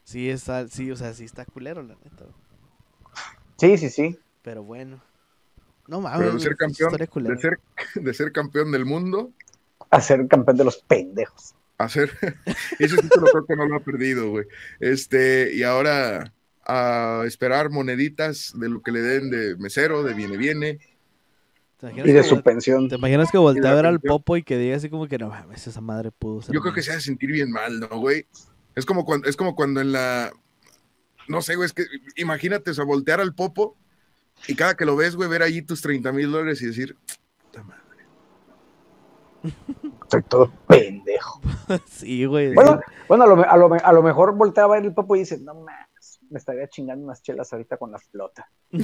sí 0.05 0.31
está, 0.31 0.67
sí, 0.69 0.91
o 0.91 0.97
sea, 0.97 1.13
sí 1.15 1.25
está 1.25 1.45
culero, 1.45 1.83
la 1.83 1.95
neta. 2.03 2.25
güey. 2.25 2.35
Sí, 3.59 3.77
sí, 3.79 3.91
sí. 3.91 4.19
Pero 4.43 4.63
bueno. 4.63 5.01
No 5.87 6.01
mames, 6.01 6.19
Pero 6.19 6.33
de 6.33 6.41
ser 6.41 6.57
campeón, 6.57 6.93
de 7.25 7.37
ser, 7.39 7.61
de 7.95 8.15
ser 8.15 8.33
campeón 8.33 8.73
del 8.73 8.85
mundo, 8.85 9.31
A 9.91 10.01
ser 10.01 10.27
campeón 10.29 10.57
de 10.57 10.65
los 10.65 10.79
pendejos. 10.79 11.55
A 11.79 11.89
ser, 11.89 12.11
ese 12.79 12.97
título 12.97 13.27
creo 13.27 13.47
que 13.47 13.57
no 13.57 13.67
lo 13.67 13.77
ha 13.77 13.81
perdido, 13.81 14.31
güey. 14.31 14.47
Este, 14.81 15.55
y 15.55 15.63
ahora 15.63 16.33
a 16.67 17.23
esperar 17.27 17.71
moneditas 17.71 18.53
de 18.57 18.69
lo 18.69 18.83
que 18.83 18.91
le 18.91 19.01
den 19.01 19.31
de 19.31 19.57
mesero, 19.57 20.03
de 20.03 20.15
viene, 20.15 20.37
viene. 20.37 20.79
¿Te 21.79 21.87
imaginas 21.87 22.09
Y 22.09 22.13
de 22.13 22.23
su 22.25 22.43
pensión. 22.43 22.89
¿Te 22.89 22.97
imaginas 22.97 23.31
que 23.31 23.39
voltea 23.39 23.71
a 23.71 23.75
ver 23.75 23.87
al 23.87 24.01
popo 24.01 24.37
y 24.37 24.43
que 24.43 24.57
diga 24.57 24.77
así 24.77 24.89
como 24.89 25.07
que 25.07 25.19
no 25.19 25.29
mames, 25.29 25.67
esa 25.67 25.81
madre 25.81 26.11
pudo 26.11 26.43
ser 26.43 26.55
Yo 26.55 26.61
creo 26.61 26.73
que 26.73 26.81
mía"? 26.81 26.85
se 26.85 26.93
hace 26.93 27.01
sentir 27.03 27.31
bien 27.31 27.51
mal, 27.51 27.79
¿no, 27.79 27.89
güey? 27.89 28.27
Es 28.75 28.85
como 28.85 29.05
cuando, 29.05 29.29
es 29.29 29.37
como 29.37 29.55
cuando 29.55 29.81
en 29.81 29.93
la, 29.93 30.33
no 31.29 31.43
sé, 31.43 31.55
güey, 31.57 31.67
es 31.67 31.73
que 31.73 31.85
imagínate, 32.17 32.71
o 32.71 32.75
sea, 32.75 32.85
voltear 32.85 33.21
al 33.21 33.35
popo 33.35 33.77
y 34.49 34.55
cada 34.55 34.77
que 34.77 34.85
lo 34.85 34.97
ves, 34.97 35.17
güey, 35.17 35.29
ver 35.29 35.43
allí 35.43 35.63
tus 35.63 35.81
30 35.83 36.13
mil 36.13 36.31
dólares 36.31 36.61
y 36.63 36.67
decir, 36.67 36.97
puta 37.43 37.63
madre. 37.63 37.86
Estoy 40.03 40.23
todo 40.23 40.51
pendejo. 40.67 41.41
sí, 41.87 42.25
güey. 42.27 42.55
Bueno, 42.55 42.81
bueno 43.09 43.25
a, 43.25 43.27
lo, 43.27 43.51
a, 43.51 43.57
lo, 43.57 43.75
a 43.75 43.93
lo 43.93 44.03
mejor 44.03 44.35
voltea 44.37 44.65
a 44.65 44.69
ver 44.69 44.85
el 44.85 44.95
papo 44.95 45.17
y 45.17 45.21
dice, 45.21 45.39
no 45.39 45.55
mames, 45.55 46.21
me 46.31 46.39
estaría 46.39 46.69
chingando 46.69 47.05
unas 47.05 47.23
chelas 47.23 47.53
ahorita 47.53 47.77
con 47.77 47.93
la 47.93 47.99
flota. 47.99 48.49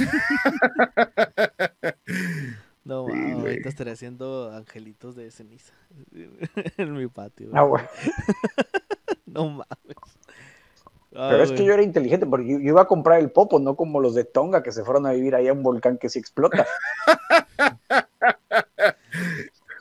No, 2.85 3.07
Sí, 3.07 3.13
mames, 3.13 3.35
güey. 3.35 3.47
ahorita 3.53 3.69
estaría 3.69 3.93
haciendo 3.93 4.51
angelitos 4.53 5.15
de 5.15 5.31
ceniza 5.31 5.73
en 6.77 6.93
mi 6.95 7.07
patio. 7.07 7.51
Ah, 7.53 7.63
güey. 7.63 7.85
No 9.27 9.49
mames. 9.51 9.97
Ah, 11.15 11.29
Pero 11.31 11.45
es 11.45 11.53
que 11.53 11.65
yo 11.65 11.73
era 11.75 11.83
inteligente 11.83 12.27
porque 12.27 12.49
yo, 12.49 12.59
yo 12.59 12.71
iba 12.71 12.83
a 12.83 12.87
comprar 12.87 13.21
el 13.21 13.31
popo, 13.31 13.61
no 13.61 13.77
como 13.77 14.01
los 14.01 14.15
de 14.17 14.25
Tonga 14.25 14.63
que 14.65 14.73
se 14.73 14.83
fueron 14.83 15.07
a 15.07 15.13
vivir 15.13 15.35
ahí 15.37 15.47
a 15.47 15.53
un 15.53 15.63
volcán 15.63 15.97
que 15.97 16.09
sí 16.09 16.19
explota. 16.19 16.67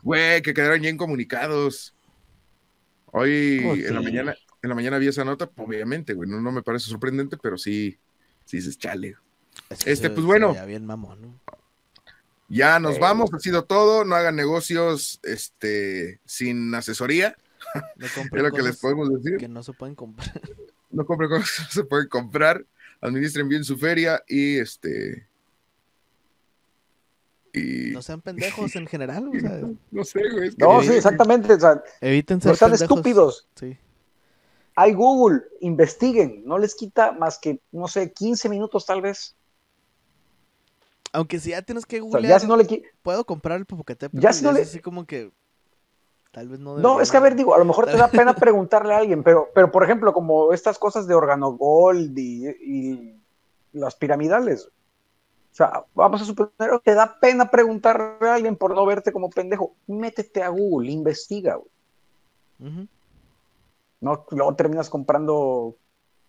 Güey, 0.03 0.41
que 0.41 0.53
quedaron 0.53 0.81
bien 0.81 0.97
comunicados. 0.97 1.93
Hoy 3.13 3.61
Oh, 3.65 3.73
en 3.75 3.95
la 3.95 4.01
mañana, 4.01 4.35
en 4.61 4.69
la 4.69 4.75
mañana 4.75 4.97
vi 4.97 5.07
esa 5.07 5.25
nota, 5.25 5.49
obviamente, 5.57 6.13
güey, 6.13 6.29
no, 6.29 6.39
no 6.41 6.51
me 6.51 6.63
parece 6.63 6.85
sorprendente, 6.89 7.37
pero 7.37 7.57
sí, 7.57 7.97
sí 8.45 8.57
dices, 8.57 8.77
chale. 8.77 9.15
Es 9.69 9.83
que 9.83 9.91
este, 9.91 10.09
pues, 10.09 10.25
bueno. 10.25 10.49
veía 10.53 10.65
bien 10.65 10.85
mamón, 10.85 11.21
¿no? 11.21 11.39
Ya 12.47 12.79
nos 12.79 12.95
Eh. 12.97 12.99
vamos, 12.99 13.33
ha 13.33 13.39
sido 13.39 13.63
todo, 13.65 14.03
no 14.05 14.15
hagan 14.15 14.35
negocios 14.35 15.19
este, 15.23 16.19
sin 16.25 16.73
asesoría, 16.75 17.35
No 17.95 18.05
es 18.37 18.41
lo 18.43 18.51
que 18.51 18.61
les 18.61 18.77
podemos 18.77 19.09
decir. 19.13 19.37
que 19.37 19.47
no 19.47 19.61
se 19.63 19.73
pueden 19.73 19.95
comprar. 19.95 20.41
No 20.89 21.05
compren 21.05 21.29
cosas 21.29 21.49
que 21.55 21.63
no 21.63 21.69
se 21.69 21.83
pueden 21.85 22.07
comprar, 22.09 22.65
administren 23.01 23.47
bien 23.47 23.63
su 23.63 23.77
feria 23.77 24.21
y 24.27 24.57
este... 24.57 25.27
Y 27.53 27.91
No 27.91 28.01
sean 28.01 28.21
pendejos 28.21 28.75
en 28.75 28.87
general, 28.87 29.27
o 29.27 29.31
sea, 29.39 29.61
no 29.91 30.03
sé, 30.05 30.21
güey. 30.31 30.47
es 30.49 30.55
que- 30.55 30.63
No, 30.65 30.81
sí, 30.81 30.93
exactamente. 30.93 31.53
O 31.53 31.59
sea, 31.59 31.83
eviten 31.99 32.39
ser 32.41 32.51
no 32.51 32.55
sean 32.55 32.71
pendejos. 32.71 32.97
estúpidos. 32.97 33.47
Sí. 33.55 33.77
Hay 34.75 34.93
Google, 34.93 35.41
investiguen. 35.59 36.43
No 36.45 36.57
les 36.57 36.75
quita 36.75 37.11
más 37.11 37.37
que, 37.39 37.59
no 37.71 37.87
sé, 37.87 38.11
15 38.13 38.47
minutos 38.49 38.85
tal 38.85 39.01
vez. 39.01 39.35
Aunque 41.13 41.39
si 41.39 41.49
ya 41.49 41.61
tienes 41.61 41.85
que 41.85 41.97
O 41.99 42.03
sea, 42.03 42.11
googlear, 42.19 42.29
ya 42.29 42.39
si 42.39 42.47
no 42.47 42.55
le 42.55 42.65
qui- 42.65 42.83
puedo 43.01 43.25
comprar 43.25 43.57
el 43.57 43.65
Popocatépetl. 43.65 44.21
Ya 44.21 44.31
si 44.31 44.43
no 44.43 44.51
es 44.51 44.55
le- 44.55 44.61
así 44.61 44.79
como 44.79 45.05
que 45.05 45.31
tal 46.31 46.47
vez 46.47 46.59
no 46.61 46.77
No, 46.77 47.01
es 47.01 47.11
que 47.11 47.17
a 47.17 47.19
ver, 47.19 47.35
digo, 47.35 47.53
a 47.53 47.57
lo 47.59 47.65
mejor 47.65 47.85
te 47.87 47.97
da 47.97 48.07
pena 48.25 48.33
preguntarle 48.33 48.93
a 48.93 48.99
alguien, 48.99 49.21
pero, 49.23 49.49
pero 49.53 49.69
por 49.71 49.83
ejemplo, 49.83 50.13
como 50.13 50.53
estas 50.53 50.79
cosas 50.79 51.05
de 51.07 51.13
organogold 51.15 52.17
y, 52.17 52.47
y 52.47 53.15
las 53.73 53.95
piramidales. 53.95 54.69
O 55.51 55.55
sea, 55.55 55.83
vamos 55.93 56.21
a 56.21 56.25
suponer 56.25 56.51
que 56.57 56.79
te 56.83 56.93
da 56.95 57.19
pena 57.19 57.49
preguntarle 57.51 58.29
a 58.29 58.35
alguien 58.35 58.55
por 58.55 58.73
no 58.73 58.85
verte 58.85 59.11
como 59.11 59.29
pendejo. 59.29 59.75
Métete 59.87 60.41
a 60.43 60.49
Google, 60.49 60.91
investiga. 60.91 61.55
güey. 61.55 61.69
Ujú. 62.71 62.87
No, 63.99 64.25
luego 64.31 64.55
terminas 64.55 64.89
comprando 64.89 65.75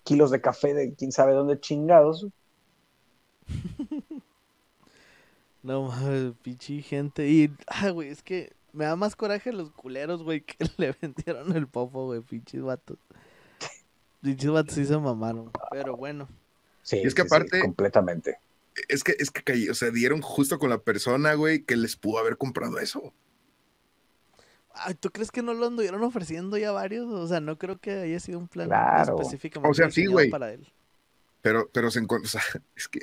kilos 0.04 0.30
de 0.30 0.40
café 0.40 0.74
de 0.74 0.92
quién 0.94 1.12
sabe 1.12 1.32
dónde 1.32 1.60
chingados. 1.60 2.26
No 5.62 5.82
mames, 5.84 6.32
pinche 6.42 6.82
gente. 6.82 7.28
Y, 7.28 7.48
ah, 7.68 7.90
güey, 7.90 8.08
es 8.08 8.20
que 8.22 8.52
me 8.72 8.84
da 8.84 8.96
más 8.96 9.14
coraje 9.14 9.52
los 9.52 9.70
culeros, 9.70 10.24
güey, 10.24 10.40
que 10.40 10.56
le 10.76 10.92
vendieron 11.00 11.54
el 11.56 11.68
popo, 11.68 12.06
güey, 12.06 12.20
pinches 12.20 12.62
vatos. 12.62 12.98
Pinches 14.22 14.50
vatos 14.50 14.74
sí 14.74 14.84
se 14.84 14.98
mamaron. 14.98 15.50
Pero 15.70 15.96
bueno, 15.96 16.28
Sí, 16.82 16.96
Y 16.96 17.06
es 17.06 17.14
que 17.14 17.22
sí, 17.22 17.28
sí, 17.28 17.34
aparte- 17.36 17.60
completamente. 17.60 18.38
Es 18.88 19.04
que, 19.04 19.14
es 19.18 19.30
que 19.30 19.42
caí- 19.42 19.68
o 19.68 19.74
sea, 19.74 19.90
dieron 19.90 20.22
justo 20.22 20.58
con 20.58 20.70
la 20.70 20.78
persona, 20.78 21.34
güey, 21.34 21.62
que 21.62 21.76
les 21.76 21.96
pudo 21.96 22.18
haber 22.18 22.36
comprado 22.36 22.78
eso. 22.78 23.12
Ay, 24.74 24.94
¿tú 24.94 25.10
crees 25.10 25.30
que 25.30 25.42
no 25.42 25.52
lo 25.52 25.66
anduvieron 25.66 26.02
ofreciendo 26.02 26.56
ya 26.56 26.72
varios? 26.72 27.06
O 27.06 27.26
sea, 27.28 27.40
no 27.40 27.58
creo 27.58 27.78
que 27.78 27.90
haya 27.90 28.18
sido 28.20 28.38
un 28.38 28.48
plan 28.48 28.68
Claro. 28.68 29.16
específicamente 29.20 29.70
O 29.70 29.74
sea, 29.74 29.90
sí, 29.90 30.06
güey. 30.06 30.30
para 30.30 30.52
él. 30.52 30.66
Pero, 31.42 31.68
pero 31.72 31.90
se 31.90 31.98
encontró, 31.98 32.24
o 32.26 32.30
sea, 32.30 32.40
es 32.74 32.88
que, 32.88 33.00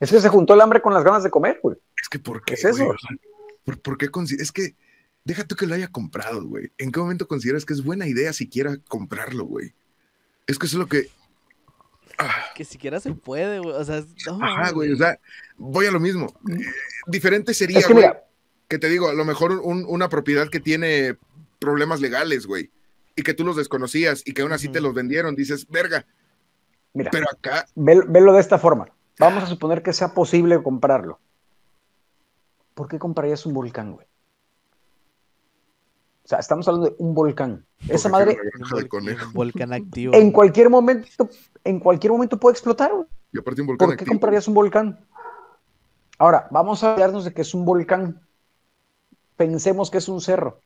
Es 0.00 0.10
que 0.10 0.20
se 0.20 0.28
juntó 0.30 0.54
el 0.54 0.60
hambre 0.62 0.80
con 0.80 0.94
las 0.94 1.04
ganas 1.04 1.22
de 1.24 1.30
comer, 1.30 1.60
güey. 1.62 1.76
es 2.00 2.08
que, 2.08 2.18
¿por 2.18 2.42
qué? 2.44 2.54
es 2.54 2.64
eso? 2.64 2.86
güey? 2.86 2.96
¿Por, 3.64 3.80
por 3.80 3.98
qué 3.98 4.10
consi- 4.10 4.40
Es 4.40 4.52
que, 4.52 4.74
deja 5.24 5.44
tú 5.44 5.56
que 5.56 5.66
lo 5.66 5.74
haya 5.74 5.88
comprado, 5.88 6.42
güey. 6.46 6.70
¿En 6.78 6.90
qué 6.92 7.00
momento 7.00 7.28
consideras 7.28 7.64
que 7.66 7.74
es 7.74 7.84
buena 7.84 8.06
idea 8.06 8.32
siquiera 8.32 8.78
comprarlo, 8.88 9.44
güey? 9.44 9.74
Es 10.46 10.58
que 10.58 10.66
eso 10.66 10.76
es 10.76 10.80
lo 10.80 10.86
que... 10.86 11.10
Ah, 12.18 12.46
Que 12.54 12.64
siquiera 12.64 12.98
se 13.00 13.12
puede, 13.14 13.58
güey. 13.58 13.74
O 13.74 13.84
sea, 13.84 14.02
no, 14.26 14.44
ajá, 14.44 14.70
güey, 14.72 14.92
o 14.92 14.96
sea, 14.96 15.18
voy 15.56 15.86
a 15.86 15.90
lo 15.90 16.00
mismo. 16.00 16.26
Eh, 16.50 16.56
diferente 17.06 17.52
sería, 17.54 17.78
Es 17.80 17.86
que 17.86 17.92
güey, 17.92 18.06
mira, 18.06 18.24
que 18.68 18.78
te 18.78 18.88
digo, 18.88 19.08
a 19.08 19.14
lo 19.14 19.24
mejor 19.24 19.52
un- 19.52 19.84
una 19.86 20.08
propiedad 20.08 20.48
que 20.48 20.60
tiene 20.60 21.16
problemas 21.58 22.00
legales, 22.00 22.46
güey, 22.46 22.70
y 23.14 23.22
que 23.22 23.34
tú 23.34 23.44
los 23.44 23.56
desconocías 23.56 24.22
y 24.26 24.32
que 24.32 24.42
aún 24.42 24.52
así 24.52 24.68
te 24.68 24.80
los 24.80 24.94
vendieron, 24.94 25.34
dices, 25.36 25.66
verga, 25.68 26.06
Mira, 26.94 27.10
pero 27.10 27.26
acá, 27.30 27.66
ve- 27.74 28.04
velo 28.08 28.32
de 28.32 28.40
esta 28.40 28.58
forma. 28.58 28.88
Vamos 29.18 29.44
a 29.44 29.46
suponer 29.46 29.82
que 29.82 29.92
sea 29.92 30.14
posible 30.14 30.62
comprarlo. 30.62 31.20
¿Por 32.74 32.88
qué 32.88 32.98
comprarías 32.98 33.44
un 33.46 33.52
volcán, 33.54 33.92
güey? 33.92 34.06
O 36.24 36.28
sea, 36.28 36.38
estamos 36.38 36.66
hablando 36.66 36.88
de 36.90 36.96
un 36.98 37.14
volcán. 37.14 37.65
Esa 37.88 38.08
madre 38.08 38.36
Un, 38.58 39.32
volcán 39.32 39.72
activo. 39.72 40.14
en 40.14 40.32
cualquier 40.32 40.70
momento, 40.70 41.28
en 41.62 41.78
cualquier 41.80 42.12
momento 42.12 42.38
puede 42.38 42.52
explotar, 42.54 42.92
güey. 42.92 43.06
Y 43.32 43.38
aparte 43.38 43.60
un 43.60 43.66
volcán 43.68 43.86
¿Por 43.88 43.96
qué 43.96 44.02
activo. 44.02 44.14
comprarías 44.14 44.48
un 44.48 44.54
volcán? 44.54 44.98
Ahora, 46.18 46.48
vamos 46.50 46.82
a 46.82 46.92
hablarnos 46.94 47.24
de 47.24 47.32
que 47.34 47.42
es 47.42 47.54
un 47.54 47.64
volcán. 47.64 48.20
Pensemos 49.36 49.90
que 49.90 49.98
es 49.98 50.08
un 50.08 50.20
cerro. 50.20 50.60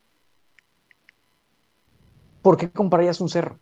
¿Por 2.42 2.56
qué 2.56 2.70
comprarías 2.70 3.20
un 3.20 3.28
cerro? 3.28 3.58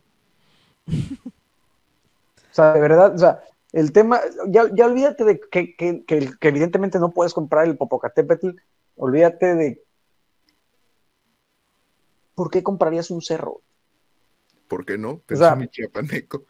O 0.87 2.53
sea, 2.53 2.73
de 2.73 2.81
verdad, 2.81 3.15
o 3.15 3.19
sea, 3.19 3.41
el 3.73 3.93
tema, 3.93 4.21
ya, 4.49 4.65
ya 4.75 4.87
olvídate 4.87 5.25
de 5.25 5.41
que, 5.41 5.75
que- 5.77 6.05
que- 6.05 6.31
que 6.39 6.49
evidentemente 6.49 6.99
no 6.99 7.11
puedes 7.11 7.35
comprar 7.35 7.67
el 7.67 7.77
Popocatépetl, 7.77 8.51
olvídate 8.97 9.55
de... 9.55 9.83
¿Por 12.39 12.53
qué 12.53 12.63
comprarías 12.63 13.11
un 13.11 13.21
cerro? 13.21 13.63
¿Por 14.69 14.87
qué 14.87 14.97
no? 14.97 15.11
O 15.11 15.19
Pensó 15.19 15.43
sea- 15.43 15.57
mi 15.57 15.67
chiapaneco. 15.67 16.45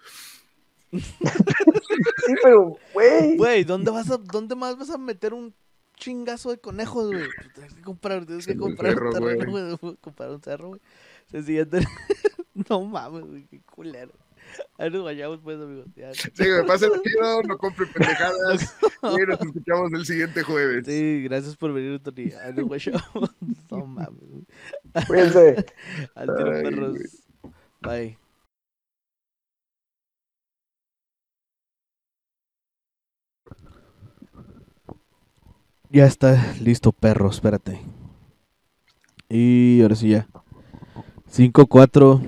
Sí, 0.92 2.34
pero, 2.42 2.76
güey. 2.92 3.36
Güey, 3.38 3.64
¿dónde, 3.64 3.90
vas 3.90 4.10
a, 4.10 4.18
¿dónde 4.18 4.54
más 4.54 4.76
vas 4.76 4.90
a 4.90 4.98
meter 4.98 5.32
un 5.32 5.54
chingazo 5.96 6.50
de 6.50 6.58
conejos, 6.58 7.06
güey? 7.06 7.24
Pues 7.24 7.54
Tienes 7.54 7.74
que 7.74 7.80
comprar, 7.82 8.26
tienes 8.26 8.46
que 8.46 8.56
comprar 8.56 8.92
cerro, 8.92 9.08
un 9.08 9.14
terreno, 9.14 9.78
güey. 9.80 9.96
Comprar 10.02 10.30
un 10.30 10.42
cerro, 10.42 10.68
güey. 10.68 10.80
Siguiente. 11.30 11.80
no 12.68 12.82
mames, 12.82 13.24
güey, 13.24 13.46
qué 13.46 13.62
culero. 13.62 14.12
Ahí 14.78 14.90
nos 14.90 15.04
vayamos, 15.04 15.40
pues, 15.42 15.60
amigos. 15.60 15.86
Ya. 15.96 16.12
Sí, 16.14 16.30
me 16.38 16.64
pasa 16.64 16.86
el 16.86 17.00
chido, 17.02 17.42
no 17.42 17.58
compre 17.58 17.86
pendejadas. 17.86 18.76
y 19.02 19.26
nos 19.26 19.40
escuchamos 19.40 19.92
el 19.92 20.06
siguiente 20.06 20.42
jueves. 20.42 20.86
Sí, 20.86 21.22
gracias 21.24 21.56
por 21.56 21.72
venir, 21.72 22.00
Tony. 22.00 22.32
Ahí 22.42 22.52
nos 22.54 22.68
vayamos. 22.68 23.34
no 23.70 23.86
mames. 23.86 24.46
Cuídense. 25.06 25.66
Al 26.14 26.36
tiro, 26.36 26.52
Ay, 26.52 26.62
perros. 26.62 26.90
güey. 26.92 27.06
Bye. 27.80 28.18
Ya 35.90 36.04
está 36.04 36.54
listo, 36.60 36.92
perro, 36.92 37.30
espérate. 37.30 37.80
Y 39.28 39.80
ahora 39.82 39.94
sí 39.94 40.10
ya. 40.10 40.28
5, 41.30 41.66
4, 41.66 42.20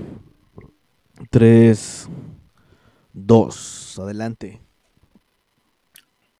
3, 1.30 2.08
2. 3.12 3.98
Adelante. 3.98 4.60